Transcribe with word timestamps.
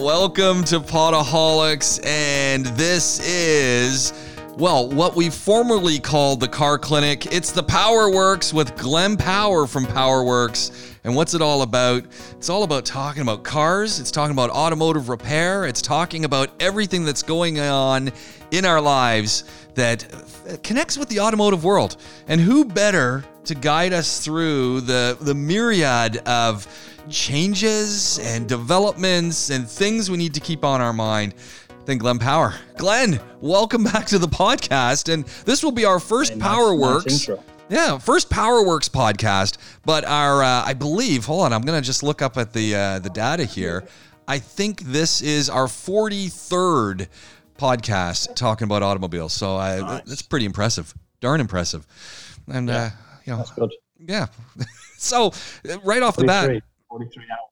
Welcome 0.00 0.64
to 0.64 0.80
Podaholics, 0.80 2.02
and 2.06 2.64
this 2.64 3.20
is, 3.20 4.14
well, 4.56 4.88
what 4.88 5.14
we 5.14 5.28
formerly 5.28 5.98
called 5.98 6.40
the 6.40 6.48
Car 6.48 6.78
Clinic. 6.78 7.26
It's 7.26 7.52
the 7.52 7.62
Power 7.62 8.10
Works 8.10 8.54
with 8.54 8.74
Glenn 8.78 9.18
Power 9.18 9.66
from 9.66 9.84
Power 9.84 10.24
Works. 10.24 10.96
And 11.04 11.14
what's 11.14 11.34
it 11.34 11.42
all 11.42 11.60
about? 11.60 12.04
It's 12.32 12.48
all 12.48 12.62
about 12.62 12.86
talking 12.86 13.20
about 13.20 13.44
cars, 13.44 14.00
it's 14.00 14.10
talking 14.10 14.32
about 14.32 14.48
automotive 14.48 15.10
repair, 15.10 15.66
it's 15.66 15.82
talking 15.82 16.24
about 16.24 16.48
everything 16.60 17.04
that's 17.04 17.22
going 17.22 17.60
on 17.60 18.10
in 18.52 18.64
our 18.64 18.80
lives 18.80 19.44
that 19.74 20.06
connects 20.62 20.96
with 20.96 21.10
the 21.10 21.20
automotive 21.20 21.62
world. 21.62 21.98
And 22.26 22.40
who 22.40 22.64
better 22.64 23.22
to 23.44 23.54
guide 23.54 23.92
us 23.92 24.24
through 24.24 24.80
the, 24.80 25.18
the 25.20 25.34
myriad 25.34 26.16
of 26.26 26.66
changes 27.10 28.18
and 28.20 28.48
developments 28.48 29.50
and 29.50 29.68
things 29.68 30.10
we 30.10 30.16
need 30.16 30.34
to 30.34 30.40
keep 30.40 30.64
on 30.64 30.80
our 30.80 30.92
mind 30.92 31.34
than 31.84 31.98
Glenn 31.98 32.18
Power. 32.18 32.54
Glenn, 32.76 33.20
welcome 33.40 33.84
back 33.84 34.06
to 34.06 34.18
the 34.18 34.28
podcast. 34.28 35.12
And 35.12 35.24
this 35.44 35.62
will 35.62 35.72
be 35.72 35.84
our 35.84 36.00
first 36.00 36.38
Power 36.38 36.70
nice, 36.70 36.80
Works. 36.80 37.28
Nice 37.28 37.38
yeah, 37.70 37.98
first 37.98 38.28
PowerWorks 38.30 38.90
podcast, 38.90 39.58
but 39.84 40.04
our 40.04 40.42
uh, 40.42 40.64
I 40.64 40.74
believe. 40.74 41.24
Hold 41.26 41.44
on, 41.44 41.52
I'm 41.52 41.62
gonna 41.62 41.80
just 41.80 42.02
look 42.02 42.20
up 42.20 42.36
at 42.36 42.52
the 42.52 42.74
uh, 42.74 42.98
the 42.98 43.10
data 43.10 43.44
here. 43.44 43.84
I 44.26 44.40
think 44.40 44.80
this 44.80 45.22
is 45.22 45.48
our 45.48 45.66
43rd 45.66 47.06
podcast 47.56 48.34
talking 48.34 48.64
about 48.64 48.82
automobiles. 48.82 49.32
So 49.32 49.56
I, 49.56 49.80
nice. 49.80 50.02
that's 50.04 50.22
pretty 50.22 50.46
impressive, 50.46 50.92
darn 51.20 51.40
impressive. 51.40 51.86
And 52.48 52.68
yeah, 52.68 52.74
uh, 52.74 52.90
you 53.24 53.32
know, 53.32 53.36
that's 53.38 53.52
good. 53.52 53.72
Yeah. 54.00 54.26
so 54.98 55.32
right 55.84 56.02
off 56.02 56.16
the 56.16 56.24
bat, 56.24 56.62
43 56.90 57.22
hours. 57.30 57.49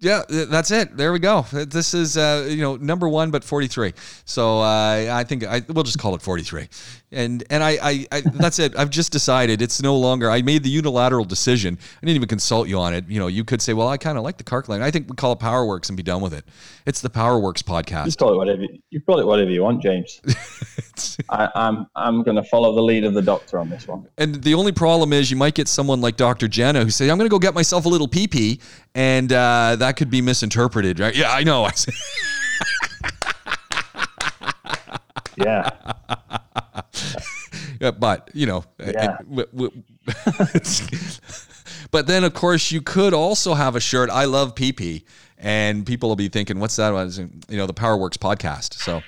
Yeah, 0.00 0.22
that's 0.28 0.70
it. 0.70 0.96
There 0.96 1.12
we 1.12 1.18
go. 1.18 1.42
This 1.52 1.92
is 1.92 2.16
uh, 2.16 2.46
you 2.48 2.62
know 2.62 2.76
number 2.76 3.06
one, 3.06 3.30
but 3.30 3.44
forty 3.44 3.66
three. 3.66 3.92
So 4.24 4.60
uh, 4.60 5.08
I 5.12 5.24
think 5.24 5.44
I, 5.44 5.60
we'll 5.68 5.84
just 5.84 5.98
call 5.98 6.14
it 6.14 6.22
forty 6.22 6.42
three, 6.42 6.68
and 7.12 7.44
and 7.50 7.62
I, 7.62 7.70
I, 7.82 8.06
I, 8.10 8.20
that's 8.22 8.58
it. 8.58 8.78
I've 8.78 8.88
just 8.88 9.12
decided 9.12 9.60
it's 9.60 9.82
no 9.82 9.94
longer. 9.98 10.30
I 10.30 10.40
made 10.40 10.62
the 10.62 10.70
unilateral 10.70 11.26
decision. 11.26 11.76
I 12.02 12.06
didn't 12.06 12.16
even 12.16 12.28
consult 12.28 12.66
you 12.66 12.78
on 12.78 12.94
it. 12.94 13.10
You 13.10 13.18
know, 13.18 13.26
you 13.26 13.44
could 13.44 13.60
say, 13.60 13.74
well, 13.74 13.88
I 13.88 13.98
kind 13.98 14.16
of 14.16 14.24
like 14.24 14.38
the 14.38 14.44
car 14.44 14.64
line. 14.68 14.80
I 14.80 14.90
think 14.90 15.10
we 15.10 15.16
call 15.16 15.32
it 15.32 15.38
PowerWorks 15.38 15.88
and 15.90 15.98
be 15.98 16.02
done 16.02 16.22
with 16.22 16.32
it. 16.32 16.46
It's 16.86 17.02
the 17.02 17.10
PowerWorks 17.10 17.62
podcast. 17.62 18.06
You 18.06 18.12
call 18.12 18.32
it 18.32 18.36
whatever 18.38 18.62
you 18.88 19.00
call 19.02 19.20
it 19.20 19.26
whatever 19.26 19.50
you 19.50 19.62
want, 19.62 19.82
James. 19.82 20.22
I, 21.28 21.48
I'm 21.54 21.86
I'm 21.94 22.22
going 22.22 22.36
to 22.36 22.42
follow 22.42 22.74
the 22.74 22.82
lead 22.82 23.04
of 23.04 23.12
the 23.12 23.22
doctor 23.22 23.58
on 23.58 23.68
this 23.68 23.86
one. 23.86 24.06
And 24.16 24.42
the 24.42 24.54
only 24.54 24.72
problem 24.72 25.12
is 25.12 25.30
you 25.30 25.36
might 25.36 25.54
get 25.54 25.68
someone 25.68 26.00
like 26.00 26.16
Dr. 26.16 26.48
Jenna 26.48 26.84
who 26.84 26.90
say, 26.90 27.10
I'm 27.10 27.18
going 27.18 27.28
to 27.28 27.32
go 27.32 27.38
get 27.38 27.54
myself 27.54 27.84
a 27.84 27.88
little 27.88 28.08
pee 28.08 28.28
pee, 28.28 28.60
and 28.94 29.32
uh, 29.32 29.76
that 29.78 29.89
could 29.92 30.10
be 30.10 30.20
misinterpreted, 30.22 30.98
right? 31.00 31.14
Yeah, 31.14 31.32
I 31.32 31.42
know. 31.44 31.68
yeah. 35.36 35.70
yeah. 37.80 37.90
But 37.90 38.30
you 38.34 38.46
know, 38.46 38.64
eh, 38.78 38.92
eh, 38.96 39.16
yeah. 39.32 39.68
but 41.90 42.06
then 42.06 42.24
of 42.24 42.34
course 42.34 42.70
you 42.70 42.82
could 42.82 43.14
also 43.14 43.54
have 43.54 43.76
a 43.76 43.80
shirt. 43.80 44.10
I 44.10 44.26
love 44.26 44.54
pee, 44.54 45.04
and 45.38 45.86
people 45.86 46.08
will 46.08 46.16
be 46.16 46.28
thinking, 46.28 46.60
"What's 46.60 46.76
that?" 46.76 46.92
You 47.48 47.56
know, 47.56 47.66
the 47.66 47.74
PowerWorks 47.74 48.18
podcast. 48.18 48.74
So, 48.74 49.02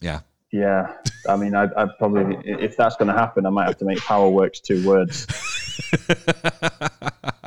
yeah. 0.00 0.20
Yeah, 0.52 0.94
I 1.28 1.36
mean, 1.36 1.54
I, 1.54 1.64
I 1.76 1.86
probably 1.98 2.36
if 2.44 2.76
that's 2.76 2.96
going 2.96 3.08
to 3.08 3.14
happen, 3.14 3.46
I 3.46 3.50
might 3.50 3.66
have 3.66 3.78
to 3.78 3.84
make 3.84 3.98
PowerWorks 3.98 4.62
two 4.62 4.86
words. 4.86 5.26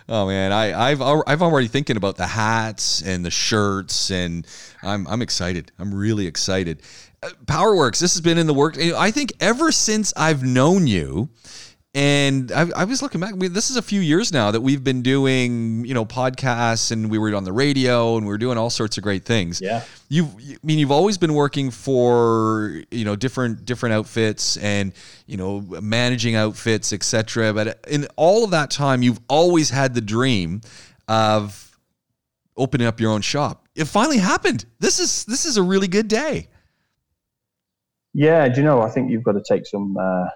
oh 0.08 0.26
man, 0.26 0.52
I, 0.52 0.90
I've 0.90 1.02
I've 1.02 1.42
already 1.42 1.68
thinking 1.68 1.96
about 1.96 2.16
the 2.16 2.26
hats 2.26 3.02
and 3.02 3.24
the 3.24 3.30
shirts, 3.30 4.10
and 4.10 4.46
I'm 4.82 5.06
I'm 5.06 5.22
excited. 5.22 5.72
I'm 5.78 5.94
really 5.94 6.26
excited. 6.26 6.82
Uh, 7.22 7.30
PowerWorks, 7.46 7.98
this 7.98 8.14
has 8.14 8.20
been 8.20 8.38
in 8.38 8.46
the 8.46 8.54
work. 8.54 8.78
I 8.78 9.10
think 9.10 9.32
ever 9.40 9.72
since 9.72 10.12
I've 10.16 10.42
known 10.42 10.86
you, 10.86 11.28
and 11.96 12.52
I, 12.52 12.68
I, 12.76 12.84
was 12.84 13.00
looking 13.00 13.22
back. 13.22 13.32
I 13.32 13.36
mean, 13.36 13.54
this 13.54 13.70
is 13.70 13.78
a 13.78 13.82
few 13.82 14.02
years 14.02 14.30
now 14.30 14.50
that 14.50 14.60
we've 14.60 14.84
been 14.84 15.00
doing, 15.00 15.82
you 15.86 15.94
know, 15.94 16.04
podcasts, 16.04 16.92
and 16.92 17.10
we 17.10 17.16
were 17.16 17.34
on 17.34 17.44
the 17.44 17.54
radio, 17.54 18.18
and 18.18 18.26
we 18.26 18.30
were 18.30 18.36
doing 18.36 18.58
all 18.58 18.68
sorts 18.68 18.98
of 18.98 19.02
great 19.02 19.24
things. 19.24 19.62
Yeah. 19.62 19.82
You, 20.10 20.26
I 20.26 20.58
mean, 20.62 20.78
you've 20.78 20.90
always 20.90 21.16
been 21.16 21.32
working 21.32 21.70
for, 21.70 22.82
you 22.90 23.06
know, 23.06 23.16
different 23.16 23.64
different 23.64 23.94
outfits, 23.94 24.58
and 24.58 24.92
you 25.24 25.38
know, 25.38 25.60
managing 25.80 26.34
outfits, 26.34 26.92
etc. 26.92 27.54
But 27.54 27.82
in 27.88 28.06
all 28.16 28.44
of 28.44 28.50
that 28.50 28.70
time, 28.70 29.02
you've 29.02 29.20
always 29.30 29.70
had 29.70 29.94
the 29.94 30.02
dream 30.02 30.60
of 31.08 31.78
opening 32.58 32.86
up 32.86 33.00
your 33.00 33.10
own 33.10 33.22
shop. 33.22 33.68
It 33.74 33.86
finally 33.86 34.18
happened. 34.18 34.66
This 34.80 35.00
is 35.00 35.24
this 35.24 35.46
is 35.46 35.56
a 35.56 35.62
really 35.62 35.88
good 35.88 36.08
day. 36.08 36.48
Yeah, 38.12 38.46
do 38.50 38.60
you 38.60 38.66
know? 38.66 38.82
I 38.82 38.90
think 38.90 39.10
you've 39.10 39.24
got 39.24 39.32
to 39.32 39.42
take 39.48 39.66
some. 39.66 39.96
Uh 39.96 40.26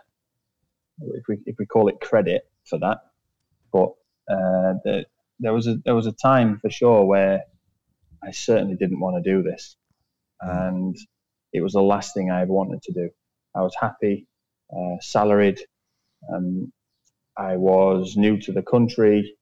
if 1.14 1.24
we 1.28 1.38
if 1.46 1.56
we 1.58 1.66
call 1.66 1.88
it 1.88 2.00
credit 2.00 2.42
for 2.64 2.78
that. 2.78 2.98
But 3.72 3.90
uh, 4.30 4.74
the, 4.84 5.06
there 5.38 5.52
was 5.52 5.66
a 5.66 5.76
there 5.84 5.94
was 5.94 6.06
a 6.06 6.12
time 6.12 6.58
for 6.60 6.70
sure 6.70 7.04
where 7.04 7.42
I 8.22 8.30
certainly 8.32 8.76
didn't 8.76 9.00
want 9.00 9.22
to 9.22 9.30
do 9.30 9.42
this, 9.42 9.76
and 10.40 10.96
it 11.52 11.62
was 11.62 11.72
the 11.72 11.82
last 11.82 12.14
thing 12.14 12.30
I 12.30 12.42
ever 12.42 12.52
wanted 12.52 12.82
to 12.82 12.92
do. 12.92 13.10
I 13.54 13.62
was 13.62 13.74
happy, 13.80 14.26
uh, 14.74 14.96
salaried. 15.00 15.60
Um, 16.32 16.72
I 17.36 17.56
was 17.56 18.16
new 18.16 18.38
to 18.42 18.52
the 18.52 18.62
country, 18.62 19.36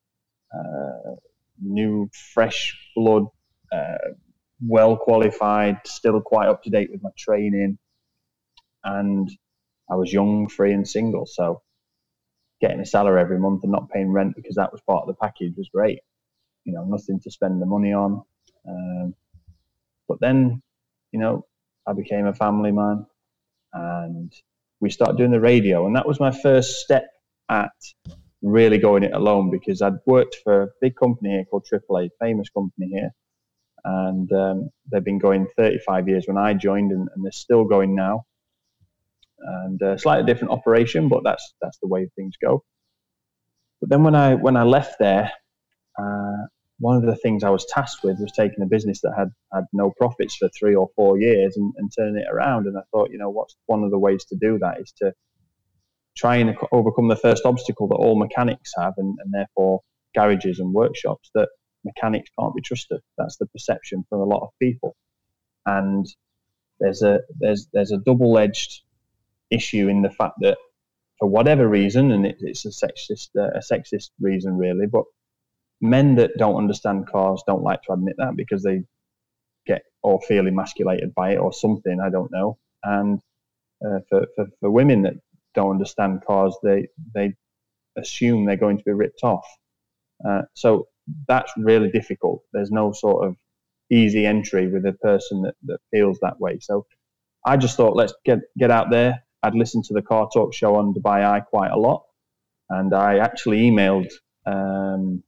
uh, 0.55 1.17
new 1.61 2.09
fresh 2.35 2.79
blood, 2.95 3.25
uh, 3.73 3.97
well 4.65 4.97
qualified, 4.97 5.79
still 5.85 6.21
quite 6.21 6.49
up 6.49 6.63
to 6.63 6.71
date 6.71 6.91
with 6.93 7.03
my 7.03 7.11
training, 7.19 7.79
and 8.85 9.29
I 9.91 9.97
was 9.97 10.13
young, 10.13 10.49
free, 10.49 10.73
and 10.73 10.89
single. 10.89 11.27
So 11.27 11.63
getting 12.61 12.81
a 12.81 12.87
salary 12.87 13.21
every 13.21 13.39
month 13.39 13.63
and 13.63 13.73
not 13.73 13.91
paying 13.91 14.11
rent 14.13 14.35
because 14.37 14.57
that 14.57 14.73
was 14.73 14.81
part 14.83 15.03
of 15.03 15.09
the 15.09 15.15
package 15.15 15.55
was 15.57 15.69
great. 15.73 16.01
You 16.65 16.73
know, 16.75 16.85
nothing 16.85 17.21
to 17.21 17.31
spend 17.31 17.63
the 17.63 17.67
money 17.67 17.93
on. 17.93 18.23
Um, 18.69 19.15
but 20.09 20.21
then, 20.21 20.63
you 21.13 21.21
know, 21.21 21.47
I 21.87 21.93
became 21.93 22.27
a 22.27 22.35
family 22.35 22.73
man 22.73 23.07
and 23.73 24.33
we 24.81 24.91
started 24.91 25.17
doing 25.17 25.31
the 25.31 25.41
radio. 25.41 25.87
And 25.87 25.97
that 25.97 26.07
was 26.07 26.21
my 26.21 26.31
first 26.31 26.81
step 26.81 27.09
at 27.49 27.71
really 28.43 28.79
going 28.79 29.05
it 29.05 29.13
alone 29.13 29.51
because 29.51 29.83
I'd 29.83 29.95
worked 30.07 30.37
for 30.45 30.63
a 30.63 30.69
big 30.81 30.97
company 30.97 31.31
here 31.31 31.45
called 31.45 31.67
AAA, 31.73 32.11
famous 32.21 32.49
company 32.51 32.89
here. 32.89 33.11
And 33.85 34.31
um, 34.33 34.71
they've 34.91 35.05
been 35.05 35.19
going 35.19 35.47
35 35.57 36.09
years 36.09 36.25
when 36.27 36.37
I 36.37 36.53
joined, 36.55 36.93
and, 36.93 37.09
and 37.15 37.25
they're 37.25 37.33
still 37.33 37.65
going 37.65 37.95
now 37.95 38.25
and 39.41 39.81
a 39.83 39.99
slightly 39.99 40.27
different 40.27 40.53
operation, 40.53 41.09
but 41.09 41.23
that's 41.25 41.55
that's 41.61 41.79
the 41.81 41.89
way 41.89 42.09
things 42.17 42.35
go. 42.41 42.65
But 43.81 43.91
then 43.91 44.03
when 44.03 44.15
I 44.15 44.35
when 44.35 44.57
I 44.57 44.65
left 44.65 44.99
there, 44.99 45.31
uh, 45.99 46.47
one 46.81 46.97
of 46.97 47.03
the 47.03 47.17
things 47.17 47.45
I 47.45 47.51
was 47.51 47.67
tasked 47.67 48.05
with 48.05 48.19
was 48.21 48.33
taking 48.33 48.63
a 48.63 48.67
business 48.67 49.01
that 49.03 49.15
had 49.17 49.29
had 49.53 49.65
no 49.73 49.93
profits 49.97 50.37
for 50.37 50.49
three 50.49 50.75
or 50.75 50.89
four 50.97 51.19
years 51.19 51.57
and, 51.57 51.73
and 51.77 51.91
turning 51.97 52.23
it 52.23 52.33
around. 52.33 52.67
And 52.67 52.77
I 52.77 52.83
thought, 52.91 53.11
you 53.11 53.19
know, 53.19 53.31
what's 53.31 53.57
one 53.67 53.85
of 53.85 53.91
the 53.91 53.99
ways 53.99 54.25
to 54.27 54.37
do 54.37 54.59
that 54.61 54.81
is 54.81 54.93
to 54.99 55.13
try 56.17 56.37
and 56.37 56.57
overcome 56.73 57.09
the 57.09 57.17
first 57.17 57.45
obstacle 57.45 57.89
that 57.89 57.95
all 57.95 58.19
mechanics 58.19 58.73
have, 58.77 58.95
and, 58.97 59.17
and 59.23 59.33
therefore 59.33 59.81
garages 60.15 60.59
and 60.59 60.73
workshops 60.73 61.31
that 61.35 61.49
mechanics 61.85 62.31
can't 62.39 62.55
be 62.55 62.63
trusted. 62.63 63.01
That's 63.17 63.37
the 63.37 63.47
perception 63.47 64.05
from 64.09 64.21
a 64.21 64.25
lot 64.25 64.43
of 64.43 64.51
people, 64.61 64.97
and 65.67 66.07
there's 66.81 67.03
a 67.03 67.21
there's 67.39 67.69
there's 67.73 67.93
a 67.93 67.99
double 67.99 68.39
edged 68.39 68.83
issue 69.51 69.89
in 69.89 70.03
the 70.03 70.11
fact 70.11 70.35
that 70.41 70.59
for 71.19 71.29
whatever 71.29 71.69
reason, 71.69 72.13
and 72.13 72.27
it, 72.27 72.37
it's 72.41 72.65
a 72.65 72.69
sexist 72.69 73.29
uh, 73.37 73.51
a 73.55 73.61
sexist 73.61 74.11
reason 74.21 74.57
really, 74.57 74.87
but 74.87 75.05
men 75.81 76.17
that 76.17 76.33
don't 76.39 76.57
understand 76.57 77.09
cars 77.09 77.43
don't 77.47 77.63
like 77.63 77.83
to 77.83 77.93
admit 77.93 78.15
that 78.19 78.37
because 78.37 78.63
they 78.63 78.83
get 79.67 79.83
or 80.03 80.21
feel 80.23 80.47
emasculated 80.47 81.15
by 81.15 81.33
it 81.33 81.39
or 81.39 81.53
something. 81.53 82.01
I 82.01 82.11
don't 82.11 82.31
know. 82.33 82.59
And 82.83 83.21
uh, 83.85 84.01
for, 84.09 84.27
for 84.37 84.47
for 84.61 84.71
women 84.71 85.03
that 85.03 85.15
don't 85.55 85.73
understand 85.73 86.25
cars, 86.27 86.57
they 86.63 86.89
they 87.15 87.35
assume 87.97 88.45
they're 88.45 88.57
going 88.57 88.79
to 88.79 88.85
be 88.85 88.93
ripped 88.93 89.23
off. 89.23 89.47
Uh, 90.27 90.43
so 90.55 90.87
that's 91.27 91.53
really 91.57 91.91
difficult. 91.91 92.43
There's 92.53 92.71
no 92.71 92.93
sort 92.93 93.27
of 93.27 93.37
easy 93.91 94.27
entry 94.27 94.67
with 94.69 94.85
a 94.87 94.93
person 94.93 95.43
that, 95.43 95.55
that 95.65 95.79
feels 95.91 96.19
that 96.21 96.39
way. 96.41 96.59
So 96.61 96.87
I 97.45 97.57
just 97.57 97.77
thought 97.77 97.97
let's 97.97 98.15
get 98.25 98.41
get 98.59 98.71
out 98.71 98.91
there, 98.91 99.25
I'd 99.43 99.55
listened 99.55 99.85
to 99.85 99.95
the 99.95 100.03
Car 100.03 100.29
Talk 100.33 100.55
show 100.55 100.77
on 100.77 100.95
Dubai 100.95 101.25
Eye 101.25 101.41
quite 101.41 101.71
a 101.71 101.79
lot, 101.79 102.05
and 102.71 102.95
I 102.95 103.19
actually 103.19 103.71
emailed 103.71 104.11
um, 104.47 105.23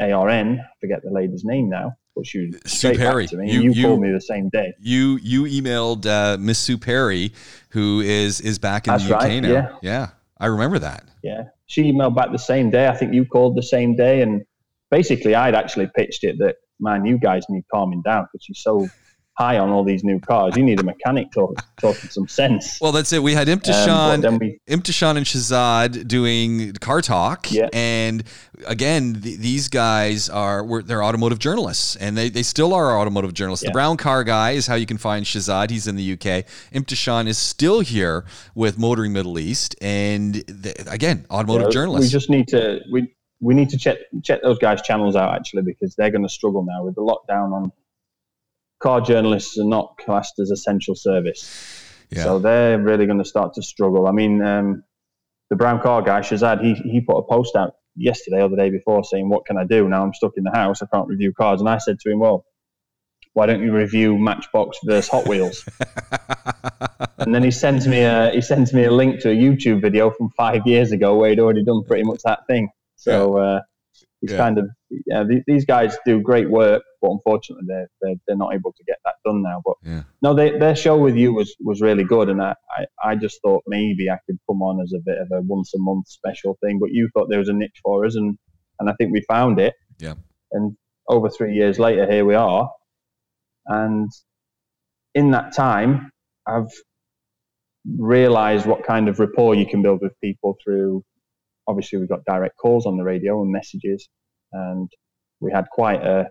ARN. 0.00 0.60
I 0.60 0.64
forget 0.80 1.02
the 1.02 1.10
lady's 1.10 1.44
name 1.44 1.68
now, 1.68 1.96
but 2.14 2.26
she 2.26 2.46
was 2.46 2.72
Sue 2.72 2.94
Perry. 2.96 3.26
To 3.28 3.36
me, 3.36 3.52
you, 3.52 3.62
you, 3.62 3.72
you, 3.72 3.86
called 3.86 4.00
me 4.00 4.12
the 4.12 4.20
same 4.20 4.48
day. 4.50 4.74
You 4.80 5.18
you 5.22 5.44
emailed 5.44 6.06
uh, 6.06 6.36
Miss 6.38 6.58
Sue 6.58 6.78
Perry, 6.78 7.32
who 7.70 8.00
is 8.00 8.40
is 8.40 8.58
back 8.58 8.86
in 8.86 8.92
That's 8.92 9.08
the 9.08 9.16
UK 9.16 9.22
right, 9.22 9.40
now. 9.40 9.50
Yeah. 9.50 9.76
yeah, 9.82 10.08
I 10.38 10.46
remember 10.46 10.78
that. 10.80 11.04
Yeah, 11.22 11.44
she 11.66 11.92
emailed 11.92 12.14
back 12.14 12.32
the 12.32 12.38
same 12.38 12.70
day. 12.70 12.88
I 12.88 12.96
think 12.96 13.14
you 13.14 13.24
called 13.24 13.56
the 13.56 13.62
same 13.62 13.96
day, 13.96 14.22
and 14.22 14.44
basically, 14.90 15.34
I'd 15.34 15.54
actually 15.54 15.90
pitched 15.94 16.24
it 16.24 16.36
that 16.38 16.56
man, 16.80 17.04
you 17.04 17.18
guys 17.18 17.44
need 17.48 17.64
calming 17.72 18.02
down 18.02 18.24
because 18.24 18.44
she's 18.44 18.60
so 18.62 18.88
high 19.38 19.58
on 19.58 19.68
all 19.70 19.84
these 19.84 20.02
new 20.02 20.18
cars. 20.18 20.56
You 20.56 20.62
need 20.62 20.80
a 20.80 20.82
mechanic 20.82 21.30
talk, 21.30 21.62
talking 21.78 22.08
some 22.10 22.26
sense. 22.26 22.80
Well, 22.80 22.92
that's 22.92 23.12
it. 23.12 23.22
We 23.22 23.34
had 23.34 23.48
Imtishan, 23.48 24.24
um, 24.24 24.38
we, 24.38 24.58
Imtishan 24.68 25.16
and 25.16 25.26
Shazad 25.26 26.08
doing 26.08 26.72
car 26.74 27.02
talk, 27.02 27.50
yeah. 27.52 27.68
and 27.72 28.24
again, 28.66 29.20
th- 29.20 29.38
these 29.38 29.68
guys 29.68 30.30
are 30.30 30.82
they're 30.82 31.04
automotive 31.04 31.38
journalists, 31.38 31.96
and 31.96 32.16
they, 32.16 32.30
they 32.30 32.42
still 32.42 32.72
are 32.72 32.98
automotive 32.98 33.34
journalists. 33.34 33.64
Yeah. 33.64 33.70
The 33.70 33.74
brown 33.74 33.96
car 33.98 34.24
guy 34.24 34.52
is 34.52 34.66
how 34.66 34.74
you 34.74 34.86
can 34.86 34.98
find 34.98 35.26
Shazad. 35.26 35.70
He's 35.70 35.86
in 35.86 35.96
the 35.96 36.12
UK. 36.12 36.46
Imtishan 36.72 37.26
is 37.26 37.36
still 37.36 37.80
here 37.80 38.24
with 38.54 38.78
Motoring 38.78 39.12
Middle 39.12 39.38
East, 39.38 39.76
and 39.82 40.42
again, 40.88 41.26
automotive 41.30 41.68
yeah, 41.68 41.72
journalists. 41.72 42.12
We 42.12 42.18
just 42.18 42.30
need 42.30 42.48
to 42.48 42.80
we 42.90 43.14
we 43.40 43.54
need 43.54 43.68
to 43.68 43.76
check 43.76 43.98
check 44.22 44.40
those 44.42 44.58
guys' 44.58 44.80
channels 44.80 45.14
out 45.14 45.34
actually 45.34 45.62
because 45.62 45.94
they're 45.94 46.10
going 46.10 46.22
to 46.22 46.28
struggle 46.28 46.64
now 46.64 46.84
with 46.84 46.94
the 46.94 47.02
lockdown 47.02 47.52
on 47.52 47.72
car 48.80 49.00
journalists 49.00 49.58
are 49.58 49.64
not 49.64 49.96
classed 49.98 50.38
as 50.38 50.50
essential 50.50 50.94
service. 50.94 51.82
Yeah. 52.10 52.24
So 52.24 52.38
they're 52.38 52.78
really 52.78 53.06
going 53.06 53.18
to 53.18 53.24
start 53.24 53.54
to 53.54 53.62
struggle. 53.62 54.06
I 54.06 54.12
mean, 54.12 54.42
um, 54.42 54.84
the 55.50 55.56
brown 55.56 55.80
car 55.80 56.02
guy, 56.02 56.20
Shazad, 56.20 56.62
he, 56.62 56.74
he 56.74 57.00
put 57.00 57.16
a 57.16 57.22
post 57.22 57.56
out 57.56 57.74
yesterday 57.96 58.42
or 58.42 58.48
the 58.48 58.56
day 58.56 58.70
before 58.70 59.04
saying, 59.04 59.28
What 59.28 59.46
can 59.46 59.56
I 59.56 59.64
do? 59.64 59.88
Now 59.88 60.02
I'm 60.02 60.14
stuck 60.14 60.32
in 60.36 60.44
the 60.44 60.52
house. 60.52 60.82
I 60.82 60.86
can't 60.92 61.08
review 61.08 61.32
cars. 61.32 61.60
And 61.60 61.68
I 61.68 61.78
said 61.78 61.98
to 62.00 62.10
him, 62.10 62.20
Well, 62.20 62.44
why 63.32 63.46
don't 63.46 63.62
you 63.62 63.72
review 63.72 64.16
Matchbox 64.16 64.78
versus 64.84 65.08
Hot 65.10 65.26
Wheels? 65.26 65.68
and 67.18 67.34
then 67.34 67.42
he 67.42 67.50
sends 67.50 67.86
me 67.86 68.00
a 68.00 68.30
he 68.30 68.40
sends 68.40 68.72
me 68.72 68.84
a 68.84 68.90
link 68.90 69.20
to 69.20 69.30
a 69.30 69.34
YouTube 69.34 69.82
video 69.82 70.10
from 70.10 70.30
five 70.30 70.66
years 70.66 70.92
ago 70.92 71.16
where 71.16 71.30
he'd 71.30 71.40
already 71.40 71.64
done 71.64 71.84
pretty 71.84 72.04
much 72.04 72.20
that 72.24 72.46
thing. 72.46 72.68
So 72.96 73.36
uh, 73.36 73.60
it's 74.22 74.32
yeah. 74.32 74.38
kind 74.38 74.58
of 74.58 74.68
yeah, 75.06 75.24
these 75.46 75.64
guys 75.64 75.96
do 76.06 76.20
great 76.20 76.50
work, 76.50 76.82
but 77.02 77.10
unfortunately 77.10 77.64
they're, 77.66 77.88
they're, 78.00 78.14
they're 78.26 78.36
not 78.36 78.54
able 78.54 78.72
to 78.72 78.84
get 78.84 78.96
that 79.04 79.14
done 79.24 79.42
now. 79.42 79.62
But 79.64 79.74
yeah. 79.84 80.02
no, 80.22 80.34
they, 80.34 80.58
their 80.58 80.74
show 80.74 80.96
with 80.96 81.16
you 81.16 81.34
was 81.34 81.54
was 81.60 81.80
really 81.80 82.04
good, 82.04 82.28
and 82.28 82.40
I, 82.40 82.54
I, 82.76 83.10
I 83.10 83.16
just 83.16 83.40
thought 83.42 83.62
maybe 83.66 84.10
I 84.10 84.18
could 84.26 84.38
come 84.48 84.62
on 84.62 84.80
as 84.80 84.92
a 84.94 85.00
bit 85.04 85.18
of 85.18 85.28
a 85.32 85.42
once 85.42 85.74
a 85.74 85.78
month 85.78 86.08
special 86.08 86.56
thing. 86.62 86.78
But 86.80 86.92
you 86.92 87.08
thought 87.12 87.28
there 87.28 87.38
was 87.38 87.48
a 87.48 87.52
niche 87.52 87.80
for 87.82 88.06
us, 88.06 88.16
and 88.16 88.38
and 88.80 88.88
I 88.88 88.94
think 88.94 89.12
we 89.12 89.22
found 89.28 89.60
it. 89.60 89.74
Yeah. 89.98 90.14
And 90.52 90.76
over 91.08 91.28
three 91.28 91.54
years 91.54 91.78
later, 91.78 92.10
here 92.10 92.24
we 92.24 92.34
are, 92.34 92.70
and 93.66 94.10
in 95.14 95.30
that 95.32 95.54
time, 95.54 96.10
I've 96.46 96.72
realized 97.98 98.66
what 98.66 98.84
kind 98.84 99.08
of 99.08 99.18
rapport 99.18 99.54
you 99.54 99.66
can 99.66 99.82
build 99.82 100.00
with 100.02 100.12
people 100.20 100.56
through 100.64 101.04
obviously 101.68 101.98
we 101.98 102.06
got 102.06 102.24
direct 102.24 102.56
calls 102.56 102.86
on 102.86 102.96
the 102.96 103.04
radio 103.04 103.42
and 103.42 103.50
messages, 103.50 104.08
and 104.52 104.90
we 105.40 105.52
had 105.52 105.66
quite 105.70 106.02
a, 106.02 106.30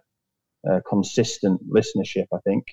a 0.67 0.81
consistent 0.81 1.61
listenership, 1.69 2.25
I 2.33 2.39
think. 2.45 2.63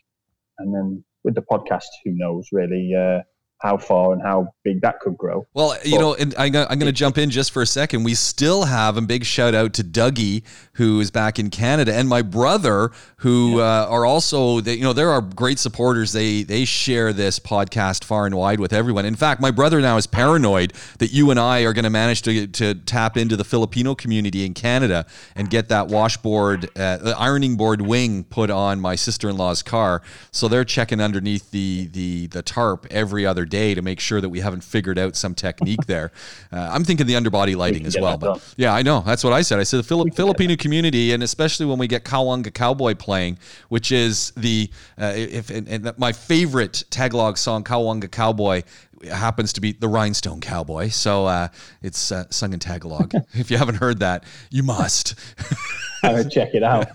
And 0.59 0.75
then 0.75 1.05
with 1.25 1.35
the 1.35 1.43
podcast, 1.43 1.89
who 2.05 2.13
knows 2.15 2.49
really? 2.53 2.93
Uh, 2.97 3.21
how 3.63 3.77
far 3.77 4.13
and 4.13 4.21
how 4.21 4.53
big 4.65 4.81
that 4.81 4.99
could 4.99 5.17
grow. 5.17 5.47
Well, 5.55 5.77
you 5.85 5.93
but, 5.93 6.01
know, 6.01 6.15
and 6.15 6.35
I, 6.37 6.47
am 6.47 6.53
going 6.53 6.81
to 6.81 6.93
jump 6.93 7.17
in 7.17 7.31
just 7.31 7.53
for 7.53 7.63
a 7.63 7.67
second. 7.67 8.03
We 8.03 8.15
still 8.15 8.65
have 8.65 8.97
a 8.97 9.01
big 9.01 9.25
shout 9.25 9.55
out 9.55 9.73
to 9.75 9.85
Dougie, 9.85 10.43
who 10.75 10.99
is 10.99 11.13
back 11.13 11.39
in 11.39 11.49
Canada, 11.49 11.95
and 11.95 12.09
my 12.09 12.23
brother, 12.23 12.91
who 13.19 13.59
yeah. 13.59 13.85
uh, 13.85 13.87
are 13.87 14.05
also, 14.05 14.61
they, 14.61 14.75
you 14.75 14.83
know, 14.83 14.93
there 14.93 15.11
are 15.11 15.21
great 15.21 15.61
supporters. 15.61 16.13
They 16.13 16.43
they 16.43 16.65
share 16.65 17.13
this 17.13 17.39
podcast 17.39 18.03
far 18.03 18.27
and 18.27 18.35
wide 18.35 18.59
with 18.59 18.73
everyone. 18.73 19.07
In 19.07 19.15
fact, 19.15 19.41
my 19.41 19.53
brother 19.53 19.81
now 19.81 19.97
is 19.97 20.09
paranoid 20.09 20.73
that 20.99 21.13
you 21.13 21.31
and 21.31 21.39
I 21.39 21.61
are 21.61 21.73
going 21.73 21.85
to 21.85 21.91
manage 21.91 22.23
to 22.23 22.49
to 22.49 22.75
tap 22.75 23.17
into 23.17 23.37
the 23.37 23.45
Filipino 23.45 23.95
community 23.95 24.45
in 24.45 24.55
Canada 24.55 25.07
and 25.37 25.49
get 25.49 25.69
that 25.69 25.87
washboard, 25.87 26.65
uh, 26.77 26.97
the 26.97 27.15
ironing 27.17 27.57
board 27.57 27.81
wing 27.81 28.25
put 28.25 28.51
on 28.51 28.81
my 28.81 28.97
sister 28.97 29.29
in 29.29 29.37
law's 29.37 29.63
car. 29.63 30.03
So 30.33 30.49
they're 30.49 30.65
checking 30.65 31.01
underneath 31.01 31.53
the 31.53 31.87
the 31.93 32.27
the 32.27 32.43
tarp 32.43 32.89
every 32.91 33.25
other 33.25 33.45
day 33.53 33.75
to 33.75 33.83
make 33.83 34.01
sure 34.01 34.21
that 34.23 34.31
we 34.31 34.41
haven't 34.41 34.65
figured 34.65 34.99
out 34.99 35.15
some 35.15 35.35
technique 35.35 35.87
there. 35.87 36.11
Uh, 36.53 36.71
I'm 36.71 36.85
thinking 36.85 37.07
the 37.07 37.17
underbody 37.17 37.55
lighting 37.55 37.87
as 37.87 37.97
well. 37.99 38.19
But 38.19 38.55
yeah, 38.59 38.75
I 38.75 38.83
know. 38.83 39.01
That's 39.01 39.25
what 39.25 39.33
I 39.33 39.41
said. 39.41 39.59
I 39.59 39.63
said 39.63 39.79
the 39.79 39.83
Fili- 39.85 40.11
Filipino 40.11 40.55
community, 40.57 41.13
and 41.13 41.23
especially 41.23 41.65
when 41.65 41.79
we 41.79 41.87
get 41.87 42.05
Kawawang 42.05 42.53
Cowboy 42.53 42.95
playing, 42.95 43.39
which 43.71 43.91
is 43.91 44.33
the, 44.37 44.71
uh, 45.01 45.13
if 45.17 45.49
and, 45.49 45.67
and 45.69 45.99
my 45.99 46.13
favorite 46.13 46.85
Tagalog 46.91 47.39
song, 47.39 47.65
Kawawang 47.65 48.11
Cowboy, 48.11 48.63
happens 49.11 49.53
to 49.55 49.61
be 49.61 49.73
the 49.73 49.89
Rhinestone 49.89 50.41
Cowboy. 50.41 50.89
So 50.89 51.27
uh, 51.27 51.49
it's 51.83 52.13
uh, 52.13 52.25
sung 52.31 52.53
in 52.53 52.59
Tagalog. 52.59 53.13
if 53.35 53.51
you 53.51 53.57
haven't 53.57 53.77
heard 53.77 54.01
that, 54.01 54.25
you 54.51 54.63
must. 54.63 55.15
I 56.05 56.15
would 56.15 56.31
check 56.31 56.55
it 56.55 56.65
out. 56.65 56.89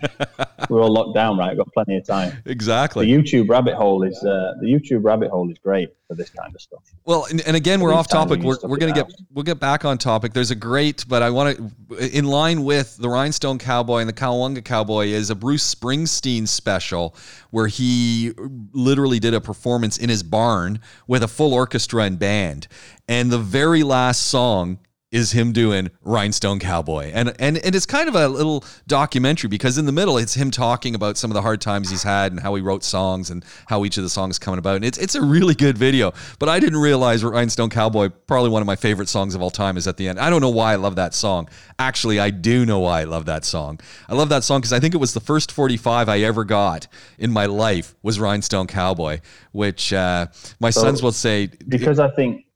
We're 0.69 0.81
all 0.81 0.91
locked 0.91 1.15
down, 1.15 1.37
right? 1.37 1.49
We've 1.49 1.57
got 1.57 1.71
plenty 1.73 1.97
of 1.97 2.05
time. 2.05 2.37
Exactly. 2.45 3.05
The 3.05 3.13
YouTube 3.13 3.49
rabbit 3.49 3.75
hole 3.75 4.03
is 4.03 4.17
uh, 4.21 4.55
the 4.59 4.67
YouTube 4.67 5.03
rabbit 5.03 5.31
hole 5.31 5.49
is 5.49 5.57
great 5.59 5.89
for 6.07 6.15
this 6.15 6.29
kind 6.29 6.53
of 6.53 6.59
stuff. 6.59 6.83
Well, 7.05 7.25
and, 7.29 7.41
and 7.41 7.55
again, 7.55 7.79
we're 7.79 7.93
off 7.93 8.09
topic. 8.09 8.41
We're, 8.41 8.57
we're 8.63 8.77
going 8.77 8.93
to 8.93 8.99
get 8.99 9.09
we'll 9.33 9.43
get 9.43 9.59
back 9.59 9.85
on 9.85 9.97
topic. 9.97 10.33
There's 10.33 10.51
a 10.51 10.55
great, 10.55 11.05
but 11.07 11.21
I 11.21 11.29
want 11.29 11.57
to 11.57 11.97
in 11.97 12.25
line 12.25 12.63
with 12.63 12.97
the 12.97 13.09
Rhinestone 13.09 13.59
Cowboy 13.59 13.99
and 13.99 14.09
the 14.09 14.13
Kawawang 14.13 14.63
Cowboy 14.63 15.07
is 15.07 15.29
a 15.29 15.35
Bruce 15.35 15.73
Springsteen 15.73 16.47
special 16.47 17.15
where 17.51 17.67
he 17.67 18.33
literally 18.73 19.19
did 19.19 19.33
a 19.33 19.41
performance 19.41 19.97
in 19.97 20.09
his 20.09 20.23
barn 20.23 20.79
with 21.07 21.23
a 21.23 21.27
full 21.27 21.53
orchestra 21.53 21.96
and 21.99 22.19
band. 22.19 22.67
And 23.07 23.31
the 23.31 23.37
very 23.37 23.83
last 23.83 24.23
song 24.23 24.79
is 25.11 25.31
him 25.31 25.53
doing 25.53 25.89
Rhinestone 26.01 26.59
Cowboy. 26.59 27.11
And, 27.13 27.33
and 27.39 27.57
and 27.57 27.75
it's 27.75 27.85
kind 27.85 28.09
of 28.09 28.15
a 28.15 28.27
little 28.27 28.65
documentary 28.87 29.47
because 29.47 29.77
in 29.77 29.85
the 29.85 29.91
middle 29.93 30.17
it's 30.17 30.33
him 30.33 30.51
talking 30.51 30.95
about 30.95 31.17
some 31.17 31.31
of 31.31 31.35
the 31.35 31.41
hard 31.41 31.61
times 31.61 31.89
he's 31.89 32.03
had 32.03 32.33
and 32.33 32.41
how 32.41 32.55
he 32.55 32.61
wrote 32.61 32.83
songs 32.83 33.29
and 33.29 33.45
how 33.67 33.85
each 33.85 33.97
of 33.97 34.03
the 34.03 34.09
songs 34.09 34.37
coming 34.37 34.59
about. 34.59 34.75
And 34.75 34.83
it's 34.85 34.97
it's 34.97 35.15
a 35.15 35.21
really 35.21 35.55
good 35.55 35.77
video. 35.77 36.13
But 36.39 36.49
I 36.49 36.59
didn't 36.59 36.79
realize 36.79 37.23
Rhinestone 37.23 37.69
Cowboy, 37.69 38.09
probably 38.09 38.49
one 38.49 38.61
of 38.61 38.65
my 38.65 38.75
favorite 38.75 39.07
songs 39.07 39.33
of 39.33 39.41
all 39.41 39.49
time, 39.49 39.77
is 39.77 39.87
at 39.87 39.95
the 39.95 40.09
end. 40.09 40.19
I 40.19 40.29
don't 40.29 40.41
know 40.41 40.49
why 40.49 40.73
I 40.73 40.75
love 40.75 40.97
that 40.97 41.13
song. 41.13 41.47
Actually, 41.79 42.19
I 42.19 42.29
do 42.29 42.65
know 42.65 42.79
why 42.79 43.01
I 43.01 43.03
love 43.05 43.25
that 43.25 43.45
song. 43.45 43.79
I 44.09 44.15
love 44.15 44.29
that 44.29 44.43
song 44.43 44.59
because 44.59 44.73
I 44.73 44.79
think 44.79 44.93
it 44.93 44.97
was 44.97 45.13
the 45.13 45.21
first 45.21 45.51
45 45.53 46.09
I 46.09 46.19
ever 46.19 46.43
got 46.43 46.87
in 47.17 47.31
my 47.31 47.45
life 47.45 47.95
was 48.03 48.19
Rhinestone 48.19 48.67
Cowboy, 48.67 49.21
which 49.53 49.93
uh, 49.93 50.27
my 50.59 50.69
so, 50.69 50.81
sons 50.81 51.01
will 51.01 51.13
say 51.13 51.49
because 51.67 51.99
I 51.99 52.09
think 52.09 52.46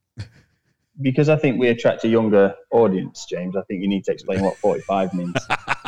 because 1.02 1.28
I 1.28 1.36
think 1.36 1.58
we 1.58 1.68
attract 1.68 2.04
a 2.04 2.08
younger 2.08 2.54
audience, 2.70 3.26
James. 3.28 3.56
I 3.56 3.62
think 3.62 3.82
you 3.82 3.88
need 3.88 4.04
to 4.04 4.12
explain 4.12 4.42
what 4.42 4.56
45 4.58 5.14
means. 5.14 5.34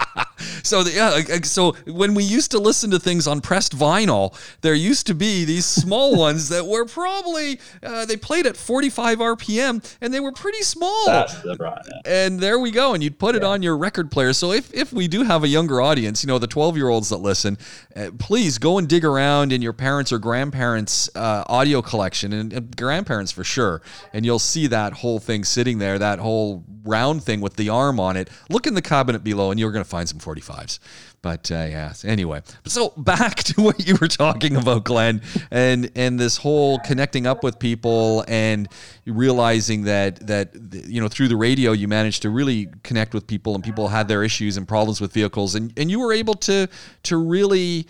so 0.64 0.82
the, 0.82 0.92
yeah, 0.92 1.40
so 1.42 1.72
when 1.86 2.14
we 2.14 2.24
used 2.24 2.50
to 2.52 2.58
listen 2.58 2.90
to 2.90 2.98
things 2.98 3.26
on 3.26 3.40
pressed 3.40 3.76
vinyl, 3.76 4.34
there 4.62 4.74
used 4.74 5.06
to 5.08 5.14
be 5.14 5.44
these 5.44 5.66
small 5.66 6.16
ones 6.18 6.48
that 6.48 6.66
were 6.66 6.86
probably 6.86 7.60
uh, 7.82 8.06
they 8.06 8.16
played 8.16 8.46
at 8.46 8.56
45 8.56 9.18
RPM 9.18 9.96
and 10.00 10.12
they 10.12 10.20
were 10.20 10.32
pretty 10.32 10.62
small. 10.62 11.06
That's 11.06 11.40
the 11.42 11.56
right. 11.56 11.84
And 12.06 12.40
there 12.40 12.58
we 12.58 12.70
go, 12.70 12.94
and 12.94 13.02
you'd 13.02 13.18
put 13.18 13.34
yeah. 13.34 13.42
it 13.42 13.44
on 13.44 13.62
your 13.62 13.76
record 13.76 14.10
player. 14.10 14.32
So 14.32 14.52
if 14.52 14.72
if 14.72 14.92
we 14.92 15.06
do 15.06 15.22
have 15.22 15.44
a 15.44 15.48
younger 15.48 15.80
audience, 15.80 16.24
you 16.24 16.28
know, 16.28 16.38
the 16.38 16.46
12 16.46 16.76
year 16.76 16.88
olds 16.88 17.10
that 17.10 17.18
listen, 17.18 17.58
uh, 17.94 18.10
please 18.18 18.58
go 18.58 18.78
and 18.78 18.88
dig 18.88 19.04
around 19.04 19.52
in 19.52 19.60
your 19.60 19.72
parents 19.72 20.12
or 20.12 20.18
grandparents' 20.18 21.10
uh, 21.14 21.44
audio 21.46 21.82
collection 21.82 22.32
and, 22.32 22.52
and 22.52 22.76
grandparents 22.76 23.30
for 23.32 23.44
sure, 23.44 23.82
and 24.12 24.24
you'll 24.24 24.38
see 24.38 24.66
that 24.68 24.94
whole 24.94 25.18
thing 25.18 25.44
sitting 25.44 25.78
there, 25.78 25.98
that 25.98 26.18
whole 26.18 26.64
round 26.84 27.22
thing 27.22 27.40
with 27.40 27.56
the 27.56 27.68
arm 27.68 27.98
on 27.98 28.16
it. 28.16 28.28
Look 28.48 28.66
in 28.66 28.74
the 28.74 28.82
cabinet 28.82 29.24
below, 29.24 29.50
and 29.50 29.58
you're 29.58 29.72
going 29.72 29.84
to 29.84 29.88
find 29.88 30.08
some 30.08 30.18
45s. 30.54 30.78
But 31.22 31.50
uh, 31.50 31.66
yeah, 31.68 31.92
anyway. 32.04 32.42
So 32.66 32.92
back 32.96 33.34
to 33.44 33.62
what 33.62 33.86
you 33.86 33.96
were 34.00 34.08
talking 34.08 34.56
about, 34.56 34.84
Glenn, 34.84 35.22
and 35.50 35.90
and 35.94 36.18
this 36.18 36.36
whole 36.36 36.78
connecting 36.80 37.26
up 37.26 37.42
with 37.42 37.58
people 37.58 38.24
and 38.28 38.68
realizing 39.06 39.84
that 39.84 40.26
that 40.26 40.54
you 40.86 41.00
know 41.00 41.08
through 41.08 41.28
the 41.28 41.36
radio 41.36 41.72
you 41.72 41.88
managed 41.88 42.22
to 42.22 42.30
really 42.30 42.68
connect 42.82 43.14
with 43.14 43.26
people 43.26 43.54
and 43.54 43.64
people 43.64 43.88
had 43.88 44.08
their 44.08 44.22
issues 44.22 44.56
and 44.56 44.68
problems 44.68 45.00
with 45.00 45.12
vehicles 45.12 45.54
and 45.54 45.72
and 45.78 45.90
you 45.90 45.98
were 45.98 46.12
able 46.12 46.34
to 46.34 46.68
to 47.04 47.16
really 47.16 47.86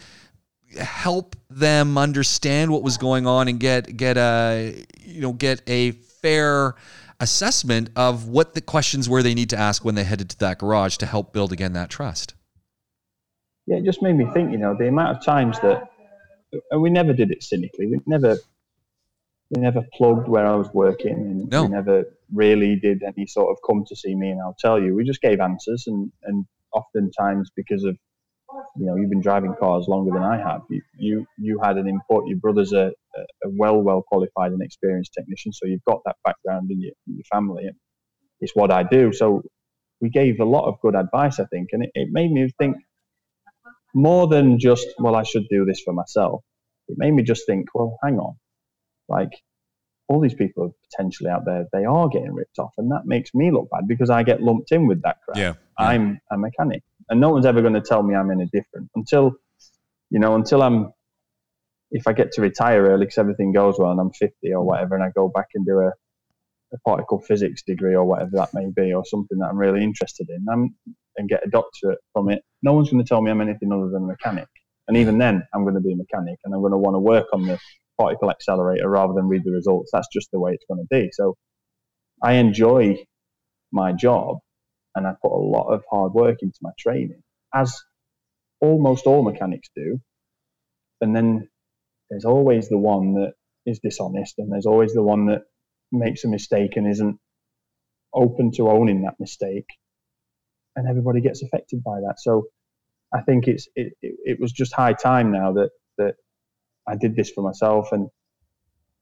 help 0.78 1.37
them 1.50 1.97
understand 1.97 2.71
what 2.71 2.83
was 2.83 2.97
going 2.99 3.26
on 3.26 3.49
and 3.49 3.61
get 3.61 3.97
get 3.97 4.16
a 4.16 4.85
you 5.00 5.21
know 5.21 5.33
get 5.33 5.61
a 5.66 5.92
fair 5.92 6.75
assessment 7.21 7.90
of 7.97 8.28
what 8.28 8.54
the 8.54 8.61
questions 8.61 9.09
were 9.09 9.23
they 9.23 9.35
need 9.35 9.50
to 9.50 9.59
ask 9.59 9.85
when 9.85 9.94
they 9.94 10.04
headed 10.04 10.28
to 10.30 10.38
that 10.38 10.59
garage 10.59 10.97
to 10.97 11.06
help 11.06 11.33
build 11.33 11.52
again 11.52 11.73
that 11.73 11.90
trust. 11.90 12.35
Yeah, 13.66 13.76
it 13.76 13.85
just 13.85 14.02
made 14.02 14.14
me 14.14 14.26
think, 14.33 14.52
you 14.52 14.59
know, 14.59 14.76
the 14.78 14.88
amount 14.88 15.16
of 15.16 15.25
times 15.25 15.59
that, 15.61 15.90
and 16.71 16.83
we 16.83 16.90
never 16.90 17.12
did 17.12 17.30
it 17.30 17.42
cynically. 17.42 17.87
We 17.87 18.00
never, 18.06 18.37
we 19.50 19.61
never 19.61 19.83
plugged 19.94 20.28
where 20.28 20.47
I 20.47 20.54
was 20.54 20.68
working, 20.75 21.14
and 21.14 21.49
no. 21.50 21.62
we 21.64 21.68
never 21.68 22.04
really 22.33 22.76
did 22.76 23.02
any 23.02 23.26
sort 23.26 23.50
of 23.50 23.59
come 23.66 23.85
to 23.87 23.97
see 23.97 24.14
me 24.14 24.30
and 24.30 24.40
I'll 24.40 24.56
tell 24.59 24.80
you. 24.80 24.94
We 24.94 25.04
just 25.04 25.21
gave 25.21 25.40
answers, 25.40 25.85
and 25.87 26.12
and 26.25 26.44
oftentimes 26.73 27.50
because 27.54 27.85
of 27.85 27.97
you 28.76 28.87
know, 28.87 28.97
you've 28.97 29.11
been 29.11 29.21
driving 29.21 29.54
cars 29.59 29.87
longer 29.88 30.12
than 30.12 30.23
I 30.23 30.37
have. 30.37 30.62
You 30.68 30.83
you, 30.97 31.26
you 31.38 31.61
had 31.62 31.76
an 31.76 31.88
import. 31.88 32.26
Your 32.26 32.38
brother's 32.38 32.73
a, 32.73 32.92
a 33.16 33.49
well 33.50 33.80
well 33.80 34.02
qualified 34.02 34.52
and 34.52 34.62
experienced 34.62 35.12
technician, 35.14 35.52
so 35.52 35.66
you've 35.66 35.85
got 35.85 36.00
that 36.04 36.16
background 36.25 36.71
in 36.71 36.80
your, 36.80 36.92
in 37.06 37.16
your 37.16 37.25
family, 37.33 37.64
and 37.64 37.76
it's 38.40 38.54
what 38.54 38.71
I 38.71 38.83
do. 38.83 39.12
So 39.12 39.42
we 40.00 40.11
gave 40.11 40.40
a 40.40 40.44
lot 40.44 40.66
of 40.66 40.80
good 40.83 40.94
advice, 40.94 41.40
I 41.40 41.47
think, 41.47 41.68
and 41.73 41.85
it, 41.85 41.90
it 41.94 42.09
made 42.11 42.30
me 42.30 42.49
think. 42.59 42.76
More 43.94 44.26
than 44.26 44.58
just, 44.58 44.86
well, 44.98 45.14
I 45.14 45.22
should 45.22 45.46
do 45.48 45.64
this 45.64 45.80
for 45.80 45.92
myself. 45.92 46.42
It 46.88 46.96
made 46.98 47.12
me 47.12 47.22
just 47.22 47.46
think, 47.46 47.68
well, 47.74 47.96
hang 48.02 48.18
on, 48.18 48.34
like 49.08 49.30
all 50.08 50.20
these 50.20 50.34
people 50.34 50.64
are 50.64 50.70
potentially 50.90 51.30
out 51.30 51.44
there, 51.46 51.64
they 51.72 51.84
are 51.84 52.08
getting 52.08 52.34
ripped 52.34 52.58
off, 52.58 52.72
and 52.76 52.90
that 52.90 53.06
makes 53.06 53.34
me 53.34 53.50
look 53.50 53.68
bad 53.70 53.88
because 53.88 54.10
I 54.10 54.22
get 54.22 54.42
lumped 54.42 54.70
in 54.72 54.86
with 54.86 55.02
that 55.02 55.18
crap. 55.24 55.38
Yeah. 55.38 55.54
I'm 55.78 56.20
a 56.30 56.36
mechanic, 56.36 56.82
and 57.08 57.20
no 57.20 57.30
one's 57.30 57.46
ever 57.46 57.62
going 57.62 57.74
to 57.74 57.80
tell 57.80 58.02
me 58.02 58.14
I'm 58.14 58.30
any 58.30 58.46
different 58.52 58.90
until, 58.94 59.32
you 60.10 60.18
know, 60.18 60.34
until 60.34 60.62
I'm. 60.62 60.92
If 61.90 62.08
I 62.08 62.12
get 62.12 62.32
to 62.32 62.40
retire 62.40 62.88
early 62.88 63.06
because 63.06 63.18
everything 63.18 63.52
goes 63.52 63.76
well 63.78 63.92
and 63.92 64.00
I'm 64.00 64.10
50 64.10 64.52
or 64.52 64.64
whatever, 64.64 64.96
and 64.96 65.04
I 65.04 65.10
go 65.14 65.28
back 65.28 65.46
and 65.54 65.64
do 65.64 65.78
a, 65.78 65.92
a 66.72 66.78
particle 66.84 67.20
physics 67.20 67.62
degree 67.62 67.94
or 67.94 68.04
whatever 68.04 68.32
that 68.34 68.52
may 68.52 68.68
be, 68.74 68.92
or 68.92 69.04
something 69.04 69.38
that 69.38 69.46
I'm 69.46 69.56
really 69.56 69.82
interested 69.82 70.28
in, 70.28 70.44
I'm, 70.50 70.74
and 71.16 71.28
get 71.28 71.46
a 71.46 71.50
doctorate 71.50 72.00
from 72.12 72.30
it, 72.30 72.42
no 72.64 72.73
one's 72.73 72.90
going 72.90 73.04
to 73.04 73.09
tell 73.09 73.21
me 73.21 73.30
I'm 73.30 73.42
anything 73.42 73.71
other 73.73 73.90
than 73.90 74.04
a 74.04 74.06
mechanic. 74.06 74.49
And 74.88 74.97
even 74.97 75.18
then, 75.18 75.42
I'm 75.54 75.62
going 75.62 75.75
to 75.75 75.80
be 75.80 75.92
a 75.92 75.97
mechanic, 75.97 76.38
and 76.44 76.54
I'm 76.54 76.61
going 76.61 76.73
to 76.73 76.78
want 76.78 76.94
to 76.94 76.99
work 76.99 77.26
on 77.33 77.47
the 77.47 77.59
particle 77.99 78.30
accelerator 78.30 78.88
rather 78.88 79.12
than 79.12 79.28
read 79.28 79.42
the 79.44 79.52
results. 79.52 79.90
That's 79.92 80.09
just 80.12 80.30
the 80.33 80.40
way 80.40 80.52
it's 80.52 80.64
going 80.68 80.80
to 80.80 80.87
be. 80.90 81.11
So 81.12 81.37
I 82.23 82.35
enjoy 82.35 83.04
my 83.71 83.92
job 83.92 84.38
and 84.94 85.06
I 85.06 85.12
put 85.21 85.33
a 85.33 85.44
lot 85.56 85.68
of 85.73 85.83
hard 85.90 86.12
work 86.12 86.38
into 86.42 86.59
my 86.62 86.71
training, 86.78 87.23
as 87.54 87.78
almost 88.61 89.06
all 89.06 89.23
mechanics 89.23 89.68
do. 89.76 90.00
And 91.00 91.14
then 91.14 91.49
there's 92.09 92.25
always 92.25 92.68
the 92.68 92.78
one 92.78 93.14
that 93.14 93.35
is 93.66 93.80
dishonest, 93.80 94.35
and 94.38 94.50
there's 94.50 94.66
always 94.66 94.94
the 94.94 95.02
one 95.02 95.26
that 95.26 95.42
makes 95.92 96.25
a 96.25 96.28
mistake 96.28 96.76
and 96.76 96.87
isn't 96.87 97.18
open 98.14 98.52
to 98.52 98.71
owning 98.71 99.02
that 99.02 99.21
mistake. 99.21 99.66
And 100.76 100.88
everybody 100.88 101.21
gets 101.21 101.42
affected 101.42 101.83
by 101.85 102.00
that. 102.00 102.16
So 102.18 102.49
I 103.14 103.21
think 103.23 103.47
it's 103.49 103.68
it, 103.76 103.92
it, 104.02 104.14
it 104.25 104.40
was 104.40 104.52
just 104.52 104.75
high 104.75 104.92
time 104.92 105.30
now 105.30 105.52
that 105.52 105.71
that 105.99 106.14
I 106.87 106.97
did 106.97 107.14
this 107.16 107.30
for 107.30 107.42
myself 107.42 107.92
and 107.92 108.09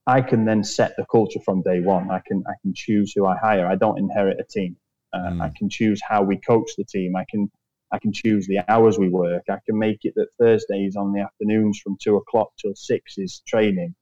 I 0.07 0.21
can 0.21 0.45
then 0.45 0.65
set 0.65 0.95
the 0.97 1.07
culture 1.11 1.41
from 1.45 1.63
day 1.63 1.81
one. 1.81 2.11
I 2.11 2.21
can 2.27 2.43
I 2.47 2.55
can 2.63 2.75
choose 2.75 3.13
who 3.15 3.27
I 3.27 3.37
hire. 3.37 3.67
I 3.67 3.77
don't 3.77 3.99
inherit 3.99 4.39
a 4.41 4.45
team. 4.45 4.77
Uh, 5.13 5.31
mm. 5.31 5.43
I 5.43 5.51
can 5.57 5.69
choose 5.69 6.01
how 6.07 6.23
we 6.23 6.37
coach 6.39 6.71
the 6.77 6.85
team. 6.85 7.17
I 7.17 7.25
can 7.31 7.51
I 7.93 7.99
can 7.99 8.13
choose 8.13 8.47
the 8.47 8.61
hours 8.69 8.99
we 8.99 9.09
work. 9.09 9.45
I 9.49 9.59
can 9.67 9.79
make 9.79 9.99
it 10.03 10.15
that 10.17 10.29
Thursdays 10.39 10.97
on 10.97 11.13
the 11.13 11.21
afternoons 11.21 11.81
from 11.83 11.97
two 12.03 12.17
o'clock 12.17 12.51
till 12.61 12.75
six 12.75 13.19
is 13.19 13.43
training. 13.47 13.95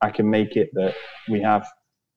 I 0.00 0.10
can 0.10 0.28
make 0.28 0.56
it 0.56 0.70
that 0.74 0.94
we 1.28 1.40
have 1.42 1.66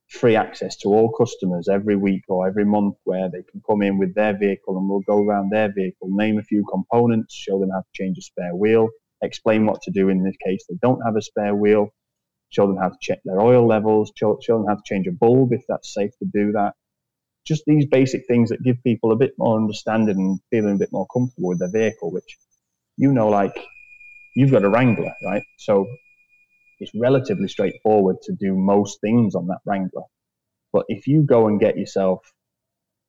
free 0.09 0.35
access 0.35 0.75
to 0.77 0.89
all 0.89 1.11
customers 1.11 1.69
every 1.69 1.95
week 1.95 2.23
or 2.27 2.47
every 2.47 2.65
month 2.65 2.95
where 3.03 3.29
they 3.29 3.43
can 3.51 3.61
come 3.67 3.81
in 3.81 3.97
with 3.97 4.13
their 4.15 4.37
vehicle 4.37 4.77
and 4.77 4.89
we'll 4.89 5.01
go 5.01 5.23
around 5.23 5.49
their 5.49 5.71
vehicle, 5.71 6.07
name 6.09 6.39
a 6.39 6.43
few 6.43 6.65
components, 6.65 7.33
show 7.35 7.59
them 7.59 7.69
how 7.69 7.79
to 7.79 7.87
change 7.93 8.17
a 8.17 8.21
spare 8.21 8.55
wheel, 8.55 8.89
explain 9.21 9.65
what 9.65 9.81
to 9.83 9.91
do 9.91 10.09
in 10.09 10.23
this 10.23 10.35
case 10.43 10.65
they 10.67 10.77
don't 10.81 11.01
have 11.05 11.15
a 11.15 11.21
spare 11.21 11.55
wheel, 11.55 11.89
show 12.49 12.65
them 12.65 12.77
how 12.77 12.89
to 12.89 12.97
check 13.01 13.19
their 13.23 13.39
oil 13.39 13.67
levels, 13.67 14.11
show, 14.15 14.39
show 14.41 14.57
them 14.57 14.67
how 14.67 14.75
to 14.75 14.81
change 14.85 15.05
a 15.07 15.11
bulb 15.11 15.53
if 15.53 15.61
that's 15.69 15.93
safe 15.93 16.11
to 16.17 16.25
do 16.33 16.51
that. 16.53 16.73
Just 17.45 17.63
these 17.65 17.85
basic 17.85 18.25
things 18.27 18.49
that 18.49 18.63
give 18.63 18.83
people 18.83 19.11
a 19.11 19.15
bit 19.15 19.33
more 19.37 19.57
understanding 19.57 20.17
and 20.17 20.39
feeling 20.49 20.75
a 20.75 20.79
bit 20.79 20.91
more 20.91 21.07
comfortable 21.13 21.49
with 21.49 21.59
their 21.59 21.71
vehicle, 21.71 22.11
which 22.11 22.37
you 22.97 23.13
know, 23.13 23.29
like 23.29 23.57
you've 24.35 24.51
got 24.51 24.65
a 24.65 24.69
Wrangler, 24.69 25.13
right? 25.23 25.43
So 25.57 25.87
it's 26.79 26.91
relatively 26.95 27.47
straightforward 27.47 28.17
to 28.23 28.33
do 28.33 28.55
most 28.55 29.01
things 29.01 29.35
on 29.35 29.47
that 29.47 29.59
Wrangler. 29.65 30.03
But 30.71 30.85
if 30.87 31.07
you 31.07 31.23
go 31.23 31.47
and 31.47 31.59
get 31.59 31.77
yourself 31.77 32.21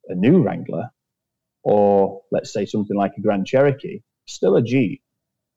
a 0.08 0.14
new 0.14 0.42
Wrangler, 0.42 0.90
or 1.62 2.22
let's 2.32 2.52
say 2.52 2.66
something 2.66 2.96
like 2.96 3.12
a 3.16 3.20
Grand 3.20 3.46
Cherokee, 3.46 4.00
still 4.26 4.56
a 4.56 4.62
Jeep, 4.62 5.02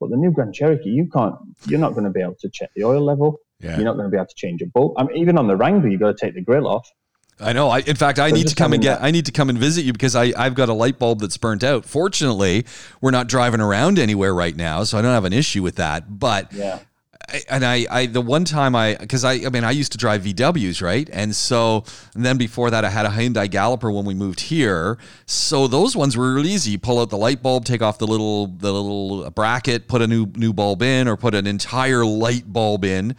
but 0.00 0.10
the 0.10 0.16
new 0.16 0.30
Grand 0.30 0.54
Cherokee, 0.54 0.90
you 0.90 1.08
can't, 1.10 1.34
you're 1.66 1.80
not 1.80 1.92
going 1.92 2.04
to 2.04 2.10
be 2.10 2.20
able 2.20 2.36
to 2.40 2.50
check 2.50 2.70
the 2.76 2.84
oil 2.84 3.02
level. 3.02 3.38
Yeah. 3.60 3.76
You're 3.76 3.84
not 3.84 3.94
going 3.94 4.06
to 4.06 4.10
be 4.10 4.16
able 4.16 4.26
to 4.26 4.34
change 4.36 4.60
a 4.62 4.66
bolt. 4.66 4.94
I 4.98 5.04
mean, 5.04 5.16
even 5.16 5.38
on 5.38 5.46
the 5.46 5.56
Wrangler, 5.56 5.88
you've 5.88 6.00
got 6.00 6.16
to 6.16 6.26
take 6.26 6.34
the 6.34 6.42
grill 6.42 6.68
off. 6.68 6.88
I 7.40 7.52
know. 7.52 7.68
I, 7.68 7.78
in 7.80 7.96
fact, 7.96 8.20
I 8.20 8.28
so 8.28 8.36
need 8.36 8.46
to 8.48 8.54
come 8.54 8.72
and 8.74 8.82
get. 8.82 9.00
That. 9.00 9.04
I 9.04 9.10
need 9.10 9.26
to 9.26 9.32
come 9.32 9.48
and 9.48 9.58
visit 9.58 9.84
you 9.84 9.92
because 9.92 10.14
I, 10.14 10.32
I've 10.36 10.54
got 10.54 10.68
a 10.68 10.72
light 10.72 11.00
bulb 11.00 11.18
that's 11.18 11.36
burnt 11.36 11.64
out. 11.64 11.84
Fortunately, 11.84 12.64
we're 13.00 13.10
not 13.10 13.26
driving 13.26 13.60
around 13.60 13.98
anywhere 13.98 14.32
right 14.32 14.54
now, 14.54 14.84
so 14.84 14.98
I 14.98 15.02
don't 15.02 15.14
have 15.14 15.24
an 15.24 15.32
issue 15.32 15.60
with 15.60 15.74
that. 15.76 16.18
But 16.20 16.52
yeah 16.52 16.80
and 17.48 17.64
I, 17.64 17.86
I, 17.90 18.06
the 18.06 18.20
one 18.20 18.44
time 18.44 18.74
I, 18.74 18.96
because 18.96 19.24
I, 19.24 19.34
I 19.34 19.48
mean, 19.48 19.64
I 19.64 19.70
used 19.70 19.92
to 19.92 19.98
drive 19.98 20.22
VWs, 20.22 20.82
right? 20.82 21.08
And 21.12 21.34
so, 21.34 21.84
and 22.14 22.24
then 22.24 22.36
before 22.36 22.70
that, 22.70 22.84
I 22.84 22.90
had 22.90 23.06
a 23.06 23.10
Hyundai 23.10 23.50
Galloper 23.50 23.90
when 23.90 24.04
we 24.04 24.14
moved 24.14 24.40
here. 24.40 24.98
So 25.26 25.66
those 25.66 25.96
ones 25.96 26.16
were 26.16 26.34
really 26.34 26.50
easy. 26.50 26.72
You 26.72 26.78
pull 26.78 27.00
out 27.00 27.10
the 27.10 27.18
light 27.18 27.42
bulb, 27.42 27.64
take 27.64 27.82
off 27.82 27.98
the 27.98 28.06
little, 28.06 28.48
the 28.48 28.72
little 28.72 29.30
bracket, 29.30 29.88
put 29.88 30.02
a 30.02 30.06
new, 30.06 30.26
new 30.36 30.52
bulb 30.52 30.82
in, 30.82 31.08
or 31.08 31.16
put 31.16 31.34
an 31.34 31.46
entire 31.46 32.04
light 32.04 32.52
bulb 32.52 32.84
in, 32.84 33.16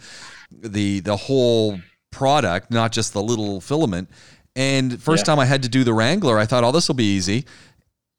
the, 0.50 1.00
the 1.00 1.16
whole 1.16 1.80
product, 2.10 2.70
not 2.70 2.92
just 2.92 3.12
the 3.12 3.22
little 3.22 3.60
filament. 3.60 4.08
And 4.54 5.00
first 5.02 5.22
yeah. 5.22 5.34
time 5.34 5.38
I 5.38 5.44
had 5.44 5.62
to 5.64 5.68
do 5.68 5.84
the 5.84 5.92
Wrangler, 5.92 6.38
I 6.38 6.46
thought, 6.46 6.64
oh, 6.64 6.72
this 6.72 6.88
will 6.88 6.94
be 6.94 7.16
easy. 7.16 7.44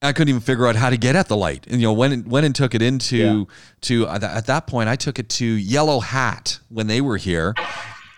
I 0.02 0.14
couldn't 0.14 0.30
even 0.30 0.42
figure 0.42 0.68
out 0.68 0.76
how 0.76 0.92
to 0.92 0.98
get 0.98 1.16
at 1.16 1.28
the 1.28 1.38
light. 1.38 1.66
And 1.68 1.82
you 1.82 1.88
know, 1.88 1.94
went 1.94 2.28
went 2.28 2.46
and 2.46 2.54
took 2.54 2.76
it 2.76 2.82
into 2.82 3.18
yeah. 3.18 3.44
to 3.82 4.08
uh, 4.08 4.20
at 4.22 4.46
that 4.46 4.68
point, 4.68 4.90
I 4.90 4.96
took 4.96 5.18
it 5.18 5.28
to 5.30 5.46
Yellow 5.46 6.00
Hat 6.00 6.60
when 6.70 6.88
they 6.88 7.02
were 7.02 7.18
here. 7.18 7.56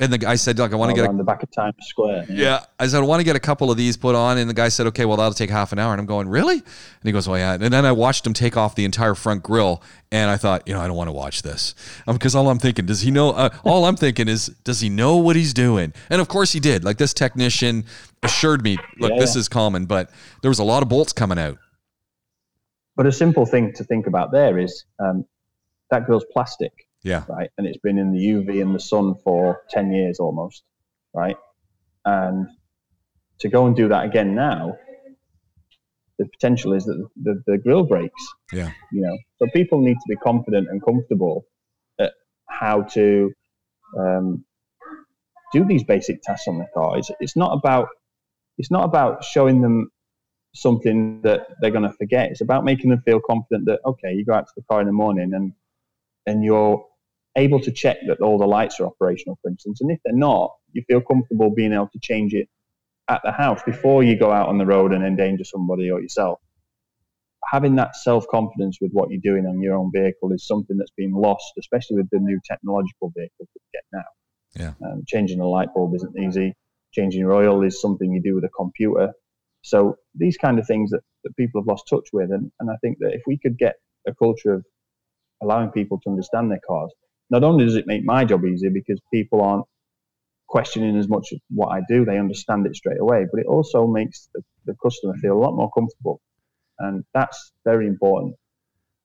And 0.01 0.13
the 0.13 0.17
guy 0.17 0.35
said, 0.35 0.57
"Look, 0.57 0.71
I 0.71 0.77
want 0.77 0.91
to 0.91 0.95
get 0.95 1.09
on 1.09 1.17
the 1.17 1.25
back 1.25 1.43
of 1.43 1.51
Times 1.51 1.75
Square." 1.81 2.25
Yeah. 2.29 2.35
yeah. 2.35 2.65
I 2.79 2.87
said, 2.87 2.99
"I 2.99 3.05
want 3.05 3.19
to 3.19 3.25
get 3.25 3.35
a 3.35 3.39
couple 3.39 3.69
of 3.69 3.75
these 3.75 3.97
put 3.97 4.15
on." 4.15 4.37
And 4.37 4.49
the 4.49 4.53
guy 4.53 4.69
said, 4.69 4.87
"Okay, 4.87 5.03
well, 5.03 5.17
that'll 5.17 5.33
take 5.33 5.49
half 5.49 5.73
an 5.73 5.79
hour." 5.79 5.91
And 5.91 5.99
I'm 5.99 6.05
going, 6.05 6.29
"Really?" 6.29 6.53
And 6.53 6.63
he 7.03 7.11
goes, 7.11 7.27
"Well, 7.27 7.37
yeah." 7.37 7.53
And 7.53 7.73
then 7.73 7.85
I 7.85 7.91
watched 7.91 8.25
him 8.25 8.33
take 8.33 8.55
off 8.55 8.75
the 8.75 8.85
entire 8.85 9.13
front 9.13 9.43
grill, 9.43 9.83
and 10.09 10.31
I 10.31 10.37
thought, 10.37 10.65
you 10.65 10.73
know, 10.73 10.79
I 10.79 10.87
don't 10.87 10.95
want 10.95 11.09
to 11.09 11.13
watch 11.13 11.41
this 11.41 11.75
because 12.07 12.33
um, 12.33 12.45
all 12.45 12.51
I'm 12.51 12.59
thinking, 12.59 12.85
does 12.85 13.01
he 13.01 13.11
know? 13.11 13.31
Uh, 13.31 13.49
all 13.65 13.85
I'm 13.85 13.97
thinking 13.97 14.29
is, 14.29 14.47
does 14.63 14.79
he 14.79 14.89
know 14.89 15.17
what 15.17 15.35
he's 15.35 15.53
doing? 15.53 15.93
And 16.09 16.21
of 16.21 16.29
course, 16.29 16.53
he 16.53 16.61
did. 16.61 16.85
Like 16.85 16.97
this 16.97 17.13
technician 17.13 17.83
assured 18.23 18.63
me, 18.63 18.77
"Look, 18.99 19.11
yeah, 19.11 19.19
this 19.19 19.35
is 19.35 19.49
common," 19.49 19.85
but 19.85 20.11
there 20.41 20.49
was 20.49 20.59
a 20.59 20.63
lot 20.63 20.81
of 20.81 20.87
bolts 20.87 21.11
coming 21.11 21.37
out. 21.37 21.57
But 22.99 23.07
a 23.07 23.13
simple 23.13 23.45
thing 23.45 23.71
to 23.75 23.85
think 23.85 24.07
about 24.07 24.33
there 24.33 24.59
is 24.59 24.83
um, 24.99 25.23
that 25.89 26.05
grill's 26.05 26.25
plastic. 26.33 26.73
Yeah. 27.01 27.23
Right. 27.29 27.49
And 27.57 27.65
it's 27.65 27.77
been 27.77 27.97
in 27.97 28.11
the 28.11 28.19
UV 28.19 28.61
and 28.61 28.75
the 28.75 28.79
sun 28.81 29.15
for 29.23 29.61
10 29.69 29.93
years 29.93 30.19
almost. 30.19 30.63
Right. 31.13 31.37
And 32.03 32.47
to 33.39 33.47
go 33.47 33.67
and 33.67 33.73
do 33.73 33.87
that 33.87 34.03
again 34.03 34.35
now, 34.35 34.75
the 36.17 36.25
potential 36.25 36.73
is 36.73 36.83
that 36.83 37.07
the, 37.23 37.41
the 37.47 37.57
grill 37.57 37.83
breaks. 37.83 38.21
Yeah. 38.51 38.69
You 38.91 39.03
know, 39.03 39.17
so 39.37 39.47
people 39.53 39.79
need 39.79 39.93
to 39.95 40.09
be 40.09 40.17
confident 40.17 40.67
and 40.69 40.83
comfortable 40.83 41.45
at 42.01 42.11
how 42.49 42.81
to 42.81 43.31
um, 43.97 44.43
do 45.53 45.63
these 45.63 45.85
basic 45.85 46.21
tasks 46.21 46.49
on 46.49 46.57
the 46.57 46.67
car. 46.73 46.97
It's, 46.97 47.09
it's 47.21 47.37
not 47.37 47.57
about 47.57 47.87
it's 48.57 48.71
not 48.71 48.83
about 48.83 49.23
showing 49.23 49.61
them 49.61 49.89
something 50.53 51.21
that 51.21 51.47
they're 51.61 51.71
going 51.71 51.89
to 51.89 51.95
forget. 51.97 52.31
It's 52.31 52.41
about 52.41 52.65
making 52.65 52.89
them 52.89 53.01
feel 53.01 53.19
confident 53.19 53.65
that 53.65 53.79
okay, 53.85 54.13
you 54.13 54.25
go 54.25 54.33
out 54.33 54.47
to 54.47 54.53
the 54.55 54.63
car 54.63 54.81
in 54.81 54.87
the 54.87 54.93
morning 54.93 55.33
and 55.33 55.53
and 56.25 56.43
you're 56.43 56.85
able 57.35 57.59
to 57.61 57.71
check 57.71 57.97
that 58.07 58.19
all 58.21 58.37
the 58.37 58.45
lights 58.45 58.79
are 58.79 58.85
operational, 58.85 59.37
for 59.41 59.49
instance. 59.49 59.81
And 59.81 59.91
if 59.91 59.99
they're 60.03 60.13
not, 60.13 60.51
you 60.73 60.83
feel 60.87 61.01
comfortable 61.01 61.49
being 61.53 61.73
able 61.73 61.89
to 61.93 61.99
change 61.99 62.33
it 62.33 62.47
at 63.07 63.21
the 63.23 63.31
house 63.31 63.61
before 63.65 64.03
you 64.03 64.17
go 64.17 64.31
out 64.31 64.47
on 64.47 64.57
the 64.57 64.65
road 64.65 64.93
and 64.93 65.03
endanger 65.03 65.43
somebody 65.43 65.89
or 65.89 65.99
yourself. 66.01 66.39
Having 67.51 67.75
that 67.75 67.95
self 67.95 68.27
confidence 68.27 68.77
with 68.81 68.91
what 68.91 69.09
you're 69.09 69.21
doing 69.21 69.45
on 69.45 69.61
your 69.61 69.75
own 69.75 69.91
vehicle 69.93 70.31
is 70.33 70.45
something 70.45 70.77
that's 70.77 70.91
been 70.91 71.13
lost, 71.13 71.53
especially 71.57 71.97
with 71.97 72.09
the 72.11 72.19
new 72.19 72.39
technological 72.45 73.11
vehicles 73.15 73.47
that 73.53 73.61
we 73.61 73.69
get 73.73 73.83
now. 73.93 74.03
Yeah. 74.55 74.87
Um, 74.87 75.03
changing 75.07 75.39
a 75.39 75.47
light 75.47 75.69
bulb 75.73 75.95
isn't 75.95 76.19
easy. 76.19 76.53
Changing 76.91 77.21
your 77.21 77.33
oil 77.33 77.63
is 77.63 77.81
something 77.81 78.11
you 78.11 78.21
do 78.21 78.35
with 78.35 78.43
a 78.43 78.49
computer. 78.49 79.13
So 79.61 79.97
these 80.15 80.37
kind 80.37 80.59
of 80.59 80.67
things 80.67 80.91
that, 80.91 81.01
that 81.23 81.35
people 81.37 81.61
have 81.61 81.67
lost 81.67 81.87
touch 81.89 82.07
with. 82.13 82.31
And, 82.31 82.51
and 82.59 82.69
I 82.69 82.75
think 82.81 82.97
that 82.99 83.13
if 83.13 83.21
we 83.27 83.37
could 83.37 83.57
get 83.57 83.75
a 84.07 84.13
culture 84.13 84.53
of 84.53 84.65
allowing 85.41 85.71
people 85.71 85.99
to 85.99 86.09
understand 86.09 86.51
their 86.51 86.61
cars, 86.67 86.91
not 87.29 87.43
only 87.43 87.65
does 87.65 87.75
it 87.75 87.87
make 87.87 88.03
my 88.03 88.25
job 88.25 88.45
easier 88.45 88.71
because 88.71 88.99
people 89.13 89.41
aren't 89.41 89.65
questioning 90.47 90.97
as 90.97 91.07
much 91.07 91.31
of 91.31 91.39
what 91.49 91.67
I 91.67 91.81
do, 91.87 92.05
they 92.05 92.17
understand 92.17 92.65
it 92.65 92.75
straight 92.75 92.99
away, 92.99 93.25
but 93.31 93.39
it 93.39 93.45
also 93.45 93.85
makes 93.85 94.29
the, 94.33 94.41
the 94.65 94.75
customer 94.81 95.13
feel 95.21 95.37
a 95.37 95.39
lot 95.39 95.55
more 95.55 95.69
comfortable. 95.71 96.21
And 96.79 97.03
that's 97.13 97.51
very 97.65 97.87
important. 97.87 98.35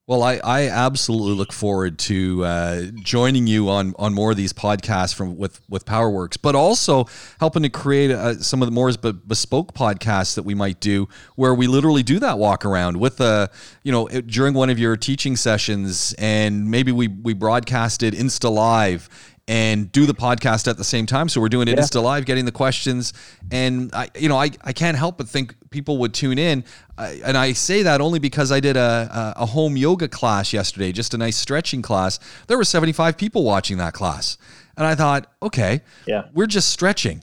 Well, 0.07 0.23
I, 0.23 0.39
I 0.45 0.69
absolutely 0.69 1.33
look 1.33 1.51
forward 1.51 1.99
to 2.01 2.45
uh, 2.45 2.83
joining 2.97 3.47
you 3.47 3.71
on, 3.71 3.95
on 3.99 4.13
more 4.13 4.33
of 4.33 4.37
these 4.37 4.53
podcasts 4.53 5.15
from 5.15 5.39
with 5.39 5.63
with 5.67 5.87
PowerWorks, 5.87 6.37
but 6.43 6.55
also 6.55 7.07
helping 7.41 7.63
to 7.63 7.71
create 7.71 8.11
uh, 8.11 8.35
some 8.35 8.61
of 8.61 8.67
the 8.67 8.73
more 8.73 8.93
bespoke 8.93 9.73
podcasts 9.73 10.35
that 10.35 10.43
we 10.43 10.55
might 10.55 10.79
do, 10.79 11.09
where 11.37 11.55
we 11.55 11.67
literally 11.67 12.03
do 12.03 12.19
that 12.19 12.39
walk 12.39 12.67
around 12.67 12.99
with 12.99 13.19
a 13.19 13.25
uh, 13.25 13.47
you 13.83 13.93
know 13.93 14.07
during 14.09 14.53
one 14.53 14.69
of 14.69 14.79
your 14.79 14.95
teaching 14.99 15.37
sessions, 15.37 16.15
and 16.19 16.71
maybe 16.71 16.93
we 16.93 17.09
we 17.09 17.33
broadcasted 17.33 18.13
Insta 18.13 18.53
Live 18.53 19.09
and 19.47 19.93
do 19.93 20.07
the 20.07 20.15
podcast 20.15 20.69
at 20.69 20.77
the 20.79 20.85
same 20.85 21.05
time. 21.07 21.29
So 21.29 21.41
we're 21.41 21.49
doing 21.51 21.69
it 21.69 21.77
Yeah. 21.77 21.85
Insta 21.85 22.03
Live, 22.03 22.25
getting 22.25 22.45
the 22.47 22.53
questions, 22.53 23.13
and 23.51 23.91
I, 23.95 24.09
you 24.19 24.29
know, 24.29 24.39
I, 24.39 24.51
I 24.63 24.73
can't 24.73 24.97
help 24.97 25.19
but 25.19 25.29
think 25.29 25.55
people 25.71 25.99
would 25.99 26.15
tune 26.15 26.39
in. 26.39 26.65
I, 26.97 27.21
and 27.25 27.37
I 27.37 27.53
say 27.53 27.83
that 27.83 28.01
only 28.01 28.19
because 28.19 28.51
I 28.53 28.61
did 28.61 28.77
a, 28.77 29.35
a, 29.37 29.45
home 29.47 29.77
yoga 29.77 30.09
class 30.09 30.53
yesterday, 30.53 30.93
just 30.93 31.13
a 31.13 31.19
nice 31.19 31.37
stretching 31.37 31.83
class. 31.83 32.19
There 32.47 32.57
were 32.57 32.65
75 32.65 33.19
people 33.19 33.45
watching 33.45 33.77
that 33.79 33.93
class. 33.93 34.39
And 34.77 34.87
I 34.87 34.95
thought, 34.95 35.31
okay, 35.43 35.83
Yeah. 36.07 36.27
we're 36.33 36.47
just 36.47 36.71
stretching. 36.71 37.23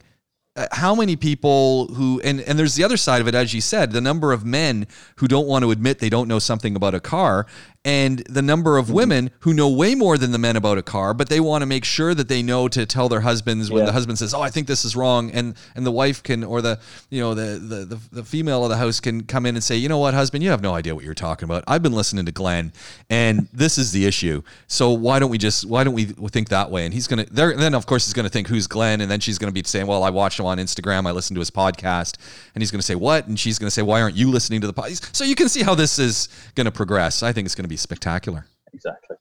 Uh, 0.58 0.68
how 0.74 0.94
many 0.94 1.16
people 1.16 1.88
who 1.94 2.20
and 2.26 2.42
and 2.42 2.60
there's 2.60 2.76
the 2.76 2.84
other 2.84 2.98
side 2.98 3.22
of 3.22 3.28
it 3.30 3.34
as 3.34 3.54
you 3.54 3.62
said 3.62 3.94
the 3.94 4.02
number 4.02 4.34
of 4.34 4.44
men 4.44 4.86
who 5.16 5.26
don't 5.26 5.48
want 5.48 5.64
to 5.64 5.72
admit 5.72 6.00
they 6.00 6.10
don't 6.10 6.28
know 6.28 6.40
something 6.40 6.76
about 6.76 6.94
a 6.94 7.00
car 7.00 7.48
and 7.84 8.20
the 8.30 8.42
number 8.42 8.72
Mm-hmm. 8.72 8.80
of 8.80 8.92
women 8.92 9.32
who 9.40 9.54
know 9.54 9.68
way 9.70 9.96
more 9.96 10.18
than 10.18 10.32
the 10.32 10.38
men 10.38 10.56
about 10.56 10.78
a 10.78 10.84
car 10.84 11.14
but 11.14 11.30
they 11.30 11.40
want 11.40 11.64
to 11.64 11.66
make 11.66 11.84
sure 11.84 12.14
that 12.14 12.28
they 12.28 12.42
know 12.44 12.68
to 12.68 12.86
tell 12.86 13.10
their 13.10 13.22
husbands 13.22 13.70
when 13.72 13.80
Yeah. 13.82 13.86
the 13.88 13.92
husband 13.92 14.20
says 14.20 14.34
oh 14.34 14.42
i 14.42 14.50
think 14.50 14.68
this 14.68 14.86
is 14.86 14.96
wrong 14.96 15.32
and 15.32 15.56
and 15.76 15.86
the 15.86 15.92
wife 15.92 16.22
can 16.22 16.44
or 16.44 16.62
the 16.62 16.80
you 17.10 17.20
know 17.20 17.34
the, 17.34 17.58
the 17.60 17.86
the 17.86 18.00
the 18.12 18.24
female 18.24 18.64
of 18.64 18.70
the 18.70 18.78
house 18.78 19.00
can 19.00 19.24
come 19.24 19.46
in 19.48 19.56
and 19.56 19.64
say 19.64 19.76
you 19.76 19.90
know 19.90 19.98
what 19.98 20.14
husband 20.14 20.44
you 20.44 20.50
have 20.52 20.62
no 20.62 20.74
idea 20.74 20.94
what 20.96 21.04
you're 21.04 21.14
talking 21.16 21.46
about. 21.46 21.64
I've 21.68 21.82
been 21.82 21.92
listening 21.94 22.26
to 22.28 22.32
glenn 22.32 22.72
and 23.10 23.48
this 23.54 23.78
is 23.78 23.92
the 23.92 24.06
issue. 24.06 24.42
So 24.68 24.92
why 24.92 25.18
don't 25.20 25.30
we 25.32 25.38
just 25.40 25.66
why 25.66 25.84
don't 25.84 25.94
we 25.96 26.06
think 26.06 26.50
that 26.50 26.70
way? 26.70 26.86
And 26.86 26.94
he's 26.94 27.08
gonna 27.08 27.26
there 27.32 27.56
then 27.56 27.74
of 27.74 27.86
course 27.88 28.06
he's 28.06 28.14
gonna 28.14 28.30
think 28.30 28.48
who's 28.48 28.68
glenn? 28.68 29.02
And 29.02 29.10
then 29.10 29.20
she's 29.20 29.38
gonna 29.40 29.52
be 29.52 29.64
saying 29.66 29.88
well 29.88 30.04
i 30.04 30.10
watched 30.12 30.40
him 30.40 30.46
on 30.46 30.60
instagram. 30.60 31.08
I 31.08 31.12
listened 31.12 31.36
to 31.36 31.42
his 31.42 31.52
podcast. 31.52 32.18
And 32.56 32.62
he's 32.62 32.70
gonna 32.72 32.82
say 32.84 32.96
what? 32.96 33.28
And 33.28 33.40
she's 33.40 33.58
gonna 33.60 33.72
say 33.72 33.82
why 33.82 34.02
aren't 34.02 34.16
you 34.16 34.30
listening 34.30 34.62
to 34.62 34.68
the 34.68 34.74
podcast 34.74 35.16
so 35.16 35.24
you 35.24 35.36
can 35.36 35.50
see 35.50 35.64
how 35.64 35.74
this 35.76 35.98
is 36.00 36.30
gonna 36.56 36.72
progress. 36.72 37.24
I 37.24 37.34
think 37.34 37.46
it's 37.48 37.56
gonna 37.56 37.68
be 37.72 37.78
spectacular 37.78 38.46
exactly. 38.74 39.16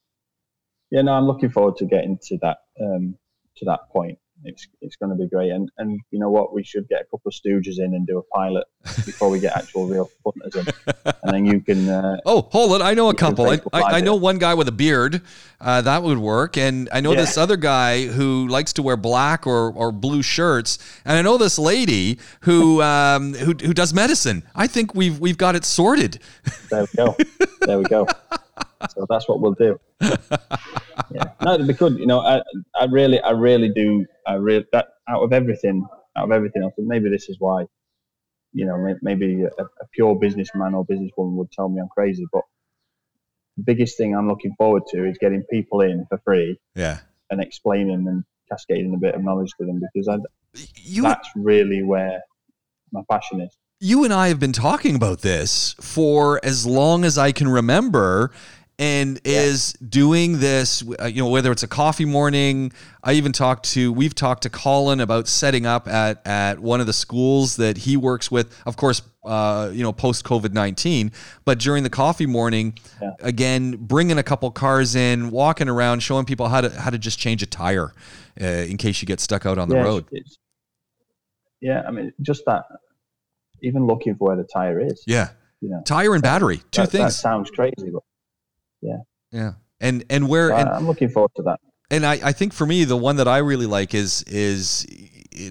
Yeah, 0.91 1.03
no, 1.03 1.13
I'm 1.13 1.27
looking 1.27 1.51
forward 1.51 1.77
to 1.77 1.87
getting 1.87 2.19
to 2.25 2.39
that 2.43 2.59
um, 2.81 3.15
to 3.59 3.65
that 3.67 3.89
point. 3.93 4.19
It's 4.45 4.67
it's 4.81 4.97
going 4.97 5.11
to 5.11 5.17
be 5.17 5.29
great, 5.29 5.51
and 5.51 5.71
and 5.79 6.01
you 6.11 6.19
know 6.19 6.31
what, 6.31 6.53
we 6.55 6.65
should 6.65 6.89
get 6.89 7.03
a 7.03 7.05
couple 7.05 7.29
of 7.29 7.35
stooges 7.35 7.79
in 7.79 7.95
and 7.95 8.07
do 8.07 8.19
a 8.19 8.23
pilot 8.23 8.65
before 9.05 9.29
we 9.29 9.39
get 9.39 9.55
actual 9.57 9.87
real 9.87 10.11
punters 10.25 10.55
in, 10.57 10.67
and 11.23 11.35
then 11.35 11.45
you 11.45 11.61
can. 11.61 11.89
Uh, 11.89 12.17
Oh, 12.25 12.49
hold 12.51 12.73
on! 12.73 12.83
I 12.83 12.95
know 12.95 13.11
a 13.11 13.15
couple. 13.15 13.49
I, 13.49 13.61
I, 13.73 13.83
I 13.83 14.01
know 14.01 14.15
one 14.15 14.39
guy 14.39 14.55
with 14.55 14.69
a 14.69 14.73
beard. 14.73 15.21
Uh, 15.61 15.83
that 15.83 16.03
would 16.03 16.17
work. 16.17 16.57
And 16.57 16.89
I 16.91 17.01
know 17.01 17.13
Yeah. 17.13 17.21
this 17.21 17.37
other 17.37 17.57
guy 17.59 18.07
who 18.07 18.49
likes 18.49 18.73
to 18.75 18.83
wear 18.83 18.97
black 18.97 19.47
or, 19.47 19.71
or 19.73 19.93
blue 19.93 20.23
shirts. 20.23 20.79
And 21.05 21.19
I 21.19 21.23
know 21.23 21.37
this 21.37 21.59
lady 21.59 22.19
who 22.43 22.81
um, 22.81 23.35
who 23.35 23.53
who 23.53 23.75
does 23.75 23.93
medicine. 23.93 24.43
I 24.55 24.67
think 24.67 24.95
we've 24.95 25.19
we've 25.19 25.37
got 25.39 25.55
it 25.57 25.65
sorted. 25.67 26.19
there 26.71 26.83
we 26.83 26.89
go, 26.97 27.17
there 27.61 27.79
we 27.79 27.85
go. 27.85 28.07
So 28.89 29.07
that's 29.09 29.29
what 29.29 29.41
we'll 29.41 29.53
do. 29.55 29.79
Yeah, 31.13 31.25
no, 31.43 31.55
it'd 31.55 31.67
be 31.67 31.75
good. 31.75 31.99
You 31.99 32.07
know, 32.07 32.21
I 32.21 32.41
I 32.79 32.85
really 32.85 33.21
I 33.21 33.31
really 33.31 33.71
do. 33.75 34.07
I 34.27 34.35
really 34.35 34.65
that 34.73 34.89
out 35.09 35.23
of 35.23 35.33
everything, 35.33 35.85
out 36.17 36.25
of 36.25 36.33
everything 36.33 36.63
else, 36.63 36.75
and 36.79 36.87
maybe 36.87 37.09
this 37.11 37.29
is 37.29 37.37
why. 37.39 37.65
You 38.53 38.67
know, 38.67 38.95
maybe 39.03 39.43
a, 39.43 39.63
a 39.63 39.87
pure 39.93 40.15
businessman 40.17 40.75
or 40.75 40.85
businesswoman 40.85 41.33
would 41.35 41.53
tell 41.53 41.69
me 41.69 41.81
I'm 41.81 41.89
crazy, 41.89 42.27
but 42.33 42.43
the 43.57 43.63
biggest 43.63 43.97
thing 43.97 44.15
I'm 44.17 44.29
looking 44.29 44.55
forward 44.57 44.83
to 44.93 45.05
is 45.09 45.19
getting 45.19 45.43
people 45.51 45.83
in 45.83 46.05
for 46.09 46.19
free 46.25 46.59
Yeah. 46.75 46.99
and 47.31 47.41
explaining 47.41 48.09
and 48.09 48.25
cascading 48.51 48.93
a 48.95 48.99
bit 48.99 49.15
of 49.15 49.23
knowledge 49.23 49.51
to 49.61 49.67
them 49.67 49.81
because 49.95 50.09
I, 50.09 50.17
You 50.75 51.03
that's 51.03 51.29
really 51.37 51.83
where 51.85 52.23
my 52.93 53.03
passion 53.09 53.41
is. 53.41 53.57
you 53.79 54.03
and 54.03 54.13
I 54.13 54.27
have 54.29 54.41
been 54.41 54.53
talking 54.53 54.97
about 54.97 55.21
this 55.21 55.75
for 55.81 56.41
as 56.45 56.67
long 56.67 57.05
as 57.05 57.17
I 57.19 57.31
can 57.31 57.47
remember 57.47 58.33
and 58.81 59.21
is 59.27 59.75
doing 59.75 60.41
this 60.41 60.83
uh, 61.01 61.05
you 61.05 61.23
know 61.23 61.29
whether 61.29 61.53
it's 61.53 61.63
a 61.63 61.69
coffee 61.69 62.07
morning 62.07 62.73
I 63.05 63.13
even 63.13 63.31
talked 63.31 63.67
to 63.75 63.93
we've 63.93 64.15
talked 64.15 64.43
to 64.45 64.51
Colin 64.51 65.01
about 65.01 65.29
setting 65.29 65.67
up 65.67 65.87
at 65.87 66.27
at 66.27 66.59
one 66.59 66.81
of 66.81 66.87
the 66.87 66.93
schools 66.95 67.57
that 67.57 67.77
he 67.77 67.97
works 67.99 68.31
with 68.31 68.59
of 68.67 68.77
course 68.77 69.03
uh, 69.25 69.71
you 69.73 69.83
know 69.83 69.93
post 69.93 70.25
COVID-19 70.25 71.13
but 71.45 71.59
during 71.59 71.83
the 71.85 71.91
coffee 71.91 72.25
morning 72.25 72.79
Yeah. 73.03 73.11
again 73.21 73.77
bringing 73.77 74.17
a 74.17 74.23
couple 74.23 74.51
cars 74.51 74.95
in 74.97 75.31
walking 75.31 75.69
around 75.69 76.01
showing 76.03 76.25
people 76.25 76.49
how 76.49 76.63
to 76.63 76.71
how 76.71 76.89
to 76.89 76.99
just 76.99 77.19
change 77.19 77.43
a 77.43 77.47
tire 77.47 77.93
uh, 78.41 78.45
in 78.45 78.79
case 78.79 79.03
you 79.03 79.07
get 79.07 79.21
stuck 79.21 79.45
out 79.45 79.59
on 79.59 79.69
the 79.69 79.77
road 79.77 80.07
It's, 80.11 80.39
yeah, 81.61 81.83
I 81.87 81.91
mean, 81.91 82.11
just 82.23 82.45
that, 82.47 82.65
even 83.63 83.87
looking 83.87 84.17
for 84.17 84.29
where 84.29 84.37
the 84.39 84.45
tire 84.51 84.81
is. 84.81 85.05
yeah 85.07 85.29
You 85.61 85.69
know, 85.69 85.83
tire 85.85 86.15
and 86.15 86.23
battery 86.23 86.59
two 86.71 86.81
that, 86.81 86.91
that 86.93 86.97
things 86.97 87.17
sounds 87.17 87.51
crazy, 87.51 87.91
but 87.93 88.03
Yeah. 88.83 88.99
Yeah, 89.33 89.53
and 89.81 90.05
and 90.11 90.29
where 90.29 90.51
and 90.53 90.69
I'm 90.69 90.87
looking 90.87 91.09
forward 91.09 91.31
to 91.37 91.43
that. 91.43 91.61
and 91.91 92.05
I, 92.05 92.19
I 92.25 92.33
think 92.33 92.53
for 92.53 92.67
me 92.67 92.83
the 92.85 92.97
one 92.97 93.17
that 93.17 93.29
I 93.29 93.39
really 93.39 93.67
like 93.67 93.95
is 93.95 94.25
is 94.25 94.85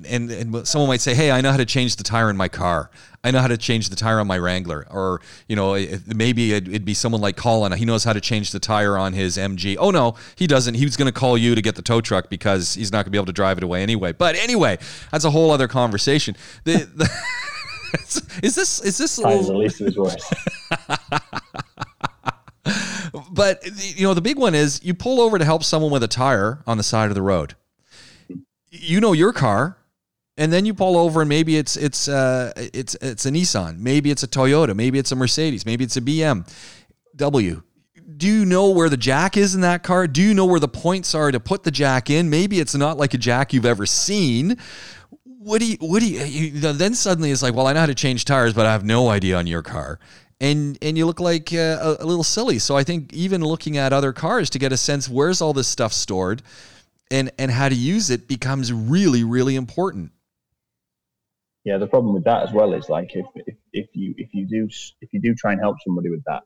and 0.05 0.29
and 0.29 0.67
someone 0.67 0.89
might 0.89 0.99
say, 1.01 1.15
"Hey, 1.15 1.31
I 1.31 1.39
know 1.39 1.51
how 1.51 1.57
to 1.57 1.65
change 1.65 1.95
the 1.95 2.03
tire 2.03 2.29
in 2.29 2.35
my 2.35 2.49
car. 2.49 2.91
I 3.23 3.31
know 3.31 3.39
how 3.39 3.47
to 3.47 3.57
change 3.57 3.87
the 3.89 3.95
tire 3.95 4.19
on 4.19 4.27
my 4.27 4.37
Wrangler." 4.37 4.85
Or, 4.91 5.21
you 5.47 5.55
know, 5.55 5.73
maybe 6.07 6.51
it'd, 6.51 6.67
it'd 6.67 6.83
be 6.85 6.93
someone 6.93 7.21
like 7.21 7.37
Colin. 7.37 7.71
He 7.71 7.85
knows 7.85 8.03
how 8.03 8.11
to 8.11 8.19
change 8.21 8.51
the 8.51 8.59
tire 8.59 8.97
on 8.97 9.13
his 9.13 9.37
MG. 9.37 9.77
Oh 9.79 9.91
no, 9.91 10.15
he 10.35 10.45
doesn't. 10.45 10.73
He 10.73 10.83
was 10.83 10.97
going 10.97 11.05
to 11.11 11.17
call 11.17 11.37
you 11.37 11.55
to 11.55 11.61
get 11.61 11.75
the 11.75 11.81
tow 11.81 12.01
truck 12.01 12.29
because 12.29 12.73
he's 12.73 12.91
not 12.91 12.97
going 12.97 13.05
to 13.05 13.11
be 13.11 13.17
able 13.17 13.27
to 13.27 13.33
drive 13.33 13.57
it 13.57 13.63
away 13.63 13.81
anyway. 13.81 14.11
But 14.11 14.35
anyway, 14.35 14.77
that's 15.11 15.23
a 15.23 15.31
whole 15.31 15.51
other 15.51 15.69
conversation. 15.69 16.35
The, 16.65 16.79
the 16.93 17.09
is 18.43 18.55
this 18.55 18.81
is 18.81 18.97
this 18.97 19.17
little- 19.17 19.43
the 19.43 19.53
least 19.53 19.79
of 19.79 19.85
his 19.87 19.97
worries. 19.97 20.25
but 23.31 23.63
you 23.97 24.05
know 24.05 24.13
the 24.13 24.21
big 24.21 24.37
one 24.37 24.55
is 24.55 24.83
you 24.83 24.93
pull 24.93 25.21
over 25.21 25.37
to 25.37 25.45
help 25.45 25.63
someone 25.63 25.91
with 25.91 26.03
a 26.03 26.07
tire 26.07 26.63
on 26.67 26.77
the 26.77 26.83
side 26.83 27.09
of 27.09 27.15
the 27.15 27.21
road. 27.21 27.55
You 28.71 28.99
know 28.99 29.13
your 29.13 29.33
car 29.33 29.77
and 30.37 30.53
then 30.53 30.65
you 30.65 30.73
pull 30.73 30.97
over 30.97 31.21
and 31.21 31.29
maybe 31.29 31.57
it's 31.57 31.75
it's 31.75 32.07
uh 32.07 32.53
it's 32.55 32.95
it's 33.01 33.25
a 33.25 33.31
Nissan 33.31 33.79
maybe 33.79 34.11
it's 34.11 34.23
a 34.23 34.27
Toyota 34.27 34.75
maybe 34.75 34.99
it's 34.99 35.11
a 35.11 35.15
Mercedes 35.15 35.65
maybe 35.65 35.83
it's 35.83 35.97
a 35.97 36.01
BMW 36.01 37.63
do 38.17 38.27
you 38.27 38.45
know 38.45 38.71
where 38.71 38.89
the 38.89 38.97
jack 38.97 39.37
is 39.37 39.55
in 39.55 39.61
that 39.61 39.83
car? 39.83 40.07
Do 40.07 40.21
you 40.21 40.33
know 40.33 40.45
where 40.45 40.59
the 40.59 40.67
points 40.67 41.13
are 41.15 41.31
to 41.31 41.39
put 41.39 41.63
the 41.63 41.71
jack 41.71 42.09
in? 42.09 42.29
Maybe 42.29 42.59
it's 42.59 42.75
not 42.75 42.97
like 42.97 43.13
a 43.13 43.17
jack 43.17 43.53
you've 43.53 43.65
ever 43.65 43.85
seen. 43.85 44.57
What 45.23 45.59
do 45.59 45.67
you 45.67 45.77
what 45.79 46.01
do 46.01 46.07
you, 46.09 46.19
you 46.25 46.73
then 46.73 46.95
suddenly 46.95 47.31
it's 47.31 47.41
like 47.41 47.55
well 47.55 47.65
i 47.65 47.71
know 47.71 47.79
how 47.79 47.85
to 47.85 47.95
change 47.95 48.25
tires 48.25 48.53
but 48.53 48.65
i 48.65 48.73
have 48.73 48.83
no 48.83 49.07
idea 49.07 49.37
on 49.37 49.47
your 49.47 49.61
car 49.61 49.97
and 50.39 50.77
and 50.81 50.97
you 50.97 51.05
look 51.05 51.19
like 51.19 51.53
uh, 51.53 51.95
a, 51.99 52.03
a 52.03 52.05
little 52.05 52.23
silly 52.23 52.59
so 52.59 52.77
i 52.77 52.83
think 52.83 53.11
even 53.13 53.41
looking 53.41 53.77
at 53.77 53.93
other 53.93 54.13
cars 54.13 54.49
to 54.49 54.59
get 54.59 54.71
a 54.71 54.77
sense 54.77 55.09
where's 55.09 55.41
all 55.41 55.53
this 55.53 55.67
stuff 55.67 55.93
stored 55.93 56.41
and 57.11 57.31
and 57.37 57.51
how 57.51 57.67
to 57.67 57.75
use 57.75 58.09
it 58.09 58.27
becomes 58.27 58.71
really 58.71 59.23
really 59.23 59.55
important 59.55 60.11
Yeah, 61.65 61.77
the 61.77 61.87
problem 61.87 62.13
with 62.13 62.23
that 62.23 62.43
as 62.43 62.53
well 62.53 62.73
is 62.73 62.89
like 62.89 63.15
if, 63.15 63.25
if, 63.35 63.55
if 63.73 63.87
you 63.93 64.13
if 64.17 64.33
you 64.33 64.47
do 64.47 64.69
if 65.01 65.09
you 65.11 65.19
do 65.21 65.35
try 65.35 65.51
and 65.51 65.61
help 65.61 65.77
somebody 65.85 66.09
with 66.09 66.23
that, 66.25 66.43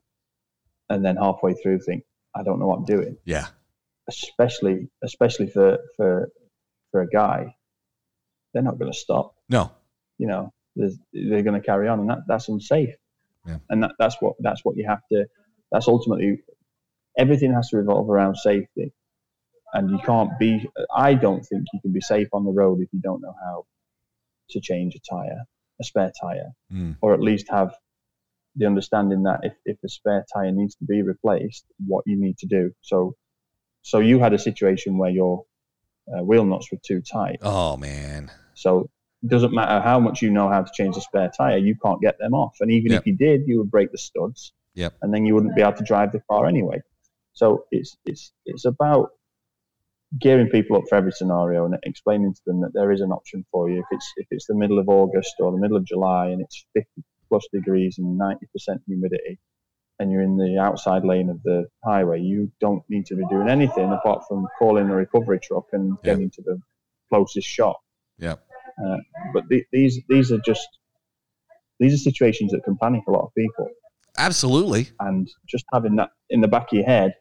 and 0.90 1.04
then 1.04 1.16
halfway 1.16 1.54
through 1.54 1.80
think 1.80 2.04
I 2.34 2.42
don't 2.42 2.58
know 2.58 2.66
what 2.66 2.78
I'm 2.78 2.84
doing, 2.84 3.16
yeah 3.24 3.46
especially 4.08 4.88
especially 5.02 5.48
for 5.48 5.78
for 5.96 6.28
for 6.90 7.02
a 7.02 7.08
guy, 7.08 7.54
they're 8.52 8.62
not 8.62 8.78
going 8.78 8.92
to 8.92 8.98
stop. 8.98 9.34
no 9.48 9.70
You 10.18 10.26
know, 10.26 10.52
they're 10.76 11.42
going 11.42 11.60
to 11.60 11.66
carry 11.66 11.88
on, 11.88 12.00
and 12.00 12.10
that 12.10 12.18
that's 12.26 12.48
unsafe. 12.48 12.94
Yeah. 13.46 13.58
And 13.70 13.82
that, 13.82 13.92
that's 13.98 14.16
what 14.20 14.34
that's 14.40 14.64
what 14.64 14.76
you 14.76 14.86
have 14.88 15.00
to. 15.12 15.26
That's 15.72 15.88
ultimately 15.88 16.42
everything 17.18 17.52
has 17.52 17.68
to 17.70 17.76
revolve 17.76 18.08
around 18.08 18.36
safety, 18.36 18.92
and 19.72 19.90
you 19.90 19.98
can't 19.98 20.30
be. 20.38 20.68
I 20.94 21.14
don't 21.14 21.42
think 21.44 21.64
you 21.72 21.80
can 21.80 21.92
be 21.92 22.00
safe 22.00 22.28
on 22.32 22.44
the 22.44 22.52
road 22.52 22.80
if 22.80 22.88
you 22.92 23.00
don't 23.00 23.20
know 23.20 23.34
how 23.44 23.66
to 24.50 24.60
change 24.60 24.94
a 24.94 25.00
tire, 25.14 25.42
a 25.80 25.84
spare 25.84 26.12
tire, 26.20 26.50
Mm. 26.72 26.96
or 27.02 27.14
at 27.14 27.20
least 27.20 27.46
have 27.50 27.74
the 28.56 28.66
understanding 28.66 29.24
that 29.24 29.40
if, 29.42 29.54
if 29.64 29.76
a 29.84 29.88
spare 29.88 30.24
tire 30.32 30.52
needs 30.52 30.74
to 30.76 30.84
be 30.84 31.02
replaced, 31.02 31.64
what 31.86 32.04
you 32.06 32.16
need 32.20 32.38
to 32.38 32.46
do. 32.46 32.70
So, 32.82 33.16
so 33.82 33.98
you 33.98 34.20
had 34.20 34.32
a 34.32 34.38
situation 34.38 34.96
where 34.96 35.10
your 35.10 35.44
uh, 36.06 36.22
wheel 36.22 36.44
nuts 36.44 36.70
were 36.70 36.78
too 36.86 37.00
tight. 37.00 37.38
oh 37.42 37.76
man 37.76 38.30
So 38.54 38.90
doesn't 39.28 39.54
matter 39.54 39.80
how 39.80 39.98
much 40.00 40.22
you 40.22 40.30
know 40.30 40.48
how 40.48 40.62
to 40.62 40.70
change 40.74 40.96
a 40.96 41.00
spare 41.00 41.30
tire, 41.36 41.56
you 41.58 41.74
can't 41.84 42.00
get 42.00 42.18
them 42.18 42.34
off. 42.34 42.56
And 42.60 42.70
even 42.70 42.92
Yep. 42.92 43.00
if 43.00 43.06
you 43.06 43.16
did, 43.16 43.42
you 43.46 43.58
would 43.58 43.70
break 43.70 43.90
the 43.92 43.98
studs. 43.98 44.52
Yep. 44.74 44.94
And 45.02 45.14
then 45.14 45.24
you 45.24 45.34
wouldn't 45.34 45.54
be 45.54 45.62
able 45.62 45.74
to 45.74 45.84
drive 45.84 46.12
the 46.12 46.20
car 46.30 46.46
anyway. 46.46 46.80
So 47.32 47.64
it's 47.70 47.96
it's 48.04 48.32
it's 48.44 48.64
about 48.64 49.10
gearing 50.20 50.48
people 50.48 50.76
up 50.76 50.84
for 50.88 50.94
every 50.96 51.12
scenario 51.12 51.64
and 51.64 51.74
explaining 51.84 52.32
to 52.34 52.40
them 52.46 52.60
that 52.60 52.72
there 52.74 52.92
is 52.92 53.00
an 53.00 53.10
option 53.10 53.44
for 53.50 53.68
you. 53.70 53.78
If 53.80 53.86
it's 53.90 54.12
if 54.16 54.26
it's 54.30 54.46
the 54.46 54.54
middle 54.54 54.78
of 54.78 54.88
August 54.88 55.34
or 55.40 55.50
the 55.52 55.58
middle 55.58 55.76
of 55.76 55.84
July 55.84 56.28
and 56.28 56.40
it's 56.40 56.66
50 56.74 56.88
plus 57.28 57.46
degrees 57.52 57.96
and 57.98 58.20
90% 58.20 58.36
humidity, 58.86 59.38
and 59.98 60.10
you're 60.12 60.22
in 60.22 60.36
the 60.36 60.58
outside 60.60 61.04
lane 61.04 61.30
of 61.30 61.42
the 61.42 61.66
highway, 61.84 62.20
you 62.20 62.50
don't 62.60 62.82
need 62.88 63.06
to 63.06 63.16
be 63.16 63.24
doing 63.30 63.48
anything 63.48 63.90
apart 63.92 64.22
from 64.28 64.46
calling 64.58 64.88
a 64.90 64.94
recovery 64.94 65.40
truck 65.42 65.64
and 65.72 65.96
Yeah. 66.02 66.12
getting 66.14 66.30
to 66.30 66.42
the 66.42 66.60
closest 67.10 67.48
shop. 67.48 67.80
Yep. 68.18 68.46
Uh, 68.78 68.96
but 69.32 69.44
the, 69.48 69.64
these 69.72 70.00
these 70.08 70.32
are 70.32 70.38
just 70.38 70.68
these 71.78 71.94
are 71.94 71.98
situations 71.98 72.52
that 72.52 72.64
can 72.64 72.76
panic 72.76 73.02
a 73.08 73.10
lot 73.10 73.24
of 73.24 73.34
people, 73.36 73.68
absolutely 74.18 74.88
and 75.00 75.28
just 75.48 75.64
having 75.72 75.96
that 75.96 76.10
in 76.30 76.40
the 76.40 76.48
back 76.48 76.72
of 76.72 76.76
your 76.78 76.86
head 76.86 77.14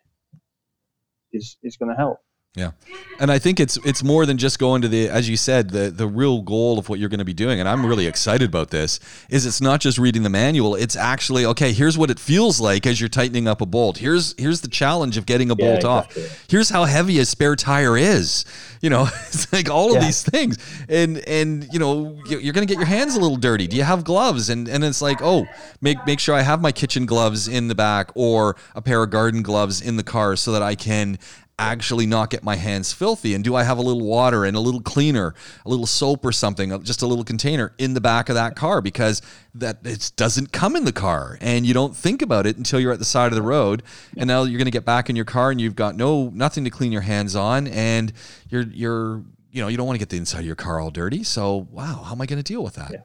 is 1.32 1.58
is 1.63 1.78
going 1.78 1.89
to 1.89 1.96
help. 1.96 2.20
Yeah. 2.56 2.72
And 3.20 3.32
I 3.32 3.39
think 3.39 3.60
it's 3.60 3.78
it's 3.78 4.04
more 4.04 4.28
than 4.28 4.38
just 4.38 4.60
going 4.60 4.84
to 4.84 4.88
the 4.88 5.10
as 5.10 5.28
you 5.28 5.38
said 5.38 5.72
the 5.72 5.89
the 5.89 6.06
real 6.06 6.44
goal 6.44 6.78
of 6.78 6.88
what 6.88 7.00
you're 7.00 7.10
going 7.10 7.20
to 7.20 7.26
be 7.26 7.34
doing 7.34 7.60
and 7.60 7.68
I'm 7.68 7.84
really 7.84 8.06
excited 8.06 8.48
about 8.48 8.70
this 8.70 9.00
is 9.30 9.48
it's 9.48 9.60
not 9.60 9.82
just 9.82 9.98
reading 9.98 10.22
the 10.22 10.30
manual 10.30 10.76
it's 10.76 10.96
actually 10.96 11.46
okay 11.46 11.74
here's 11.74 11.98
what 11.98 12.12
it 12.12 12.20
feels 12.20 12.60
like 12.60 12.86
as 12.86 13.00
you're 13.02 13.10
tightening 13.10 13.48
up 13.48 13.60
a 13.62 13.66
bolt. 13.66 13.98
Here's 13.98 14.36
here's 14.38 14.62
the 14.62 14.68
challenge 14.68 15.18
of 15.18 15.26
getting 15.26 15.50
a 15.50 15.56
yeah, 15.58 15.66
bolt 15.66 15.78
exactly. 15.78 16.24
off. 16.26 16.46
Here's 16.48 16.70
how 16.70 16.86
heavy 16.86 17.20
a 17.20 17.26
spare 17.26 17.56
tire 17.56 17.98
is. 17.98 18.46
You 18.82 18.92
know, 18.92 19.04
it's 19.28 19.52
like 19.52 19.70
all 19.70 19.89
of 19.89 19.96
yeah. 19.96 20.06
these 20.06 20.22
things. 20.22 20.58
And 20.88 21.18
and 21.28 21.68
you 21.74 21.80
know, 21.80 22.20
you're 22.28 22.54
going 22.54 22.68
to 22.68 22.72
get 22.72 22.78
your 22.78 22.86
hands 22.86 23.16
a 23.16 23.20
little 23.20 23.38
dirty. 23.38 23.66
Do 23.66 23.76
you 23.76 23.84
have 23.84 24.04
gloves? 24.04 24.50
And 24.50 24.68
and 24.68 24.84
it's 24.84 25.02
like, 25.02 25.22
"Oh, 25.22 25.48
make 25.82 25.98
make 26.06 26.20
sure 26.20 26.36
I 26.36 26.42
have 26.42 26.62
my 26.62 26.72
kitchen 26.72 27.08
gloves 27.08 27.48
in 27.48 27.68
the 27.68 27.76
back 27.76 28.12
or 28.13 28.56
a 28.76 28.82
pair 28.82 29.02
of 29.02 29.10
garden 29.10 29.42
gloves 29.42 29.82
in 29.82 29.98
the 29.98 30.04
car 30.04 30.36
so 30.36 30.52
that 30.52 30.62
I 30.62 30.76
can 30.76 31.18
actually 31.60 32.06
not 32.06 32.30
get 32.30 32.44
my 32.44 32.56
hands 32.56 32.92
filthy? 32.94 33.34
And 33.34 33.44
do 33.44 33.56
I 33.56 33.63
have 33.63 33.78
a 33.78 33.82
little 33.82 34.06
water 34.06 34.46
and 34.46 34.58
a 34.58 34.60
little 34.60 34.82
cleaner, 34.82 35.34
a 35.66 35.70
little 35.70 35.86
soap 35.86 36.26
or 36.26 36.32
something, 36.32 36.72
uh, 36.72 36.80
just 36.80 37.02
a 37.02 37.08
little 37.08 37.24
container 37.24 37.74
in 37.78 37.94
the 37.94 38.02
back 38.02 38.30
of 38.30 38.36
that 38.36 38.56
car 38.56 38.82
because 38.82 39.22
that 39.54 39.80
it 39.84 40.12
doesn't 40.16 40.52
come 40.52 40.76
in 40.76 40.86
the 40.86 40.92
car 40.92 41.38
and 41.42 41.66
you 41.66 41.74
don't 41.74 41.96
think 41.96 42.22
about 42.22 42.48
it 42.48 42.58
until 42.58 42.80
you're 42.80 42.92
at 42.92 43.00
the 43.00 43.06
side 43.06 43.32
of 43.32 43.36
the 43.36 43.42
road 43.42 43.84
and 44.18 44.28
now 44.28 44.44
you're 44.44 44.58
going 44.58 44.66
to 44.66 44.72
get 44.72 44.86
back 44.86 45.10
in 45.10 45.16
your 45.16 45.26
car 45.26 45.52
and 45.52 45.62
you've 45.62 45.76
got 45.76 45.96
no 45.96 46.30
nothing 46.34 46.63
to 46.63 46.70
clean 46.70 46.92
your 46.92 47.02
hands 47.02 47.36
on 47.36 47.68
and 47.68 48.12
you're 48.50 48.63
you're 48.63 49.24
you 49.52 49.62
know 49.62 49.68
you 49.68 49.78
don't 49.78 49.86
want 49.86 49.96
to 49.96 50.00
get 50.00 50.10
the 50.10 50.18
inside 50.18 50.39
of 50.39 50.46
your 50.46 50.56
car 50.56 50.80
all 50.80 50.89
dirty 50.89 51.24
so 51.24 51.68
wow 51.72 52.04
how 52.04 52.13
am 52.13 52.22
i 52.22 52.26
going 52.26 52.42
to 52.42 52.44
deal 52.44 52.63
with 52.63 52.74
that 52.76 52.92
yeah. 52.92 53.00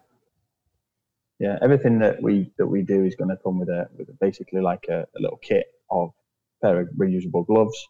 yeah 1.38 1.58
everything 1.60 1.98
that 1.98 2.22
we 2.22 2.50
that 2.56 2.66
we 2.66 2.82
do 2.82 3.04
is 3.04 3.14
going 3.14 3.28
to 3.28 3.36
come 3.36 3.58
with 3.58 3.68
a 3.68 3.88
with 3.96 4.08
basically 4.18 4.60
like 4.60 4.86
a, 4.88 5.00
a 5.00 5.20
little 5.20 5.38
kit 5.38 5.66
of 5.90 6.12
pair 6.62 6.80
of 6.80 6.88
reusable 6.98 7.46
gloves 7.46 7.86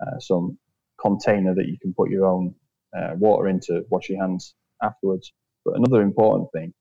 uh, 0.00 0.18
some 0.18 0.58
container 1.00 1.54
that 1.54 1.66
you 1.66 1.78
can 1.80 1.94
put 1.94 2.10
your 2.10 2.26
own 2.26 2.54
uh, 2.96 3.14
water 3.18 3.48
into, 3.48 3.84
wash 3.90 4.08
your 4.08 4.20
hands 4.20 4.54
afterwards. 4.82 5.32
But 5.64 5.76
another 5.76 6.02
important 6.02 6.48
thing 6.52 6.72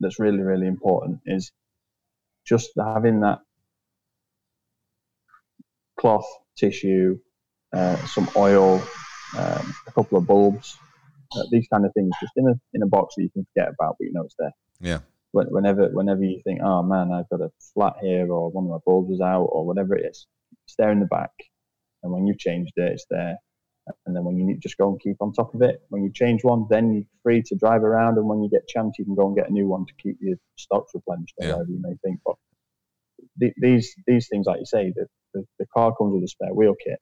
that's 0.00 0.18
really, 0.18 0.40
really 0.40 0.66
important 0.66 1.20
is 1.26 1.52
just 2.46 2.70
having 2.78 3.20
that 3.20 3.40
cloth, 5.98 6.26
tissue, 6.56 7.18
uh, 7.72 7.96
some 8.06 8.28
oil, 8.36 8.82
um, 9.36 9.74
a 9.86 9.92
couple 9.92 10.18
of 10.18 10.26
bulbs, 10.26 10.78
uh, 11.36 11.42
these 11.50 11.68
kind 11.68 11.84
of 11.84 11.92
things, 11.94 12.10
just 12.20 12.32
in 12.36 12.48
a 12.48 12.54
in 12.72 12.82
a 12.82 12.86
box 12.86 13.14
that 13.16 13.22
you 13.22 13.30
can 13.30 13.46
forget 13.52 13.72
about, 13.78 13.96
but 13.98 14.06
you 14.06 14.12
know 14.12 14.22
it's 14.22 14.34
there. 14.38 14.52
Yeah. 14.80 14.98
Whenever 15.32 15.88
whenever 15.90 16.24
you 16.24 16.40
think, 16.42 16.60
oh 16.62 16.82
man, 16.82 17.12
I've 17.12 17.28
got 17.28 17.40
a 17.40 17.52
flat 17.72 17.94
here, 18.00 18.32
or 18.32 18.50
one 18.50 18.64
of 18.64 18.70
my 18.70 18.78
bulbs 18.84 19.12
is 19.12 19.20
out, 19.20 19.44
or 19.44 19.64
whatever 19.64 19.96
it 19.96 20.06
is, 20.06 20.26
it's 20.66 20.74
there 20.76 20.90
in 20.90 20.98
the 20.98 21.06
back 21.06 21.30
and 22.02 22.12
when 22.12 22.26
you've 22.26 22.38
changed 22.38 22.72
it, 22.76 22.92
it's 22.92 23.06
there. 23.10 23.36
And 24.06 24.14
then 24.14 24.24
when 24.24 24.36
you 24.36 24.44
need, 24.44 24.60
just 24.60 24.76
go 24.76 24.90
and 24.90 25.00
keep 25.00 25.16
on 25.20 25.32
top 25.32 25.54
of 25.54 25.62
it. 25.62 25.82
When 25.88 26.02
you 26.04 26.12
change 26.12 26.44
one, 26.44 26.66
then 26.70 26.92
you're 26.92 27.04
free 27.22 27.42
to 27.46 27.56
drive 27.56 27.82
around, 27.82 28.18
and 28.18 28.28
when 28.28 28.42
you 28.42 28.50
get 28.50 28.68
chance, 28.68 28.96
you 28.98 29.04
can 29.04 29.14
go 29.14 29.26
and 29.26 29.36
get 29.36 29.48
a 29.48 29.52
new 29.52 29.66
one 29.66 29.86
to 29.86 29.92
keep 30.00 30.16
your 30.20 30.36
stocks 30.56 30.92
replenished, 30.94 31.34
or 31.38 31.46
yeah. 31.46 31.52
whatever 31.54 31.70
you 31.70 31.80
may 31.80 31.96
think. 32.04 32.20
But 32.24 32.36
these 33.56 33.94
these 34.06 34.28
things, 34.28 34.46
like 34.46 34.60
you 34.60 34.66
say, 34.66 34.92
the, 34.94 35.06
the, 35.34 35.44
the 35.58 35.66
car 35.74 35.94
comes 35.96 36.14
with 36.14 36.24
a 36.24 36.28
spare 36.28 36.54
wheel 36.54 36.74
kit, 36.84 36.98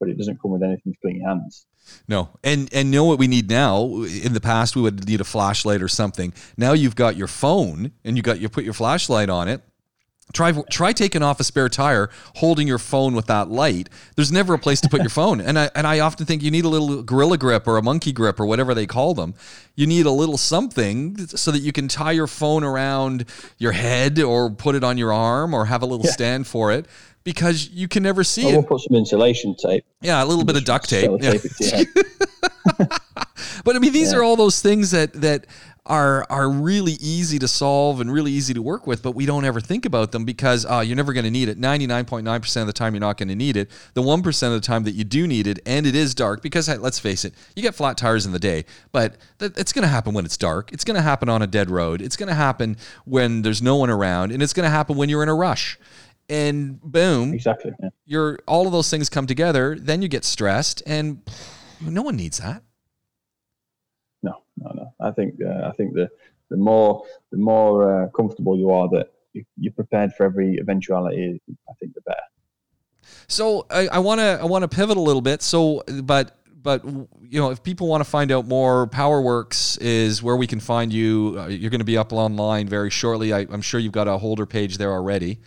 but 0.00 0.08
it 0.08 0.18
doesn't 0.18 0.40
come 0.40 0.50
with 0.50 0.62
anything 0.62 0.92
to 0.92 0.98
clean 1.02 1.16
your 1.20 1.28
hands. 1.28 1.66
No, 2.08 2.30
and 2.42 2.72
and 2.72 2.90
know 2.90 3.04
what 3.04 3.18
we 3.18 3.28
need 3.28 3.48
now. 3.48 3.84
In 3.84 4.32
the 4.32 4.40
past, 4.40 4.74
we 4.74 4.82
would 4.82 5.06
need 5.06 5.20
a 5.20 5.24
flashlight 5.24 5.82
or 5.82 5.88
something. 5.88 6.32
Now 6.56 6.72
you've 6.72 6.96
got 6.96 7.16
your 7.16 7.28
phone, 7.28 7.92
and 8.02 8.16
you 8.16 8.22
got 8.22 8.40
you 8.40 8.48
put 8.48 8.64
your 8.64 8.74
flashlight 8.74 9.28
on 9.28 9.46
it 9.48 9.62
Try 10.32 10.52
try 10.70 10.92
taking 10.92 11.22
off 11.22 11.38
a 11.38 11.44
spare 11.44 11.68
tire, 11.68 12.10
holding 12.36 12.66
your 12.66 12.78
phone 12.78 13.14
with 13.14 13.26
that 13.26 13.50
light. 13.50 13.88
There's 14.16 14.32
never 14.32 14.54
a 14.54 14.58
place 14.58 14.80
to 14.80 14.88
put 14.88 15.00
your 15.00 15.10
phone, 15.20 15.40
and 15.40 15.58
I 15.58 15.70
and 15.74 15.86
I 15.86 16.00
often 16.00 16.26
think 16.26 16.42
you 16.42 16.50
need 16.50 16.64
a 16.64 16.68
little 16.68 17.02
gorilla 17.02 17.38
grip 17.38 17.68
or 17.68 17.76
a 17.76 17.82
monkey 17.82 18.10
grip 18.10 18.40
or 18.40 18.46
whatever 18.46 18.74
they 18.74 18.86
call 18.86 19.14
them. 19.14 19.34
You 19.76 19.86
need 19.86 20.06
a 20.06 20.10
little 20.10 20.38
something 20.38 21.18
so 21.26 21.50
that 21.50 21.60
you 21.60 21.72
can 21.72 21.88
tie 21.88 22.12
your 22.12 22.26
phone 22.26 22.64
around 22.64 23.26
your 23.58 23.72
head 23.72 24.18
or 24.18 24.50
put 24.50 24.74
it 24.74 24.82
on 24.82 24.98
your 24.98 25.12
arm 25.12 25.52
or 25.52 25.66
have 25.66 25.82
a 25.82 25.86
little 25.86 26.06
yeah. 26.06 26.12
stand 26.12 26.46
for 26.46 26.72
it 26.72 26.86
because 27.24 27.70
you 27.70 27.88
can 27.88 28.02
never 28.02 28.22
see 28.22 28.44
well, 28.44 28.54
it. 28.54 28.56
We'll 28.56 28.66
put 28.66 28.80
some 28.80 28.96
insulation 28.96 29.54
tape. 29.56 29.84
Yeah, 30.00 30.22
a 30.22 30.26
little 30.26 30.44
bit 30.44 30.56
of 30.56 30.64
duct 30.64 30.88
tape. 30.88 31.10
Yeah. 31.20 31.34
but 33.64 33.76
I 33.76 33.78
mean, 33.78 33.92
these 33.92 34.12
yeah. 34.12 34.18
are 34.18 34.22
all 34.22 34.36
those 34.36 34.60
things 34.60 34.90
that 34.92 35.12
that 35.14 35.46
are 35.86 36.26
are 36.30 36.48
really 36.48 36.94
easy 36.94 37.38
to 37.38 37.46
solve 37.46 38.00
and 38.00 38.10
really 38.10 38.32
easy 38.32 38.54
to 38.54 38.62
work 38.62 38.86
with, 38.86 39.02
but 39.02 39.12
we 39.12 39.26
don't 39.26 39.44
ever 39.44 39.60
think 39.60 39.84
about 39.84 40.12
them 40.12 40.24
because 40.24 40.64
uh, 40.64 40.82
you're 40.84 40.96
never 40.96 41.12
going 41.12 41.24
to 41.24 41.30
need 41.30 41.48
it. 41.48 41.60
99.9% 41.60 42.60
of 42.60 42.66
the 42.66 42.72
time, 42.72 42.94
you're 42.94 43.00
not 43.00 43.18
going 43.18 43.28
to 43.28 43.34
need 43.34 43.56
it. 43.56 43.70
The 43.92 44.02
1% 44.02 44.46
of 44.46 44.52
the 44.52 44.60
time 44.60 44.84
that 44.84 44.92
you 44.92 45.04
do 45.04 45.26
need 45.26 45.46
it, 45.46 45.58
and 45.66 45.86
it 45.86 45.94
is 45.94 46.14
dark, 46.14 46.42
because 46.42 46.66
hey, 46.66 46.78
let's 46.78 46.98
face 46.98 47.24
it, 47.24 47.34
you 47.54 47.62
get 47.62 47.74
flat 47.74 47.98
tires 47.98 48.24
in 48.24 48.32
the 48.32 48.38
day, 48.38 48.64
but 48.92 49.16
th- 49.38 49.52
it's 49.56 49.72
going 49.72 49.82
to 49.82 49.88
happen 49.88 50.14
when 50.14 50.24
it's 50.24 50.38
dark. 50.38 50.72
It's 50.72 50.84
going 50.84 50.96
to 50.96 51.02
happen 51.02 51.28
on 51.28 51.42
a 51.42 51.46
dead 51.46 51.70
road. 51.70 52.00
It's 52.00 52.16
going 52.16 52.28
to 52.28 52.34
happen 52.34 52.78
when 53.04 53.42
there's 53.42 53.60
no 53.60 53.76
one 53.76 53.90
around, 53.90 54.32
and 54.32 54.42
it's 54.42 54.54
going 54.54 54.64
to 54.64 54.70
happen 54.70 54.96
when 54.96 55.10
you're 55.10 55.22
in 55.22 55.28
a 55.28 55.34
rush. 55.34 55.78
And 56.30 56.80
boom, 56.80 57.34
exactly. 57.34 57.72
Yeah. 57.82 57.90
You're 58.06 58.38
all 58.48 58.66
of 58.66 58.72
those 58.72 58.88
things 58.88 59.10
come 59.10 59.26
together. 59.26 59.76
Then 59.78 60.00
you 60.00 60.08
get 60.08 60.24
stressed, 60.24 60.82
and 60.86 61.20
no 61.82 62.00
one 62.00 62.16
needs 62.16 62.38
that. 62.38 62.62
I 65.04 65.10
think 65.12 65.34
uh, 65.44 65.68
I 65.68 65.72
think 65.72 65.94
the 65.94 66.08
the 66.50 66.56
more 66.56 67.04
the 67.30 67.38
more 67.38 68.04
uh, 68.04 68.08
comfortable 68.08 68.56
you 68.56 68.70
are 68.70 68.88
that 68.90 69.12
you, 69.32 69.44
you're 69.58 69.72
prepared 69.72 70.12
for 70.14 70.24
every 70.24 70.56
eventuality, 70.58 71.40
I 71.68 71.72
think 71.80 71.94
the 71.94 72.00
better. 72.02 72.20
So 73.26 73.66
I 73.70 73.98
want 73.98 74.20
to 74.20 74.38
I 74.40 74.44
want 74.44 74.62
to 74.62 74.68
pivot 74.68 74.96
a 74.96 75.00
little 75.00 75.22
bit. 75.22 75.42
So, 75.42 75.82
but 76.02 76.38
but 76.64 76.84
you 76.84 77.40
know, 77.40 77.50
if 77.50 77.62
people 77.62 77.86
want 77.86 78.02
to 78.02 78.08
find 78.08 78.32
out 78.32 78.46
more, 78.46 78.86
PowerWorks 78.86 79.78
is 79.80 80.22
where 80.22 80.36
we 80.36 80.46
can 80.46 80.60
find 80.60 80.92
you. 80.92 81.36
Uh, 81.38 81.46
you're 81.48 81.70
going 81.70 81.80
to 81.80 81.84
be 81.84 81.98
up 81.98 82.12
online 82.12 82.66
very 82.66 82.90
shortly. 82.90 83.32
I, 83.32 83.40
am 83.40 83.60
sure 83.60 83.78
you've 83.78 83.92
got 83.92 84.08
a 84.08 84.16
holder 84.18 84.46
page 84.46 84.78
there 84.78 84.90
already. 84.90 85.40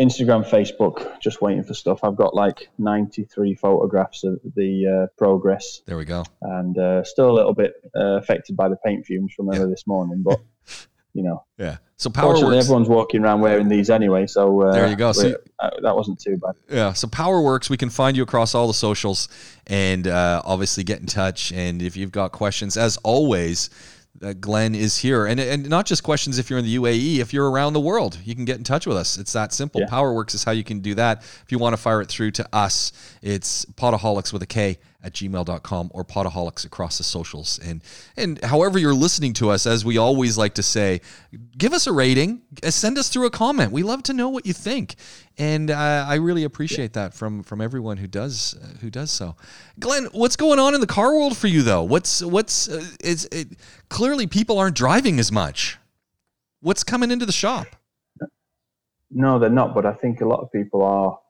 Instagram, 0.00 0.48
Facebook, 0.48 1.20
just 1.20 1.42
waiting 1.42 1.64
for 1.64 1.74
stuff. 1.74 2.04
I've 2.04 2.16
got 2.16 2.34
like 2.34 2.68
93 2.78 3.54
photographs 3.54 4.22
of 4.22 4.38
the 4.54 4.86
uh, 4.86 5.06
progress. 5.16 5.82
There 5.86 5.96
we 5.96 6.04
go. 6.04 6.24
And 6.40 6.78
uh, 6.78 7.02
still 7.02 7.30
a 7.30 7.32
little 7.32 7.54
bit 7.54 7.74
uh, 7.96 8.16
affected 8.16 8.56
by 8.56 8.68
the 8.68 8.76
paint 8.76 9.06
fumes 9.06 9.34
from 9.34 9.48
earlier 9.48 9.62
yeah. 9.62 9.66
this 9.66 9.86
morning, 9.86 10.22
but 10.24 10.40
you 11.14 11.24
know. 11.24 11.44
Yeah. 11.58 11.78
So 11.96 12.10
PowerWorks. 12.10 12.56
everyone's 12.56 12.88
walking 12.88 13.24
around 13.24 13.40
wearing 13.40 13.68
these 13.68 13.90
anyway, 13.90 14.28
so 14.28 14.62
uh, 14.62 14.72
there 14.72 14.86
you 14.86 14.94
go. 14.94 15.10
So 15.10 15.34
uh, 15.58 15.70
that 15.82 15.96
wasn't 15.96 16.20
too 16.20 16.36
bad. 16.36 16.54
Yeah. 16.70 16.92
So 16.92 17.08
PowerWorks, 17.08 17.68
we 17.68 17.76
can 17.76 17.90
find 17.90 18.16
you 18.16 18.22
across 18.22 18.54
all 18.54 18.68
the 18.68 18.74
socials, 18.74 19.28
and 19.66 20.06
uh, 20.06 20.42
obviously 20.44 20.84
get 20.84 21.00
in 21.00 21.06
touch. 21.06 21.50
And 21.50 21.82
if 21.82 21.96
you've 21.96 22.12
got 22.12 22.30
questions, 22.30 22.76
as 22.76 22.98
always 22.98 23.68
uh, 24.22 24.32
Glenn 24.34 24.74
is 24.74 24.98
here. 24.98 25.26
And, 25.26 25.38
and 25.40 25.68
not 25.68 25.86
just 25.86 26.02
questions 26.02 26.38
if 26.38 26.50
you're 26.50 26.58
in 26.58 26.64
the 26.64 26.76
UAE, 26.76 27.18
if 27.18 27.32
you're 27.32 27.50
around 27.50 27.72
the 27.72 27.80
world, 27.80 28.18
you 28.24 28.34
can 28.34 28.44
get 28.44 28.58
in 28.58 28.64
touch 28.64 28.86
with 28.86 28.96
us. 28.96 29.16
It's 29.18 29.32
that 29.32 29.52
simple. 29.52 29.80
Yeah. 29.80 29.88
PowerWorks 29.88 30.34
is 30.34 30.44
how 30.44 30.52
you 30.52 30.64
can 30.64 30.80
do 30.80 30.94
that. 30.94 31.22
If 31.22 31.46
you 31.50 31.58
want 31.58 31.74
to 31.74 31.76
fire 31.76 32.00
it 32.00 32.08
through 32.08 32.32
to 32.32 32.48
us, 32.52 32.92
it's 33.22 33.64
podaholics 33.66 34.32
with 34.32 34.42
a 34.42 34.46
K 34.46 34.78
at 35.02 35.12
gmail.com 35.12 35.90
or 35.94 36.04
podaholics 36.04 36.64
across 36.64 36.98
the 36.98 37.04
socials. 37.04 37.60
And 37.64 37.82
and 38.16 38.42
however 38.44 38.78
you're 38.78 38.94
listening 38.94 39.32
to 39.34 39.50
us, 39.50 39.66
as 39.66 39.84
we 39.84 39.96
always 39.96 40.36
like 40.36 40.54
to 40.54 40.62
say, 40.62 41.00
give 41.56 41.72
us 41.72 41.86
a 41.86 41.92
rating, 41.92 42.42
uh, 42.64 42.70
send 42.70 42.98
us 42.98 43.08
through 43.08 43.26
a 43.26 43.30
comment. 43.30 43.70
We 43.70 43.84
love 43.84 44.02
to 44.04 44.12
know 44.12 44.28
what 44.28 44.44
you 44.44 44.52
think. 44.52 44.96
And 45.38 45.70
uh, 45.70 46.04
I 46.08 46.16
really 46.16 46.42
appreciate 46.42 46.94
that 46.94 47.14
from 47.14 47.44
from 47.44 47.60
everyone 47.60 47.98
who 47.98 48.08
does 48.08 48.56
uh, 48.60 48.78
who 48.80 48.90
does 48.90 49.12
so. 49.12 49.36
Glenn, 49.78 50.08
what's 50.12 50.36
going 50.36 50.58
on 50.58 50.74
in 50.74 50.80
the 50.80 50.86
car 50.86 51.14
world 51.14 51.36
for 51.36 51.46
you 51.46 51.62
though? 51.62 51.84
What's 51.84 52.22
what's 52.22 52.68
uh, 52.68 52.84
is 53.02 53.28
it, 53.30 53.56
clearly 53.88 54.26
people 54.26 54.58
aren't 54.58 54.76
driving 54.76 55.20
as 55.20 55.30
much. 55.30 55.78
What's 56.60 56.82
coming 56.82 57.12
into 57.12 57.24
the 57.24 57.32
shop? 57.32 57.68
No, 59.10 59.38
they're 59.38 59.48
not. 59.48 59.76
But 59.76 59.86
I 59.86 59.92
think 59.92 60.20
a 60.22 60.26
lot 60.26 60.40
of 60.40 60.50
people 60.50 60.82
are 60.82 61.20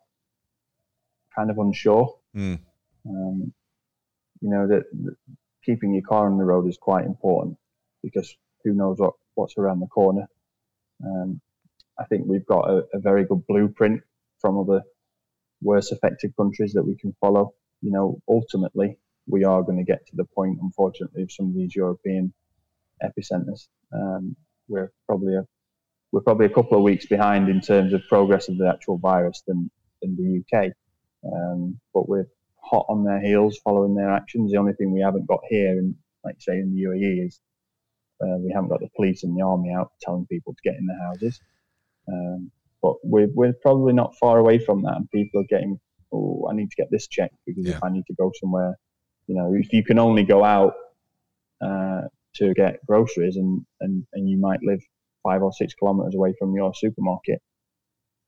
kind 1.36 1.50
of 1.50 1.58
unsure. 1.58 2.16
Mm. 2.34 2.58
Um, 3.06 3.52
you 4.40 4.50
know 4.50 4.66
that, 4.68 4.84
keeping 5.64 5.92
your 5.92 6.02
car 6.02 6.30
on 6.30 6.38
the 6.38 6.44
road 6.44 6.66
is 6.66 6.78
quite 6.78 7.04
important 7.04 7.56
because 8.02 8.34
who 8.64 8.72
knows 8.72 8.98
what, 8.98 9.12
what's 9.34 9.58
around 9.58 9.80
the 9.80 9.86
corner. 9.86 10.26
Um, 11.04 11.40
I 11.98 12.04
think 12.04 12.24
we've 12.26 12.46
got 12.46 12.70
a, 12.70 12.84
a, 12.94 12.98
very 12.98 13.24
good 13.24 13.46
blueprint 13.46 14.00
from 14.40 14.58
other 14.58 14.82
worse 15.60 15.92
affected 15.92 16.34
countries 16.36 16.72
that 16.72 16.84
we 16.84 16.96
can 16.96 17.14
follow. 17.20 17.52
You 17.82 17.90
know, 17.90 18.20
ultimately, 18.28 18.98
we 19.26 19.44
are 19.44 19.62
going 19.62 19.78
to 19.78 19.84
get 19.84 20.06
to 20.06 20.16
the 20.16 20.24
point, 20.24 20.58
unfortunately, 20.62 21.22
of 21.22 21.32
some 21.32 21.48
of 21.48 21.54
these 21.54 21.74
European 21.74 22.32
epicenters. 23.02 23.68
Um, 23.92 24.36
we're 24.68 24.90
probably 25.06 25.34
a 25.34 25.44
we're 26.10 26.22
probably 26.22 26.46
a 26.46 26.50
couple 26.50 26.78
of 26.78 26.84
weeks 26.84 27.04
behind 27.04 27.50
in 27.50 27.60
terms 27.60 27.92
of 27.92 28.00
progress 28.08 28.48
of 28.48 28.56
the 28.56 28.68
actual 28.68 28.96
virus 28.96 29.42
than 29.46 29.70
than 30.00 30.16
the 30.16 30.58
UK, 30.58 30.72
um, 31.30 31.78
but 31.92 32.08
we're 32.08 32.28
hot 32.68 32.86
on 32.88 33.04
their 33.04 33.20
heels 33.20 33.58
following 33.64 33.94
their 33.94 34.10
actions. 34.10 34.52
The 34.52 34.58
only 34.58 34.72
thing 34.74 34.92
we 34.92 35.00
haven't 35.00 35.26
got 35.26 35.40
here, 35.48 35.70
and 35.70 35.94
like 36.24 36.36
you 36.36 36.52
say 36.52 36.58
in 36.58 36.74
the 36.74 36.82
UAE, 36.82 37.26
is 37.26 37.40
uh, 38.22 38.36
we 38.38 38.52
haven't 38.52 38.70
got 38.70 38.80
the 38.80 38.90
police 38.96 39.24
and 39.24 39.36
the 39.36 39.44
army 39.44 39.72
out 39.72 39.92
telling 40.02 40.26
people 40.26 40.54
to 40.54 40.68
get 40.68 40.78
in 40.78 40.86
their 40.86 40.98
houses. 40.98 41.40
Um, 42.08 42.50
but 42.82 42.94
we're, 43.02 43.28
we're 43.34 43.54
probably 43.62 43.92
not 43.92 44.16
far 44.16 44.38
away 44.38 44.58
from 44.58 44.82
that, 44.82 44.96
and 44.96 45.10
people 45.10 45.40
are 45.40 45.46
getting 45.48 45.80
oh, 46.12 46.48
I 46.50 46.54
need 46.54 46.70
to 46.70 46.76
get 46.76 46.88
this 46.90 47.08
checked 47.08 47.36
because 47.46 47.66
yeah. 47.66 47.76
if 47.76 47.84
I 47.84 47.90
need 47.90 48.06
to 48.06 48.14
go 48.14 48.32
somewhere, 48.40 48.78
you 49.26 49.34
know, 49.34 49.54
if 49.54 49.72
you 49.72 49.84
can 49.84 49.98
only 49.98 50.24
go 50.24 50.44
out 50.44 50.74
uh, 51.64 52.02
to 52.36 52.54
get 52.54 52.84
groceries 52.86 53.36
and, 53.36 53.64
and, 53.80 54.06
and 54.12 54.28
you 54.28 54.38
might 54.38 54.60
live 54.62 54.80
five 55.22 55.42
or 55.42 55.52
six 55.52 55.74
kilometers 55.74 56.14
away 56.14 56.34
from 56.38 56.54
your 56.54 56.72
supermarket, 56.74 57.40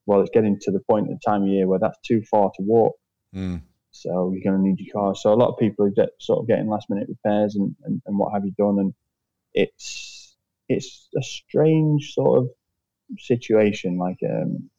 well, 0.05 0.21
it's 0.21 0.31
getting 0.33 0.57
to 0.61 0.71
the 0.71 0.81
point 0.89 1.09
at 1.09 1.13
the 1.13 1.29
time 1.29 1.43
of 1.43 1.47
year 1.47 1.67
where 1.67 1.79
that's 1.79 1.97
too 2.05 2.21
far 2.29 2.51
to 2.55 2.61
walk. 2.63 2.95
Mm. 3.35 3.61
So 3.91 4.31
you're 4.33 4.43
going 4.43 4.61
to 4.61 4.67
need 4.67 4.79
your 4.79 4.93
car. 4.93 5.15
So 5.15 5.33
a 5.33 5.35
lot 5.35 5.49
of 5.49 5.59
people 5.59 5.85
are 5.85 6.07
sort 6.19 6.39
of 6.39 6.47
getting 6.47 6.67
last 6.67 6.89
minute 6.89 7.09
repairs 7.09 7.55
and, 7.55 7.75
and, 7.83 8.01
and 8.05 8.17
what 8.17 8.33
have 8.33 8.45
you 8.45 8.51
done. 8.57 8.79
And 8.79 8.93
it's, 9.53 10.35
it's 10.69 11.09
a 11.17 11.21
strange 11.21 12.13
sort 12.13 12.39
of 12.39 12.49
situation, 13.19 13.97
like 13.97 14.19
um, 14.23 14.69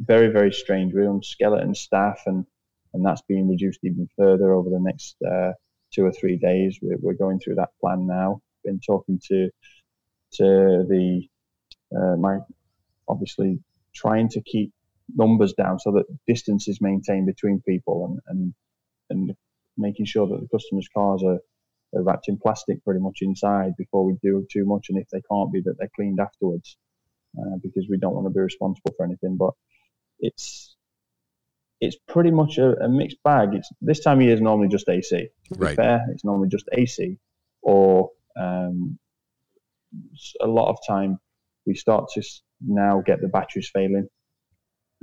very, 0.00 0.28
very 0.28 0.52
strange. 0.52 0.92
We're 0.94 1.08
on 1.08 1.22
skeleton 1.22 1.74
staff 1.74 2.22
and, 2.26 2.46
and 2.94 3.04
that's 3.04 3.22
being 3.22 3.48
reduced 3.48 3.80
even 3.82 4.08
further 4.16 4.52
over 4.52 4.70
the 4.70 4.80
next 4.80 5.16
uh, 5.22 5.52
two 5.92 6.04
or 6.04 6.12
three 6.12 6.36
days. 6.36 6.78
We're, 6.82 6.98
we're 6.98 7.14
going 7.14 7.38
through 7.38 7.56
that 7.56 7.70
plan 7.80 8.06
now. 8.06 8.40
Been 8.64 8.80
talking 8.80 9.20
to 9.28 9.50
to 10.34 10.86
the 10.88 11.28
uh, 11.94 12.16
my 12.16 12.38
obviously 13.08 13.58
trying 13.94 14.28
to 14.30 14.40
keep 14.40 14.72
numbers 15.14 15.52
down 15.54 15.78
so 15.78 15.92
that 15.92 16.04
distance 16.26 16.68
is 16.68 16.80
maintained 16.80 17.26
between 17.26 17.62
people 17.66 18.06
and 18.06 18.20
and, 18.28 18.54
and 19.28 19.36
making 19.76 20.06
sure 20.06 20.26
that 20.26 20.40
the 20.40 20.48
customers' 20.48 20.88
cars 20.94 21.22
are, 21.24 21.38
are 21.94 22.02
wrapped 22.02 22.28
in 22.28 22.38
plastic 22.38 22.84
pretty 22.84 23.00
much 23.00 23.18
inside 23.20 23.72
before 23.76 24.04
we 24.04 24.16
do 24.22 24.46
too 24.52 24.64
much, 24.64 24.86
and 24.88 24.98
if 24.98 25.08
they 25.10 25.22
can't 25.30 25.52
be, 25.52 25.60
that 25.62 25.74
they're 25.78 25.90
cleaned 25.94 26.20
afterwards 26.20 26.76
uh, 27.38 27.56
because 27.62 27.86
we 27.88 27.98
don't 27.98 28.14
want 28.14 28.26
to 28.26 28.30
be 28.30 28.40
responsible 28.40 28.92
for 28.96 29.04
anything. 29.04 29.36
But 29.36 29.54
it's 30.20 30.76
it's 31.80 31.96
pretty 32.08 32.30
much 32.30 32.58
a, 32.58 32.84
a, 32.84 32.88
mixed 32.88 33.20
bag. 33.24 33.54
It's 33.54 33.68
this 33.80 34.00
time 34.00 34.18
of 34.18 34.24
year 34.24 34.34
is 34.34 34.40
normally 34.40 34.68
just 34.68 34.88
AC. 34.88 35.28
To 35.48 35.58
be 35.58 35.64
right. 35.64 35.76
fair, 35.76 36.06
it's 36.12 36.24
normally 36.24 36.48
just 36.48 36.68
AC, 36.72 37.18
or 37.62 38.10
um, 38.36 38.98
a 40.40 40.46
lot 40.46 40.70
of 40.70 40.78
time 40.86 41.18
we 41.66 41.74
start 41.74 42.08
to 42.14 42.22
now 42.60 43.02
get 43.04 43.20
the 43.20 43.28
batteries 43.28 43.70
failing 43.72 44.08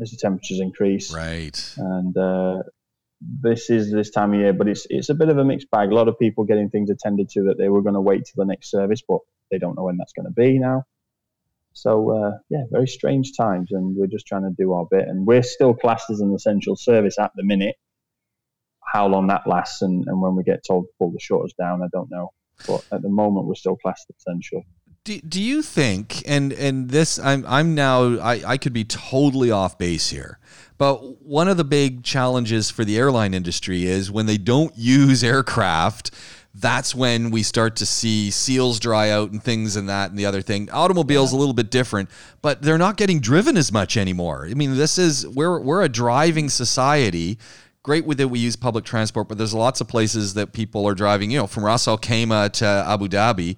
as 0.01 0.11
the 0.11 0.17
temperatures 0.17 0.59
increase. 0.59 1.13
Right. 1.13 1.73
And 1.77 2.15
uh, 2.17 2.63
this 3.21 3.69
is 3.69 3.91
this 3.91 4.09
time 4.09 4.33
of 4.33 4.39
year, 4.39 4.53
but 4.53 4.67
it's 4.67 4.87
it's 4.89 5.09
a 5.09 5.15
bit 5.15 5.29
of 5.29 5.37
a 5.37 5.43
mixed 5.43 5.69
bag. 5.71 5.91
A 5.91 5.95
lot 5.95 6.07
of 6.07 6.17
people 6.17 6.45
getting 6.45 6.69
things 6.69 6.89
attended 6.89 7.29
to 7.29 7.43
that 7.43 7.57
they 7.57 7.69
were 7.69 7.81
going 7.81 7.95
to 7.95 8.01
wait 8.01 8.25
till 8.25 8.43
the 8.43 8.49
next 8.49 8.71
service, 8.71 9.01
but 9.07 9.19
they 9.51 9.57
don't 9.57 9.75
know 9.75 9.83
when 9.83 9.97
that's 9.97 10.13
going 10.13 10.25
to 10.25 10.31
be 10.31 10.59
now. 10.59 10.83
So 11.73 12.11
uh, 12.11 12.37
yeah, 12.49 12.63
very 12.71 12.87
strange 12.87 13.35
times, 13.37 13.71
and 13.71 13.95
we're 13.95 14.07
just 14.07 14.27
trying 14.27 14.43
to 14.43 14.53
do 14.57 14.73
our 14.73 14.85
bit. 14.89 15.07
And 15.07 15.25
we're 15.25 15.43
still 15.43 15.73
classed 15.73 16.09
as 16.09 16.19
an 16.21 16.33
essential 16.33 16.75
service 16.75 17.17
at 17.19 17.31
the 17.35 17.43
minute. 17.43 17.75
How 18.93 19.07
long 19.07 19.27
that 19.27 19.45
lasts, 19.45 19.81
and, 19.81 20.05
and 20.07 20.19
when 20.19 20.35
we 20.35 20.43
get 20.43 20.63
told 20.65 20.85
to 20.85 20.89
pull 20.97 21.11
the 21.11 21.19
shutters 21.19 21.53
down, 21.59 21.83
I 21.83 21.87
don't 21.91 22.09
know. 22.09 22.31
But 22.67 22.83
at 22.91 23.01
the 23.01 23.09
moment, 23.09 23.45
we're 23.45 23.55
still 23.55 23.77
classed 23.77 24.11
essential. 24.17 24.63
Do, 25.09 25.19
do 25.21 25.41
you 25.41 25.63
think 25.63 26.21
and 26.27 26.53
and 26.53 26.87
this 26.91 27.17
I'm 27.17 27.43
I'm 27.47 27.73
now 27.73 28.19
I, 28.19 28.43
I 28.45 28.57
could 28.57 28.73
be 28.73 28.83
totally 28.83 29.49
off 29.49 29.75
base 29.79 30.11
here 30.11 30.37
but 30.77 31.23
one 31.23 31.47
of 31.47 31.57
the 31.57 31.63
big 31.63 32.03
challenges 32.03 32.69
for 32.69 32.85
the 32.85 32.95
airline 32.95 33.33
industry 33.33 33.85
is 33.85 34.11
when 34.11 34.27
they 34.27 34.37
don't 34.37 34.71
use 34.77 35.23
aircraft 35.23 36.11
that's 36.53 36.93
when 36.93 37.31
we 37.31 37.41
start 37.41 37.77
to 37.77 37.87
see 37.87 38.29
seals 38.29 38.79
dry 38.79 39.09
out 39.09 39.31
and 39.31 39.43
things 39.43 39.75
and 39.75 39.89
that 39.89 40.11
and 40.11 40.19
the 40.19 40.27
other 40.27 40.43
thing. 40.43 40.69
Automobiles 40.69 41.31
yeah. 41.31 41.37
a 41.37 41.39
little 41.39 41.53
bit 41.53 41.71
different, 41.71 42.09
but 42.43 42.61
they're 42.61 42.77
not 42.77 42.97
getting 42.97 43.19
driven 43.19 43.57
as 43.57 43.71
much 43.71 43.97
anymore. 43.97 44.47
I 44.49 44.53
mean, 44.55 44.75
this 44.75 44.97
is 44.97 45.27
we're 45.27 45.59
we're 45.59 45.83
a 45.83 45.89
driving 45.89 46.49
society. 46.49 47.39
Great 47.81 48.05
with 48.05 48.19
it, 48.19 48.29
we 48.29 48.39
use 48.39 48.55
public 48.55 48.83
transport, 48.83 49.27
but 49.29 49.37
there's 49.37 49.53
lots 49.53 49.79
of 49.79 49.87
places 49.87 50.33
that 50.33 50.51
people 50.53 50.87
are 50.87 50.95
driving. 50.95 51.31
You 51.31 51.39
know, 51.39 51.47
from 51.47 51.63
Ras 51.63 51.87
Al 51.87 51.97
Khaimah 51.97 52.51
to 52.53 52.65
Abu 52.65 53.07
Dhabi, 53.07 53.55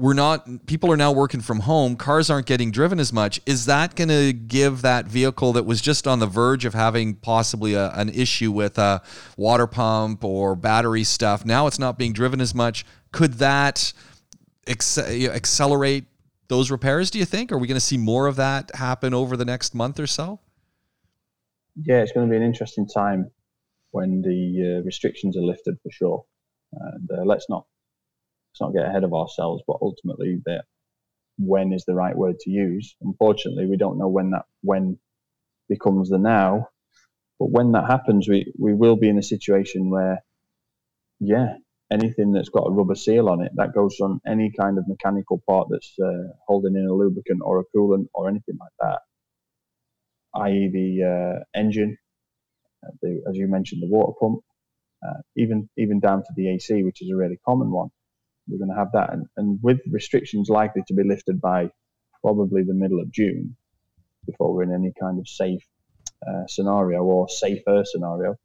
we're 0.00 0.14
not 0.14 0.66
people 0.66 0.90
are 0.90 0.96
now 0.96 1.12
working 1.12 1.40
from 1.40 1.60
home 1.60 1.94
cars 1.94 2.30
aren't 2.30 2.46
getting 2.46 2.70
driven 2.70 2.98
as 2.98 3.12
much. 3.12 3.38
Is 3.44 3.66
that 3.66 3.94
going 3.94 4.08
to 4.08 4.32
give 4.32 4.80
that 4.80 5.06
vehicle 5.06 5.52
that 5.52 5.66
was 5.66 5.82
just 5.82 6.06
on 6.06 6.20
the 6.20 6.26
verge 6.26 6.64
of 6.64 6.72
having 6.72 7.14
possibly 7.14 7.74
a, 7.74 7.90
an 7.90 8.08
issue 8.08 8.50
with 8.50 8.78
a 8.78 9.02
water 9.36 9.66
pump 9.66 10.24
or 10.24 10.56
battery 10.56 11.04
stuff 11.04 11.44
now 11.44 11.66
it's 11.66 11.78
not 11.78 11.98
being 11.98 12.14
driven 12.14 12.40
as 12.40 12.54
much? 12.54 12.86
Could 13.12 13.34
that 13.34 13.92
ex- 14.66 14.96
accelerate 14.96 16.06
those 16.48 16.70
repairs 16.70 17.10
do 17.10 17.18
you 17.18 17.26
think? 17.26 17.52
Are 17.52 17.58
we 17.58 17.68
going 17.68 17.76
to 17.76 17.80
see 17.80 17.98
more 17.98 18.26
of 18.26 18.36
that 18.36 18.74
happen 18.74 19.12
over 19.12 19.36
the 19.36 19.44
next 19.44 19.74
month 19.74 20.00
or 20.00 20.06
so? 20.06 20.40
Yeah 21.76 22.00
it's 22.00 22.12
going 22.12 22.26
to 22.26 22.30
be 22.30 22.38
an 22.38 22.42
interesting 22.42 22.88
time 22.88 23.30
when 23.90 24.22
the 24.22 24.78
uh, 24.78 24.82
restrictions 24.82 25.36
are 25.36 25.42
lifted 25.42 25.76
for 25.82 25.90
sure. 25.90 26.24
And 26.72 27.10
uh, 27.12 27.24
let's 27.24 27.50
not 27.50 27.66
let's 28.52 28.60
not 28.60 28.72
get 28.74 28.86
ahead 28.88 29.04
of 29.04 29.14
ourselves, 29.14 29.62
but 29.66 29.78
ultimately 29.82 30.40
that 30.46 30.64
when 31.38 31.72
is 31.72 31.84
the 31.84 31.94
right 31.94 32.16
word 32.16 32.38
to 32.40 32.50
use. 32.50 32.96
Unfortunately, 33.00 33.66
we 33.66 33.76
don't 33.76 33.98
know 33.98 34.08
when 34.08 34.30
that 34.30 34.44
when 34.62 34.98
becomes 35.68 36.10
the 36.10 36.18
now. 36.18 36.68
But 37.38 37.50
when 37.50 37.72
that 37.72 37.86
happens, 37.86 38.28
we, 38.28 38.52
we 38.58 38.74
will 38.74 38.96
be 38.96 39.08
in 39.08 39.18
a 39.18 39.22
situation 39.22 39.90
where, 39.90 40.22
yeah, 41.20 41.54
anything 41.90 42.32
that's 42.32 42.50
got 42.50 42.66
a 42.66 42.70
rubber 42.70 42.94
seal 42.94 43.28
on 43.30 43.42
it, 43.42 43.52
that 43.56 43.74
goes 43.74 43.98
on 44.00 44.20
any 44.26 44.52
kind 44.58 44.78
of 44.78 44.86
mechanical 44.88 45.42
part 45.48 45.68
that's 45.70 45.94
uh, 45.98 46.32
holding 46.46 46.76
in 46.76 46.86
a 46.86 46.92
lubricant 46.92 47.40
or 47.42 47.60
a 47.60 47.64
coolant 47.74 48.06
or 48.14 48.28
anything 48.28 48.56
like 48.60 48.72
that, 48.80 49.00
i.e., 50.42 50.70
the 50.72 51.04
uh, 51.04 51.58
engine, 51.58 51.96
uh, 52.86 52.90
the, 53.02 53.22
as 53.28 53.36
you 53.36 53.48
mentioned, 53.48 53.82
the 53.82 53.88
water 53.88 54.12
pump, 54.20 54.40
uh, 55.06 55.20
even 55.36 55.68
even 55.78 56.00
down 56.00 56.18
to 56.18 56.32
the 56.36 56.50
AC, 56.50 56.82
which 56.82 57.02
is 57.02 57.10
a 57.10 57.16
really 57.16 57.38
common 57.46 57.70
one 57.70 57.90
we're 58.48 58.58
going 58.58 58.70
to 58.70 58.76
have 58.76 58.92
that. 58.92 59.12
And, 59.12 59.26
and 59.36 59.58
with 59.62 59.80
restrictions 59.90 60.48
likely 60.48 60.82
to 60.88 60.94
be 60.94 61.04
lifted 61.04 61.40
by 61.40 61.70
probably 62.20 62.62
the 62.62 62.74
middle 62.74 63.00
of 63.00 63.10
June 63.10 63.56
before 64.26 64.52
we're 64.52 64.62
in 64.62 64.74
any 64.74 64.92
kind 65.00 65.18
of 65.18 65.26
safe 65.28 65.62
uh, 66.26 66.46
scenario 66.46 67.02
or 67.02 67.28
safer 67.28 67.82
scenario, 67.84 68.36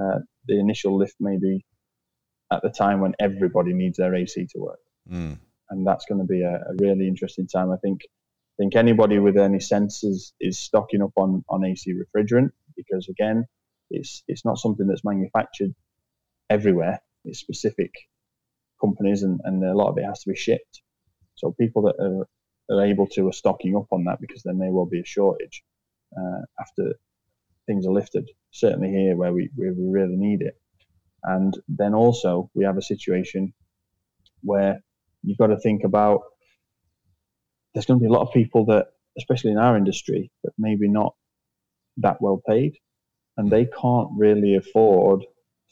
uh, 0.00 0.18
the 0.46 0.58
initial 0.58 0.96
lift 0.96 1.16
may 1.20 1.36
be 1.36 1.64
at 2.52 2.62
the 2.62 2.70
time 2.70 3.00
when 3.00 3.14
everybody 3.18 3.72
needs 3.72 3.98
their 3.98 4.14
AC 4.14 4.46
to 4.52 4.58
work. 4.58 4.78
Mm. 5.10 5.38
And 5.70 5.86
that's 5.86 6.04
going 6.06 6.20
to 6.20 6.26
be 6.26 6.42
a, 6.42 6.54
a, 6.54 6.74
really 6.78 7.06
interesting 7.06 7.46
time. 7.46 7.70
I 7.70 7.76
think 7.76 8.00
I 8.04 8.62
think 8.62 8.76
anybody 8.76 9.18
with 9.18 9.36
any 9.36 9.60
senses 9.60 10.32
is 10.40 10.58
stocking 10.58 11.02
up 11.02 11.12
on, 11.16 11.44
on 11.48 11.64
AC 11.64 11.92
refrigerant 11.94 12.50
because 12.76 13.08
again, 13.08 13.46
it's 13.90 14.22
it's 14.28 14.44
not 14.44 14.58
something 14.58 14.86
that's 14.86 15.04
manufactured 15.04 15.74
everywhere. 16.48 17.00
It's 17.24 17.38
specific 17.38 17.92
companies, 18.80 19.22
and, 19.22 19.40
and 19.44 19.62
a 19.64 19.74
lot 19.74 19.90
of 19.90 19.98
it 19.98 20.04
has 20.04 20.20
to 20.22 20.30
be 20.30 20.36
shipped. 20.36 20.82
So 21.36 21.54
people 21.58 21.82
that 21.82 21.96
are, 21.98 22.74
are 22.74 22.84
able 22.84 23.06
to 23.08 23.28
are 23.28 23.32
stocking 23.32 23.76
up 23.76 23.86
on 23.92 24.04
that 24.04 24.20
because 24.20 24.42
there 24.42 24.54
may 24.54 24.70
well 24.70 24.86
be 24.86 25.00
a 25.00 25.04
shortage 25.04 25.62
uh, 26.16 26.40
after 26.60 26.94
things 27.66 27.86
are 27.86 27.92
lifted. 27.92 28.28
Certainly 28.50 28.90
here 28.90 29.16
where 29.16 29.32
we, 29.32 29.50
where 29.54 29.72
we 29.72 29.88
really 29.88 30.16
need 30.16 30.42
it. 30.42 30.54
And 31.22 31.54
then 31.68 31.94
also 31.94 32.50
we 32.54 32.64
have 32.64 32.78
a 32.78 32.82
situation 32.82 33.52
where 34.42 34.82
you've 35.22 35.38
got 35.38 35.48
to 35.48 35.58
think 35.58 35.84
about 35.84 36.20
there's 37.74 37.86
going 37.86 38.00
to 38.00 38.02
be 38.02 38.08
a 38.08 38.12
lot 38.12 38.26
of 38.26 38.32
people 38.32 38.66
that, 38.66 38.88
especially 39.18 39.52
in 39.52 39.58
our 39.58 39.76
industry, 39.76 40.30
that 40.42 40.52
maybe 40.58 40.88
not 40.88 41.14
that 41.98 42.20
well 42.20 42.40
paid, 42.48 42.76
and 43.36 43.50
they 43.50 43.66
can't 43.66 44.08
really 44.16 44.56
afford 44.56 45.24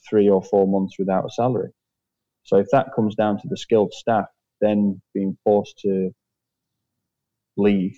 three 0.09 0.29
or 0.29 0.41
four 0.41 0.67
months 0.67 0.95
without 0.97 1.25
a 1.25 1.29
salary. 1.29 1.71
So 2.49 2.57
if 2.57 2.69
that 2.71 2.95
comes 2.95 3.13
down 3.13 3.39
to 3.41 3.47
the 3.47 3.57
skilled 3.57 3.93
staff 3.93 4.25
then 4.59 4.99
being 5.13 5.37
forced 5.43 5.77
to 5.79 6.09
leave, 7.55 7.95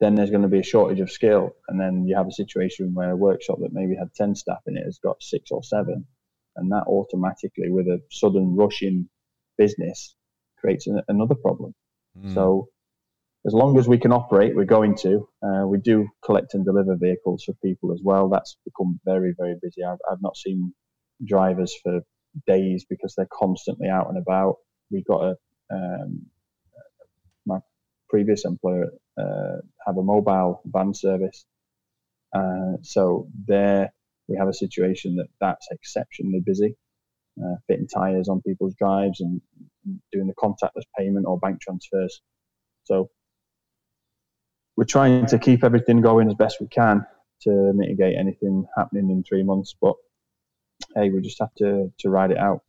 then 0.00 0.16
there's 0.16 0.30
going 0.30 0.42
to 0.42 0.48
be 0.48 0.58
a 0.58 0.64
shortage 0.64 0.98
of 0.98 1.12
skill. 1.12 1.52
And 1.68 1.80
then 1.80 2.06
you 2.08 2.16
have 2.16 2.26
a 2.26 2.32
situation 2.32 2.92
where 2.92 3.12
a 3.12 3.16
workshop 3.16 3.58
that 3.60 3.72
maybe 3.72 3.94
had 3.94 4.12
10 4.14 4.34
staff 4.34 4.58
in 4.66 4.76
it 4.76 4.84
has 4.84 4.98
got 4.98 5.22
six 5.22 5.52
or 5.52 5.62
seven. 5.62 6.04
And 6.56 6.72
that 6.72 6.84
automatically, 6.88 7.70
with 7.70 7.86
a 7.86 8.00
sudden 8.10 8.56
rush 8.56 8.82
in 8.82 9.08
business, 9.56 10.16
creates 10.58 10.88
an, 10.88 11.02
another 11.06 11.36
problem. 11.36 11.72
Mm. 12.18 12.34
So 12.34 12.68
as 13.46 13.54
long 13.54 13.78
as 13.78 13.86
we 13.86 13.98
can 13.98 14.10
operate, 14.10 14.56
we're 14.56 14.64
going 14.64 14.96
to. 14.96 15.28
Uh, 15.40 15.68
we 15.68 15.78
do 15.78 16.08
collect 16.24 16.54
and 16.54 16.64
deliver 16.64 16.96
vehicles 16.96 17.44
for 17.44 17.54
people 17.64 17.92
as 17.92 18.00
well. 18.02 18.28
That's 18.28 18.56
become 18.64 18.98
very, 19.04 19.34
very 19.38 19.54
busy. 19.62 19.84
I've, 19.84 20.00
I've 20.10 20.20
not 20.20 20.36
seen 20.36 20.74
drivers 21.24 21.72
for 21.80 22.00
days 22.46 22.84
because 22.88 23.14
they're 23.16 23.28
constantly 23.32 23.88
out 23.88 24.08
and 24.08 24.18
about. 24.18 24.56
We 24.90 25.02
got 25.02 25.22
a 25.24 25.36
um, 25.70 26.26
my 27.46 27.58
previous 28.08 28.44
employer 28.44 28.90
uh, 29.18 29.56
have 29.86 29.96
a 29.96 30.02
mobile 30.02 30.60
van 30.66 30.94
service, 30.94 31.44
uh, 32.34 32.76
so 32.82 33.28
there 33.46 33.92
we 34.28 34.36
have 34.36 34.48
a 34.48 34.54
situation 34.54 35.16
that 35.16 35.28
that's 35.40 35.66
exceptionally 35.70 36.40
busy, 36.44 36.76
uh, 37.42 37.56
fitting 37.66 37.88
tires 37.88 38.28
on 38.28 38.42
people's 38.42 38.74
drives 38.74 39.20
and 39.20 39.40
doing 40.12 40.26
the 40.26 40.34
contactless 40.34 40.84
payment 40.98 41.26
or 41.26 41.38
bank 41.38 41.60
transfers. 41.60 42.22
So 42.84 43.10
we're 44.76 44.84
trying 44.84 45.26
to 45.26 45.38
keep 45.38 45.64
everything 45.64 46.00
going 46.00 46.28
as 46.28 46.34
best 46.34 46.60
we 46.60 46.68
can 46.68 47.04
to 47.42 47.72
mitigate 47.74 48.16
anything 48.16 48.66
happening 48.76 49.10
in 49.10 49.22
three 49.22 49.42
months. 49.42 49.74
But 49.80 49.94
hey, 50.94 51.10
we 51.10 51.20
just 51.20 51.38
have 51.40 51.54
to 51.58 51.92
to 51.98 52.08
ride 52.08 52.30
it 52.30 52.38
out. 52.38 52.62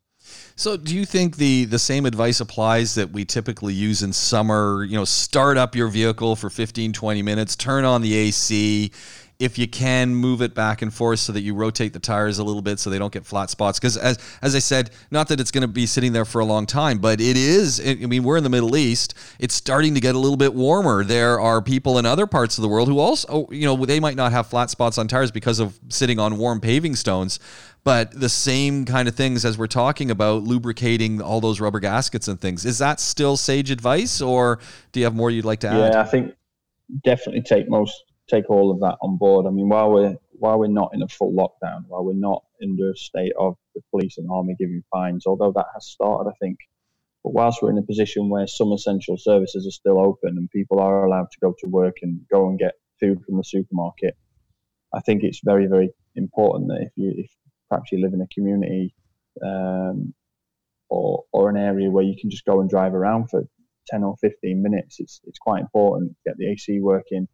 So, 0.55 0.77
do 0.77 0.95
you 0.95 1.05
think 1.05 1.37
the 1.37 1.65
the 1.65 1.79
same 1.79 2.05
advice 2.05 2.39
applies 2.39 2.95
that 2.95 3.11
we 3.11 3.25
typically 3.25 3.73
use 3.73 4.03
in 4.03 4.13
summer? 4.13 4.83
You 4.83 4.95
know, 4.95 5.05
start 5.05 5.57
up 5.57 5.75
your 5.75 5.89
vehicle 5.89 6.35
for 6.35 6.49
15, 6.49 6.93
20 6.93 7.21
minutes, 7.21 7.55
turn 7.55 7.83
on 7.83 8.01
the 8.01 8.15
AC. 8.15 8.91
If 9.39 9.57
you 9.57 9.67
can 9.67 10.15
move 10.15 10.41
it 10.41 10.55
back 10.55 10.81
and 10.81 10.93
forth 10.93 11.19
so 11.19 11.33
that 11.33 11.41
you 11.41 11.53
rotate 11.53 11.93
the 11.93 11.99
tires 11.99 12.39
a 12.39 12.43
little 12.43 12.61
bit 12.61 12.79
so 12.79 12.89
they 12.89 12.99
don't 12.99 13.11
get 13.11 13.25
flat 13.25 13.49
spots. 13.49 13.79
Because 13.79 13.97
as 13.97 14.17
as 14.41 14.55
I 14.55 14.59
said, 14.59 14.91
not 15.11 15.27
that 15.29 15.39
it's 15.39 15.51
going 15.51 15.63
to 15.63 15.67
be 15.67 15.85
sitting 15.85 16.13
there 16.13 16.25
for 16.25 16.39
a 16.39 16.45
long 16.45 16.65
time, 16.65 16.99
but 16.99 17.19
it 17.19 17.35
is. 17.37 17.81
I 17.85 17.95
mean, 17.95 18.23
we're 18.23 18.37
in 18.37 18.43
the 18.43 18.49
Middle 18.49 18.75
East. 18.77 19.15
It's 19.39 19.53
starting 19.53 19.93
to 19.95 19.99
get 19.99 20.15
a 20.15 20.19
little 20.19 20.37
bit 20.37 20.53
warmer. 20.53 21.03
There 21.03 21.39
are 21.39 21.61
people 21.61 21.97
in 21.97 22.05
other 22.05 22.27
parts 22.27 22.57
of 22.57 22.61
the 22.61 22.69
world 22.69 22.87
who 22.87 22.99
also, 22.99 23.27
oh, 23.29 23.47
you 23.51 23.65
know, 23.65 23.75
they 23.85 23.99
might 23.99 24.15
not 24.15 24.31
have 24.31 24.47
flat 24.47 24.69
spots 24.69 24.97
on 24.97 25.07
tires 25.07 25.31
because 25.31 25.59
of 25.59 25.79
sitting 25.89 26.19
on 26.19 26.37
warm 26.37 26.61
paving 26.61 26.95
stones 26.95 27.39
but 27.83 28.17
the 28.17 28.29
same 28.29 28.85
kind 28.85 29.07
of 29.07 29.15
things 29.15 29.43
as 29.43 29.57
we're 29.57 29.67
talking 29.67 30.09
about 30.09 30.43
lubricating 30.43 31.21
all 31.21 31.41
those 31.41 31.59
rubber 31.59 31.79
gaskets 31.79 32.27
and 32.27 32.39
things 32.39 32.65
is 32.65 32.77
that 32.77 32.99
still 32.99 33.37
sage 33.37 33.71
advice 33.71 34.21
or 34.21 34.59
do 34.91 34.99
you 34.99 35.05
have 35.05 35.15
more 35.15 35.29
you'd 35.29 35.45
like 35.45 35.59
to 35.59 35.67
add 35.67 35.93
yeah 35.93 36.01
i 36.01 36.05
think 36.05 36.33
definitely 37.03 37.41
take 37.41 37.69
most 37.69 38.03
take 38.29 38.49
all 38.49 38.71
of 38.71 38.79
that 38.79 38.97
on 39.01 39.17
board 39.17 39.45
i 39.45 39.49
mean 39.49 39.69
while 39.69 39.91
we're 39.91 40.15
while 40.31 40.59
we're 40.59 40.67
not 40.67 40.91
in 40.93 41.01
a 41.01 41.07
full 41.07 41.31
lockdown 41.33 41.83
while 41.87 42.03
we're 42.03 42.13
not 42.13 42.43
under 42.61 42.91
a 42.91 42.95
state 42.95 43.33
of 43.39 43.55
the 43.75 43.81
police 43.91 44.17
and 44.17 44.27
army 44.31 44.55
giving 44.57 44.83
fines 44.91 45.25
although 45.25 45.51
that 45.51 45.67
has 45.73 45.85
started 45.85 46.29
i 46.29 46.33
think 46.39 46.57
but 47.23 47.33
whilst 47.33 47.61
we're 47.61 47.71
in 47.71 47.77
a 47.77 47.83
position 47.83 48.29
where 48.29 48.47
some 48.47 48.71
essential 48.71 49.17
services 49.17 49.65
are 49.67 49.71
still 49.71 49.99
open 49.99 50.37
and 50.37 50.49
people 50.51 50.79
are 50.79 51.05
allowed 51.05 51.29
to 51.31 51.39
go 51.41 51.53
to 51.59 51.69
work 51.69 51.97
and 52.01 52.21
go 52.31 52.49
and 52.49 52.59
get 52.59 52.73
food 52.99 53.21
from 53.25 53.37
the 53.37 53.43
supermarket 53.43 54.15
i 54.93 54.99
think 55.01 55.23
it's 55.23 55.41
very 55.43 55.67
very 55.67 55.89
important 56.15 56.67
that 56.69 56.81
if 56.81 56.91
you 56.95 57.13
if 57.17 57.31
perhaps 57.69 57.91
you 57.91 57.99
live 58.01 58.13
in 58.13 58.21
a 58.21 58.27
community 58.27 58.93
um, 59.43 60.13
or 60.89 61.23
or 61.31 61.49
an 61.49 61.57
area 61.57 61.89
where 61.89 62.03
you 62.03 62.15
can 62.19 62.29
just 62.29 62.45
go 62.45 62.61
and 62.61 62.69
drive 62.69 62.93
around 62.93 63.29
for 63.29 63.43
10 63.87 64.03
or 64.03 64.15
15 64.17 64.61
minutes. 64.61 64.99
It's 64.99 65.21
it's 65.25 65.39
quite 65.39 65.61
important. 65.61 66.11
To 66.11 66.29
get 66.29 66.37
the 66.37 66.51
AC 66.51 66.79
working. 66.79 67.27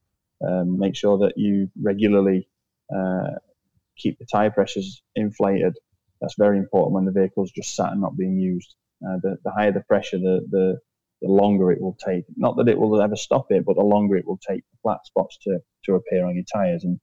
Um, 0.45 0.79
make 0.79 0.95
sure 0.95 1.17
that 1.19 1.33
you 1.37 1.69
regularly 1.81 2.47
uh, 2.95 3.35
keep 3.97 4.17
the 4.19 4.25
tire 4.25 4.51
pressures 4.51 5.01
inflated. 5.15 5.75
That's 6.21 6.35
very 6.37 6.57
important 6.57 6.93
when 6.93 7.05
the 7.05 7.11
vehicle's 7.11 7.51
just 7.51 7.75
sat 7.75 7.91
and 7.91 8.01
not 8.01 8.17
being 8.17 8.37
used. 8.37 8.75
Uh, 9.05 9.17
the, 9.21 9.37
the 9.43 9.51
higher 9.51 9.71
the 9.71 9.81
pressure, 9.81 10.17
the, 10.17 10.45
the 10.49 10.79
the 11.21 11.27
longer 11.27 11.71
it 11.71 11.81
will 11.81 11.97
take. 12.05 12.23
Not 12.37 12.55
that 12.57 12.69
it 12.69 12.79
will 12.79 13.01
ever 13.01 13.15
stop 13.17 13.47
it, 13.51 13.65
but 13.65 13.75
the 13.75 13.83
longer 13.83 14.15
it 14.15 14.25
will 14.25 14.39
take 14.49 14.63
the 14.71 14.77
flat 14.81 15.05
spots 15.05 15.37
to, 15.43 15.59
to 15.85 15.95
appear 15.95 16.25
on 16.25 16.35
your 16.35 16.45
tyres. 16.51 16.83
And 16.85 16.99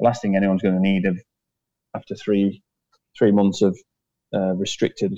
the 0.00 0.04
last 0.04 0.20
thing 0.20 0.34
anyone's 0.34 0.62
going 0.62 0.74
to 0.74 0.80
need 0.80 1.06
of, 1.06 1.18
after 1.94 2.14
three 2.16 2.62
three 3.16 3.30
months 3.30 3.62
of 3.62 3.78
uh, 4.34 4.54
restricted 4.54 5.16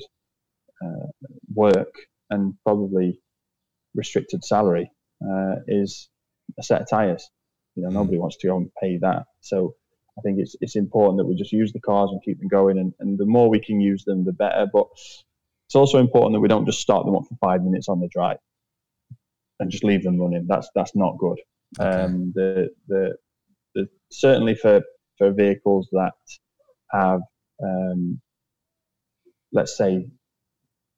uh, 0.84 1.06
work 1.54 1.94
and 2.30 2.54
probably 2.64 3.20
restricted 3.94 4.44
salary 4.44 4.90
uh, 5.26 5.56
is 5.68 6.08
a 6.58 6.62
set 6.62 6.82
of 6.82 6.90
tires. 6.90 7.30
You 7.74 7.82
know, 7.82 7.90
mm. 7.90 7.94
nobody 7.94 8.18
wants 8.18 8.36
to 8.38 8.46
go 8.46 8.56
and 8.56 8.70
pay 8.80 8.98
that. 8.98 9.24
So 9.40 9.74
I 10.18 10.22
think 10.22 10.38
it's 10.38 10.56
it's 10.60 10.76
important 10.76 11.18
that 11.18 11.26
we 11.26 11.34
just 11.34 11.52
use 11.52 11.72
the 11.72 11.80
cars 11.80 12.10
and 12.12 12.22
keep 12.22 12.38
them 12.38 12.48
going, 12.48 12.78
and, 12.78 12.92
and 13.00 13.18
the 13.18 13.26
more 13.26 13.48
we 13.48 13.60
can 13.60 13.80
use 13.80 14.04
them, 14.04 14.24
the 14.24 14.32
better. 14.32 14.66
But 14.72 14.86
it's 15.66 15.74
also 15.74 15.98
important 15.98 16.34
that 16.34 16.40
we 16.40 16.48
don't 16.48 16.66
just 16.66 16.80
start 16.80 17.04
them 17.04 17.16
up 17.16 17.24
for 17.28 17.36
five 17.40 17.62
minutes 17.62 17.88
on 17.88 18.00
the 18.00 18.08
drive 18.08 18.38
and 19.60 19.70
just 19.70 19.84
leave 19.84 20.02
them 20.02 20.18
running. 20.18 20.46
That's 20.48 20.68
that's 20.74 20.94
not 20.94 21.18
good. 21.18 21.38
Okay. 21.80 21.88
Um, 21.88 22.32
the, 22.34 22.70
the 22.88 23.16
the 23.74 23.88
certainly 24.10 24.54
for 24.54 24.82
for 25.18 25.32
vehicles 25.32 25.88
that 25.92 26.12
have 26.92 27.20
um, 27.62 28.20
let's 29.54 29.76
say, 29.76 30.06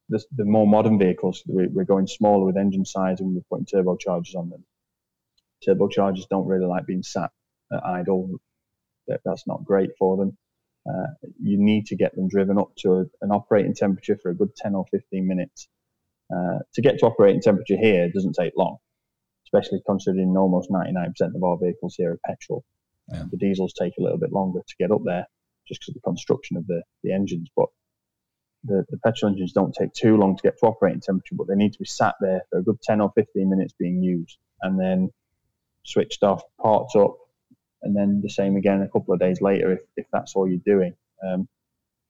the, 0.08 0.22
the, 0.34 0.44
more 0.44 0.66
modern 0.66 0.98
vehicles, 0.98 1.42
we're 1.46 1.84
going 1.84 2.06
smaller 2.06 2.46
with 2.46 2.56
engine 2.56 2.84
size 2.84 3.20
and 3.20 3.34
we're 3.34 3.42
putting 3.50 3.66
turbochargers 3.66 4.34
on 4.34 4.50
them. 4.50 4.64
Turbochargers 5.66 6.28
don't 6.28 6.46
really 6.46 6.66
like 6.66 6.86
being 6.86 7.02
sat 7.02 7.30
at 7.72 7.84
idle. 7.84 8.30
That, 9.08 9.20
that's 9.24 9.46
not 9.46 9.64
great 9.64 9.90
for 9.98 10.16
them. 10.16 10.36
Uh, 10.88 11.06
you 11.40 11.58
need 11.58 11.86
to 11.86 11.96
get 11.96 12.14
them 12.14 12.28
driven 12.28 12.58
up 12.58 12.70
to 12.78 12.92
a, 12.92 13.04
an 13.20 13.30
operating 13.30 13.74
temperature 13.74 14.18
for 14.22 14.30
a 14.30 14.34
good 14.34 14.54
10 14.56 14.74
or 14.74 14.84
15 14.90 15.26
minutes. 15.26 15.68
Uh, 16.34 16.58
to 16.74 16.82
get 16.82 16.98
to 16.98 17.06
operating 17.06 17.40
temperature 17.40 17.76
here 17.76 18.08
doesn't 18.12 18.34
take 18.34 18.52
long, 18.56 18.76
especially 19.46 19.80
considering 19.86 20.36
almost 20.36 20.70
99% 20.70 21.06
of 21.34 21.42
our 21.42 21.56
vehicles 21.60 21.94
here 21.96 22.12
are 22.12 22.20
petrol. 22.26 22.64
Yeah. 23.12 23.24
the 23.30 23.36
diesels 23.36 23.72
take 23.72 23.92
a 23.98 24.02
little 24.02 24.18
bit 24.18 24.32
longer 24.32 24.60
to 24.66 24.74
get 24.80 24.90
up 24.90 25.02
there 25.04 25.26
just 25.68 25.80
because 25.80 25.90
of 25.90 25.94
the 25.94 26.00
construction 26.00 26.56
of 26.56 26.66
the, 26.66 26.82
the 27.04 27.12
engines. 27.12 27.48
But 27.56 27.68
the, 28.64 28.84
the 28.90 28.98
petrol 28.98 29.30
engines 29.30 29.52
don't 29.52 29.74
take 29.74 29.92
too 29.92 30.16
long 30.16 30.36
to 30.36 30.42
get 30.42 30.58
to 30.58 30.66
operating 30.66 31.00
temperature, 31.00 31.36
but 31.36 31.46
they 31.46 31.54
need 31.54 31.72
to 31.72 31.78
be 31.78 31.84
sat 31.84 32.14
there 32.20 32.42
for 32.50 32.58
a 32.58 32.62
good 32.64 32.80
10 32.82 33.00
or 33.00 33.12
15 33.14 33.48
minutes 33.48 33.74
being 33.78 34.02
used 34.02 34.38
and 34.62 34.78
then 34.78 35.10
switched 35.86 36.22
off, 36.22 36.42
parked 36.60 36.96
up, 36.96 37.16
and 37.82 37.96
then 37.96 38.20
the 38.22 38.30
same 38.30 38.56
again 38.56 38.82
a 38.82 38.88
couple 38.88 39.14
of 39.14 39.20
days 39.20 39.40
later 39.40 39.72
if, 39.72 39.80
if 39.96 40.06
that's 40.12 40.34
all 40.34 40.48
you're 40.48 40.58
doing. 40.64 40.94
Um, 41.26 41.48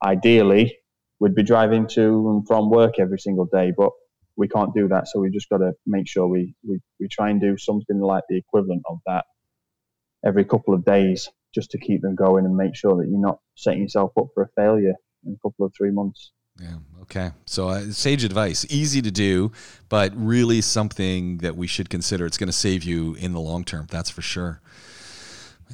ideally, 0.04 0.78
we'd 1.20 1.34
be 1.34 1.42
driving 1.42 1.86
to 1.88 2.30
and 2.30 2.46
from 2.46 2.70
work 2.70 2.98
every 2.98 3.18
single 3.18 3.46
day, 3.46 3.72
but 3.76 3.90
we 4.36 4.48
can't 4.48 4.74
do 4.74 4.88
that. 4.88 5.08
So 5.08 5.20
we've 5.20 5.32
just 5.32 5.48
got 5.48 5.58
to 5.58 5.72
make 5.86 6.08
sure 6.08 6.26
we, 6.26 6.54
we, 6.66 6.80
we 7.00 7.08
try 7.08 7.30
and 7.30 7.40
do 7.40 7.56
something 7.56 8.00
like 8.00 8.24
the 8.28 8.36
equivalent 8.36 8.82
of 8.88 8.98
that 9.06 9.24
every 10.24 10.44
couple 10.44 10.74
of 10.74 10.84
days 10.84 11.30
just 11.54 11.70
to 11.70 11.78
keep 11.78 12.02
them 12.02 12.14
going 12.14 12.44
and 12.44 12.56
make 12.56 12.76
sure 12.76 12.96
that 12.96 13.08
you're 13.08 13.20
not 13.20 13.38
setting 13.54 13.82
yourself 13.82 14.12
up 14.18 14.26
for 14.34 14.42
a 14.42 14.48
failure 14.56 14.94
in 15.24 15.32
a 15.32 15.48
couple 15.48 15.64
of 15.64 15.72
three 15.76 15.90
months. 15.90 16.32
Yeah. 16.60 16.76
Okay. 17.02 17.30
So, 17.44 17.68
uh, 17.68 17.90
sage 17.90 18.24
advice, 18.24 18.66
easy 18.68 19.00
to 19.02 19.10
do, 19.10 19.52
but 19.88 20.12
really 20.16 20.60
something 20.60 21.38
that 21.38 21.56
we 21.56 21.66
should 21.66 21.88
consider. 21.88 22.26
It's 22.26 22.38
going 22.38 22.48
to 22.48 22.52
save 22.52 22.82
you 22.82 23.14
in 23.14 23.32
the 23.32 23.40
long 23.40 23.64
term. 23.64 23.86
That's 23.90 24.10
for 24.10 24.22
sure. 24.22 24.60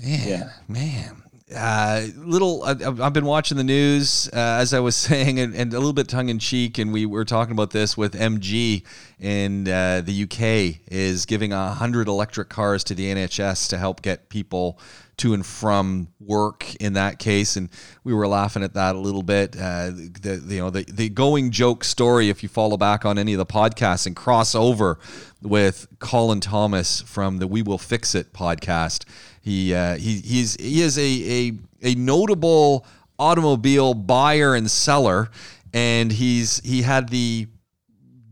Man, 0.03 0.29
yeah. 0.29 0.51
man. 0.69 1.23
Uh, 1.55 2.07
little, 2.17 2.63
I, 2.65 2.75
have 3.03 3.13
been 3.13 3.25
watching 3.25 3.57
the 3.57 3.65
news 3.65 4.29
uh, 4.33 4.37
as 4.37 4.73
I 4.73 4.81
was 4.81 4.97
saying, 5.09 5.39
and, 5.39 5.55
and, 5.55 5.73
a 5.73 5.79
little 5.79 5.93
bit 5.93 6.09
tongue 6.09 6.29
in 6.29 6.39
cheek. 6.39 6.79
And 6.79 6.93
we 6.93 7.07
were 7.07 7.25
talking 7.25 7.53
about 7.53 7.71
this 7.71 7.97
with 7.97 8.15
MG 8.15 8.85
in 9.19 9.69
uh, 9.69 10.03
the 10.05 10.25
UK 10.25 10.81
is 10.89 11.27
giving 11.27 11.53
hundred 11.53 12.09
electric 12.09 12.49
cars 12.49 12.85
to 12.85 12.95
the 12.95 13.13
NHS 13.13 13.69
to 13.71 13.79
help 13.79 14.03
get 14.03 14.29
people 14.29 14.79
to 15.19 15.35
and 15.35 15.45
from 15.45 16.09
work 16.21 16.75
in 16.77 16.95
that 16.95 17.19
case, 17.19 17.57
and 17.57 17.69
we 18.03 18.13
were 18.13 18.27
laughing 18.27 18.63
at 18.63 18.75
that 18.75 18.97
a 18.97 18.99
little 18.99 19.23
bit. 19.23 19.55
Uh, 19.57 19.91
the, 19.91 20.43
you 20.49 20.59
know 20.59 20.71
the, 20.71 20.85
the 20.85 21.09
going 21.11 21.51
joke 21.51 21.85
story, 21.85 22.29
if 22.29 22.43
you 22.43 22.49
follow 22.49 22.77
back 22.77 23.05
on 23.05 23.19
any 23.19 23.33
of 23.35 23.39
the 23.39 23.47
podcasts 23.47 24.07
and 24.07 24.17
cross 24.17 24.55
over 24.55 24.99
with 25.43 25.87
Colin 25.99 26.41
Thomas 26.41 27.03
from 27.03 27.39
the 27.39 27.47
We 27.47 27.63
Will 27.63 27.79
Fix 27.79 28.15
It 28.15 28.33
podcast, 28.33 29.05
he 29.43 29.75
uh, 29.75 29.97
he 29.97 30.21
he's 30.21 30.57
he 30.57 30.81
is 30.81 30.97
a, 30.97 31.03
a 31.03 31.53
a 31.83 31.95
notable 31.97 32.87
automobile 33.19 33.93
buyer 33.93 34.55
and 34.55 34.71
seller, 34.71 35.31
and 35.75 36.13
he's 36.13 36.61
he 36.61 36.83
had 36.83 37.09
the 37.09 37.49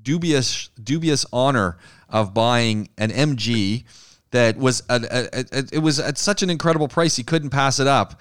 dubious 0.03 0.70
dubious 0.83 1.27
honor 1.33 1.77
of 2.09 2.33
buying 2.33 2.88
an 2.96 3.11
MG 3.11 3.85
that 4.31 4.57
was 4.57 4.83
a, 4.88 5.01
a, 5.11 5.40
a, 5.40 5.64
it 5.73 5.83
was 5.83 5.99
at 5.99 6.16
such 6.16 6.42
an 6.42 6.51
incredible 6.51 6.88
price 6.88 7.16
he 7.16 7.25
couldn't 7.25 7.51
pass 7.51 7.81
it 7.81 7.88
up 7.88 8.20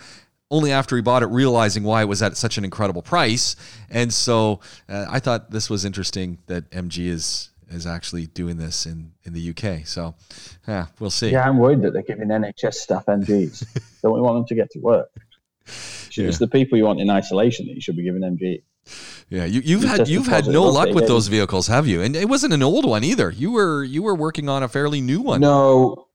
only 0.51 0.71
after 0.71 0.95
he 0.95 1.01
bought 1.03 1.21
it 1.21 1.27
realizing 1.27 1.83
why 1.83 2.01
it 2.01 2.05
was 2.05 2.23
at 2.23 2.35
such 2.35 2.57
an 2.57 2.65
incredible 2.65 3.03
price. 3.03 3.55
And 3.91 4.11
so 4.11 4.61
uh, 4.87 5.05
i 5.09 5.19
thought 5.19 5.51
this 5.51 5.69
was 5.69 5.85
interesting 5.85 6.39
that 6.47 6.69
mg 6.71 7.05
is 7.05 7.49
is 7.69 7.85
actually 7.85 8.25
doing 8.27 8.57
this 8.57 8.85
in 8.85 9.11
in 9.23 9.33
the 9.33 9.49
uk 9.49 9.85
so 9.85 10.15
yeah 10.67 10.87
we'll 10.99 11.09
see 11.09 11.29
yeah 11.31 11.47
i'm 11.47 11.57
worried 11.57 11.81
that 11.81 11.93
they're 11.93 12.01
giving 12.01 12.29
nhs 12.29 12.73
staff 12.73 13.05
mgs 13.05 13.65
don't 14.01 14.13
we 14.13 14.21
want 14.21 14.35
them 14.35 14.45
to 14.45 14.55
get 14.55 14.69
to 14.71 14.79
work 14.79 15.09
yeah. 16.11 16.27
it's 16.27 16.39
the 16.39 16.47
people 16.47 16.77
you 16.77 16.85
want 16.85 16.99
in 16.99 17.09
isolation 17.09 17.67
that 17.67 17.73
you 17.73 17.81
should 17.81 17.95
be 17.95 18.03
giving 18.03 18.21
mg 18.21 18.61
yeah, 19.29 19.45
you, 19.45 19.61
you've 19.63 19.83
had 19.83 20.07
you've 20.07 20.27
had 20.27 20.47
no 20.47 20.63
luck 20.63 20.93
with 20.93 21.07
those 21.07 21.27
vehicles, 21.27 21.67
have 21.67 21.87
you? 21.87 22.01
And 22.01 22.15
it 22.15 22.27
wasn't 22.27 22.53
an 22.53 22.63
old 22.63 22.85
one 22.85 23.03
either. 23.03 23.29
You 23.29 23.51
were 23.51 23.83
you 23.83 24.01
were 24.01 24.15
working 24.15 24.49
on 24.49 24.63
a 24.63 24.67
fairly 24.67 25.01
new 25.01 25.21
one. 25.21 25.41
No, 25.41 26.07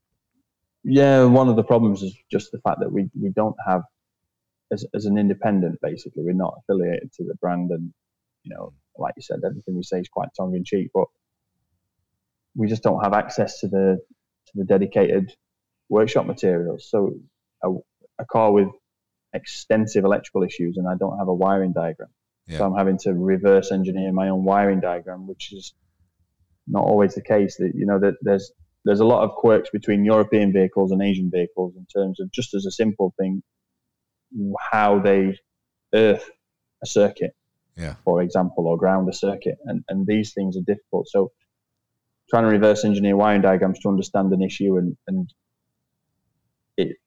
yeah. 0.83 1.23
One 1.23 1.47
of 1.47 1.55
the 1.55 1.63
problems 1.63 2.03
is 2.03 2.13
just 2.29 2.51
the 2.51 2.59
fact 2.59 2.79
that 2.81 2.91
we 2.91 3.09
we 3.19 3.29
don't 3.29 3.55
have 3.65 3.83
as 4.71 4.85
as 4.93 5.05
an 5.05 5.17
independent. 5.17 5.79
Basically, 5.81 6.23
we're 6.23 6.33
not 6.33 6.55
affiliated 6.59 7.13
to 7.13 7.23
the 7.23 7.35
brand, 7.35 7.71
and 7.71 7.93
you 8.43 8.53
know, 8.53 8.73
like 8.97 9.13
you 9.15 9.23
said, 9.23 9.39
everything 9.45 9.77
we 9.77 9.83
say 9.83 10.01
is 10.01 10.09
quite 10.09 10.29
tongue 10.35 10.55
in 10.55 10.65
cheek, 10.65 10.89
but 10.93 11.05
we 12.55 12.67
just 12.67 12.83
don't 12.83 13.03
have 13.03 13.13
access 13.13 13.59
to 13.59 13.67
the 13.67 13.99
to 14.47 14.51
the 14.55 14.65
dedicated 14.65 15.33
workshop 15.89 16.25
materials. 16.25 16.87
So 16.89 17.13
a, 17.63 17.69
a 18.19 18.25
car 18.25 18.51
with 18.51 18.69
extensive 19.33 20.05
electrical 20.05 20.43
issues, 20.43 20.77
and 20.77 20.87
I 20.87 20.95
don't 20.97 21.17
have 21.17 21.27
a 21.27 21.33
wiring 21.33 21.73
diagram 21.73 22.09
yeah. 22.47 22.59
So 22.59 22.65
I'm 22.65 22.75
having 22.75 22.97
to 22.99 23.13
reverse 23.13 23.71
engineer 23.71 24.11
my 24.11 24.29
own 24.29 24.43
wiring 24.43 24.79
diagram, 24.79 25.27
which 25.27 25.51
is 25.51 25.73
not 26.67 26.83
always 26.83 27.15
the 27.15 27.21
case. 27.21 27.57
That 27.57 27.71
you 27.73 27.85
know 27.85 27.99
that 27.99 28.15
there's 28.21 28.51
there's 28.83 28.99
a 28.99 29.05
lot 29.05 29.23
of 29.23 29.31
quirks 29.31 29.69
between 29.71 30.05
European 30.05 30.53
vehicles 30.53 30.91
and 30.91 31.01
Asian 31.01 31.31
vehicles 31.31 31.73
in 31.75 31.85
terms 31.87 32.19
of 32.19 32.31
just 32.31 32.53
as 32.53 32.65
a 32.65 32.71
simple 32.71 33.13
thing, 33.19 33.41
how 34.71 34.99
they 34.99 35.39
earth 35.93 36.29
a 36.83 36.85
circuit, 36.85 37.35
Yeah. 37.75 37.95
for 38.03 38.21
example, 38.21 38.67
or 38.67 38.77
ground 38.77 39.09
a 39.09 39.13
circuit, 39.13 39.57
and 39.65 39.83
and 39.89 40.05
these 40.05 40.33
things 40.33 40.55
are 40.55 40.61
difficult. 40.61 41.07
So 41.07 41.31
trying 42.29 42.43
to 42.43 42.49
reverse 42.49 42.83
engineer 42.85 43.15
wiring 43.15 43.41
diagrams 43.41 43.79
to 43.79 43.89
understand 43.89 44.31
an 44.33 44.41
issue 44.41 44.77
and 44.77 44.97
and 45.07 45.33
it 46.77 46.97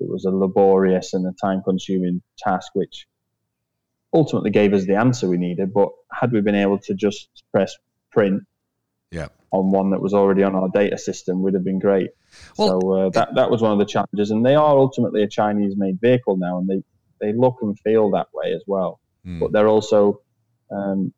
it 0.00 0.08
was 0.08 0.24
a 0.24 0.30
laborious 0.30 1.14
and 1.14 1.26
a 1.26 1.32
time 1.40 1.62
consuming 1.62 2.22
task, 2.38 2.70
which 2.74 3.06
ultimately 4.14 4.50
gave 4.50 4.72
us 4.72 4.84
the 4.86 4.96
answer 4.96 5.28
we 5.28 5.36
needed. 5.38 5.72
But 5.72 5.88
had 6.10 6.32
we 6.32 6.40
been 6.40 6.54
able 6.54 6.78
to 6.80 6.94
just 6.94 7.28
press 7.52 7.74
print 8.10 8.42
Yeah. 9.10 9.28
on 9.50 9.70
one 9.70 9.90
that 9.90 10.00
was 10.00 10.14
already 10.14 10.42
on 10.42 10.54
our 10.54 10.68
data 10.68 10.98
system, 10.98 11.42
would 11.42 11.54
have 11.54 11.64
been 11.64 11.78
great. 11.78 12.10
Well, 12.58 12.80
so 12.80 12.92
uh, 12.92 13.10
that 13.10 13.34
that 13.34 13.50
was 13.50 13.60
one 13.62 13.72
of 13.72 13.78
the 13.78 13.84
challenges, 13.84 14.30
and 14.30 14.44
they 14.44 14.54
are 14.54 14.76
ultimately 14.78 15.22
a 15.22 15.28
Chinese-made 15.28 16.00
vehicle 16.00 16.36
now, 16.36 16.58
and 16.58 16.68
they 16.68 16.82
they 17.20 17.32
look 17.32 17.58
and 17.62 17.78
feel 17.80 18.10
that 18.10 18.28
way 18.34 18.52
as 18.52 18.62
well. 18.66 19.00
Hmm. 19.24 19.38
But 19.40 19.52
they're 19.52 19.68
also, 19.68 20.20
um, 20.70 21.12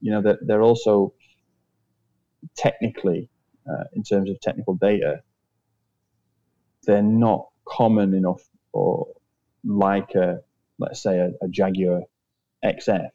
you 0.00 0.10
know, 0.10 0.20
they're, 0.22 0.38
they're 0.42 0.62
also 0.62 1.14
technically, 2.56 3.28
uh, 3.70 3.84
in 3.94 4.02
terms 4.02 4.30
of 4.30 4.40
technical 4.40 4.74
data, 4.74 5.22
they're 6.84 7.02
not 7.02 7.48
common 7.66 8.14
enough 8.14 8.42
or 8.72 9.06
like 9.64 10.14
a 10.14 10.40
let's 10.78 11.02
say 11.02 11.18
a, 11.18 11.30
a 11.42 11.48
Jaguar 11.48 12.02
XF. 12.64 13.08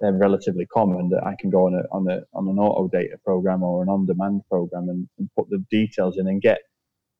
They're 0.00 0.12
relatively 0.12 0.66
common 0.66 1.10
that 1.10 1.24
I 1.24 1.36
can 1.38 1.50
go 1.50 1.66
on 1.66 1.74
a 1.74 1.82
on 1.94 2.08
a 2.10 2.22
on 2.34 2.48
an 2.48 2.58
auto 2.58 2.88
data 2.88 3.18
program 3.24 3.62
or 3.62 3.82
an 3.82 3.88
on-demand 3.88 4.42
program 4.48 4.88
and, 4.88 5.08
and 5.18 5.28
put 5.36 5.48
the 5.50 5.64
details 5.70 6.18
in 6.18 6.26
and 6.26 6.40
get 6.40 6.58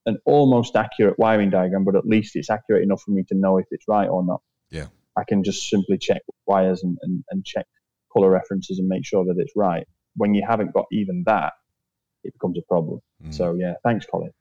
an 0.07 0.19
almost 0.25 0.77
accurate 0.77 1.19
wiring 1.19 1.51
diagram, 1.51 1.85
but 1.85 1.97
at 1.97 2.07
least 2.07 2.37
it's 2.37 2.51
accurate 2.51 2.83
enough 2.83 3.03
for 3.03 3.11
me 3.11 3.25
to 3.25 3.35
know 3.35 3.59
if 3.59 3.67
it's 3.71 3.87
right 3.89 4.09
or 4.09 4.25
not. 4.25 4.41
Yeah. 4.71 4.87
I 5.17 5.25
can 5.25 5.43
just 5.43 5.69
simply 5.69 5.99
check 5.99 6.23
wires 6.47 6.83
and, 6.83 6.97
and, 7.03 7.25
and 7.31 7.45
check 7.45 7.67
color 8.13 8.31
references 8.31 8.79
and 8.79 8.89
make 8.89 9.05
sure 9.05 9.25
that 9.25 9.37
it's 9.39 9.53
right. 9.57 9.87
When 10.17 10.35
you 10.35 10.45
haven't 10.49 10.73
got 10.73 10.87
even 10.93 11.23
that, 11.27 11.53
it 12.25 12.33
becomes 12.33 12.59
a 12.59 12.63
problem. 12.63 13.01
Mm. 13.25 13.35
So 13.35 13.55
yeah, 13.55 13.75
thanks, 13.85 14.07
Colin. 14.07 14.33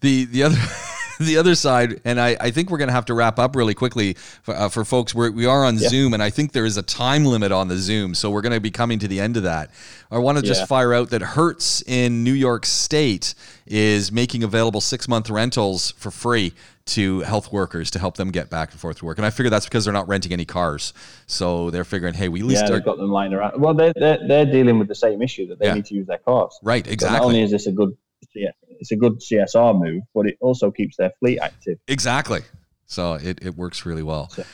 the 0.00 0.24
the 0.26 0.42
other 0.44 0.56
the 1.20 1.36
other 1.36 1.56
side 1.56 2.00
and 2.04 2.20
I, 2.20 2.36
I 2.40 2.50
think 2.52 2.70
we're 2.70 2.78
going 2.78 2.88
to 2.88 2.94
have 2.94 3.06
to 3.06 3.14
wrap 3.14 3.40
up 3.40 3.56
really 3.56 3.74
quickly 3.74 4.14
for, 4.14 4.54
uh, 4.54 4.68
for 4.68 4.84
folks 4.84 5.12
we're, 5.16 5.32
we 5.32 5.46
are 5.46 5.64
on 5.64 5.76
Yeah. 5.76 5.88
zoom 5.88 6.14
and 6.14 6.22
i 6.22 6.30
think 6.30 6.52
there 6.52 6.64
is 6.64 6.76
a 6.76 6.82
time 6.82 7.24
limit 7.24 7.50
on 7.50 7.66
the 7.66 7.76
zoom 7.76 8.14
so 8.14 8.30
we're 8.30 8.40
going 8.40 8.52
to 8.52 8.60
be 8.60 8.70
coming 8.70 9.00
to 9.00 9.08
the 9.08 9.18
end 9.18 9.36
of 9.36 9.42
that 9.42 9.72
i 10.12 10.18
want 10.18 10.38
to 10.38 10.44
just 10.44 10.60
Yeah. 10.60 10.66
fire 10.66 10.94
out 10.94 11.10
that 11.10 11.20
hertz 11.20 11.82
in 11.88 12.22
new 12.22 12.32
york 12.32 12.64
state 12.64 13.34
is 13.66 14.12
making 14.12 14.44
available 14.44 14.80
six 14.80 15.08
month 15.08 15.28
rentals 15.28 15.90
for 15.96 16.12
free 16.12 16.52
to 16.88 17.20
health 17.20 17.52
workers 17.52 17.90
to 17.92 17.98
help 17.98 18.16
them 18.16 18.30
get 18.30 18.48
back 18.50 18.70
and 18.72 18.80
forth 18.80 18.98
to 18.98 19.04
work 19.04 19.18
and 19.18 19.26
i 19.26 19.30
figure 19.30 19.50
that's 19.50 19.66
because 19.66 19.84
they're 19.84 19.92
not 19.92 20.08
renting 20.08 20.32
any 20.32 20.44
cars 20.44 20.92
so 21.26 21.70
they're 21.70 21.84
figuring 21.84 22.14
hey 22.14 22.28
we 22.28 22.40
at 22.40 22.46
least 22.46 22.62
Yeah, 22.64 22.70
they've 22.70 22.84
got 22.84 22.96
them 22.96 23.10
lying 23.10 23.32
around. 23.34 23.60
Well, 23.60 23.74
they're, 23.74 23.92
they're, 23.94 24.18
they're 24.26 24.46
dealing 24.46 24.78
with 24.78 24.88
the 24.88 24.94
same 24.94 25.20
issue 25.22 25.46
that 25.48 25.58
they 25.58 25.66
Yeah. 25.66 25.74
need 25.74 25.86
to 25.86 25.94
use 25.94 26.06
their 26.06 26.18
cars. 26.18 26.58
right 26.62 26.84
So 26.84 26.88
Not 26.90 26.92
exactly 26.94 27.26
only 27.26 27.42
is 27.42 27.50
this 27.50 27.66
a 27.66 27.72
good, 27.72 27.96
yeah, 28.34 28.50
it's 28.80 28.90
a 28.92 28.96
good 28.96 29.20
CSR 29.20 29.78
move, 29.78 30.02
but 30.14 30.26
it 30.26 30.36
also 30.40 30.70
keeps 30.70 30.96
their 30.96 31.12
fleet 31.20 31.38
active. 31.40 31.78
exactly 31.86 32.40
so 32.86 33.14
it, 33.14 33.38
it 33.44 33.54
works 33.54 33.84
really 33.84 34.02
well 34.02 34.30
So- 34.30 34.44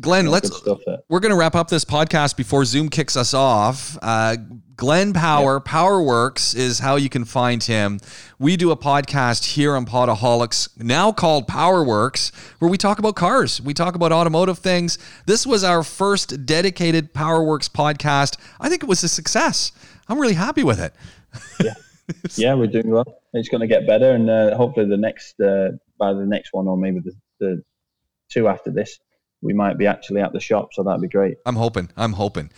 glenn 0.00 0.26
let's 0.26 0.50
we're 1.08 1.20
going 1.20 1.30
to 1.30 1.36
wrap 1.36 1.54
up 1.54 1.68
this 1.68 1.84
podcast 1.84 2.36
before 2.36 2.64
Zoom 2.64 2.88
kicks 2.88 3.16
us 3.16 3.34
off. 3.34 3.98
Uh, 4.00 4.36
Glenn 4.80 5.12
Power, 5.12 5.60
PowerWorks 5.60 6.56
is 6.56 6.78
how 6.78 6.96
you 6.96 7.10
can 7.10 7.26
find 7.26 7.62
him. 7.62 8.00
We 8.38 8.56
do 8.56 8.70
a 8.70 8.76
podcast 8.78 9.44
here 9.44 9.76
on 9.76 9.84
Podaholics, 9.84 10.70
now 10.82 11.12
called 11.12 11.46
PowerWorks, 11.46 12.34
where 12.60 12.70
we 12.70 12.78
talk 12.78 12.98
about 12.98 13.14
cars. 13.14 13.60
We 13.60 13.74
talk 13.74 13.94
about 13.94 14.10
automotive 14.10 14.58
things. 14.58 14.96
This 15.26 15.46
was 15.46 15.64
our 15.64 15.82
first 15.82 16.46
dedicated 16.46 17.12
PowerWorks 17.12 17.68
podcast. 17.68 18.38
I 18.58 18.70
think 18.70 18.82
it 18.82 18.88
was 18.88 19.04
a 19.04 19.08
success. 19.08 19.72
I'm 20.08 20.18
really 20.18 20.32
happy 20.32 20.62
with 20.64 20.80
it. 20.80 20.94
Yeah, 22.36 22.54
we're 22.54 22.66
doing 22.66 22.88
well. 22.88 23.04
It's 23.34 23.50
going 23.50 23.60
to 23.60 23.66
get 23.66 23.86
better, 23.86 24.12
and 24.12 24.30
uh, 24.30 24.56
hopefully 24.56 24.86
the 24.86 24.96
next, 24.96 25.38
uh, 25.40 25.72
by 25.98 26.14
the 26.14 26.24
next 26.24 26.54
one, 26.54 26.66
or 26.66 26.78
maybe 26.78 27.00
the, 27.00 27.12
the 27.38 27.62
two 28.30 28.48
after 28.48 28.70
this, 28.70 28.98
we 29.42 29.52
might 29.52 29.78
be 29.78 29.86
actually 29.86 30.20
at 30.20 30.32
the 30.32 30.40
shop. 30.40 30.72
So 30.72 30.82
that'd 30.82 31.00
be 31.00 31.08
great. 31.08 31.36
I'm 31.46 31.56
hoping. 31.56 31.90
I'm 31.96 32.12
hoping. 32.12 32.50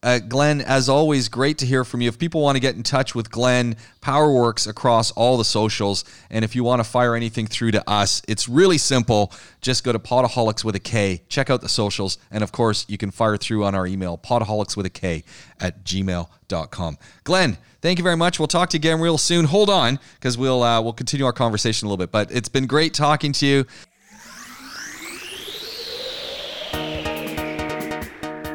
Uh, 0.00 0.20
Glenn, 0.20 0.60
as 0.60 0.88
always, 0.88 1.28
great 1.28 1.58
to 1.58 1.66
hear 1.66 1.82
from 1.82 2.00
you. 2.00 2.08
If 2.08 2.20
people 2.20 2.40
want 2.40 2.54
to 2.54 2.60
get 2.60 2.76
in 2.76 2.84
touch 2.84 3.16
with 3.16 3.32
Glenn, 3.32 3.74
PowerWorks 4.00 4.68
across 4.68 5.10
all 5.10 5.36
the 5.36 5.44
socials, 5.44 6.04
and 6.30 6.44
if 6.44 6.54
you 6.54 6.62
want 6.62 6.78
to 6.78 6.88
fire 6.88 7.16
anything 7.16 7.48
through 7.48 7.72
to 7.72 7.90
us, 7.90 8.22
it's 8.28 8.48
really 8.48 8.78
simple. 8.78 9.32
Just 9.60 9.82
go 9.82 9.90
to 9.90 9.98
Podaholics 9.98 10.62
with 10.62 10.76
a 10.76 10.80
K, 10.80 11.22
check 11.28 11.50
out 11.50 11.62
the 11.62 11.68
socials, 11.68 12.18
and 12.30 12.44
of 12.44 12.52
course, 12.52 12.86
you 12.88 12.96
can 12.96 13.10
fire 13.10 13.36
through 13.36 13.64
on 13.64 13.74
our 13.74 13.88
email, 13.88 14.16
podaholics 14.16 14.76
with 14.76 14.86
a 14.86 14.90
K 14.90 15.24
at 15.58 15.84
gmail.com. 15.84 16.98
Glenn, 17.24 17.58
thank 17.82 17.98
you 17.98 18.04
very 18.04 18.16
much. 18.16 18.38
We'll 18.38 18.46
talk 18.46 18.70
to 18.70 18.76
you 18.76 18.80
again 18.80 19.00
real 19.00 19.18
soon. 19.18 19.46
Hold 19.46 19.68
on, 19.68 19.98
because 20.14 20.38
we'll 20.38 20.62
uh, 20.62 20.80
we'll 20.80 20.92
continue 20.92 21.26
our 21.26 21.32
conversation 21.32 21.86
a 21.86 21.88
little 21.88 22.04
bit. 22.04 22.12
But 22.12 22.30
it's 22.30 22.48
been 22.48 22.66
great 22.68 22.94
talking 22.94 23.32
to 23.32 23.46
you. 23.46 23.66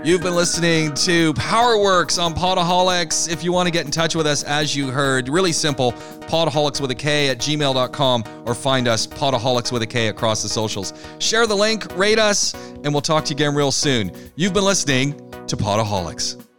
You've 0.04 0.22
been 0.22 0.36
listening 0.36 0.94
to 0.96 1.34
PowerWorks 1.36 2.22
on 2.22 2.34
Podaholics. 2.34 3.32
If 3.32 3.42
you 3.42 3.54
want 3.54 3.68
to 3.68 3.72
get 3.72 3.86
in 3.86 3.92
touch 3.92 4.16
with 4.16 4.28
us, 4.28 4.44
as 4.44 4.76
you 4.76 4.92
heard, 4.92 5.30
really 5.30 5.54
simple 5.54 5.94
podaholics 6.24 6.82
with 6.82 6.92
a 6.92 6.96
K 6.96 7.30
at 7.30 7.38
gmail.com 7.38 8.26
or 8.46 8.54
find 8.54 8.90
us 8.90 9.08
podaholics 9.08 9.72
with 9.72 9.82
a 9.82 9.88
K 9.88 10.10
across 10.10 10.44
the 10.44 10.50
socials. 10.50 10.94
Share 11.20 11.48
the 11.48 11.56
link, 11.56 11.88
rate 11.98 12.20
us, 12.20 12.54
and 12.84 12.88
we'll 12.94 13.02
talk 13.02 13.24
to 13.26 13.30
you 13.30 13.36
again 13.38 13.56
real 13.56 13.72
soon. 13.72 14.12
You've 14.36 14.54
been 14.54 14.66
listening 14.66 15.14
to 15.48 15.56
Podaholics. 15.56 16.53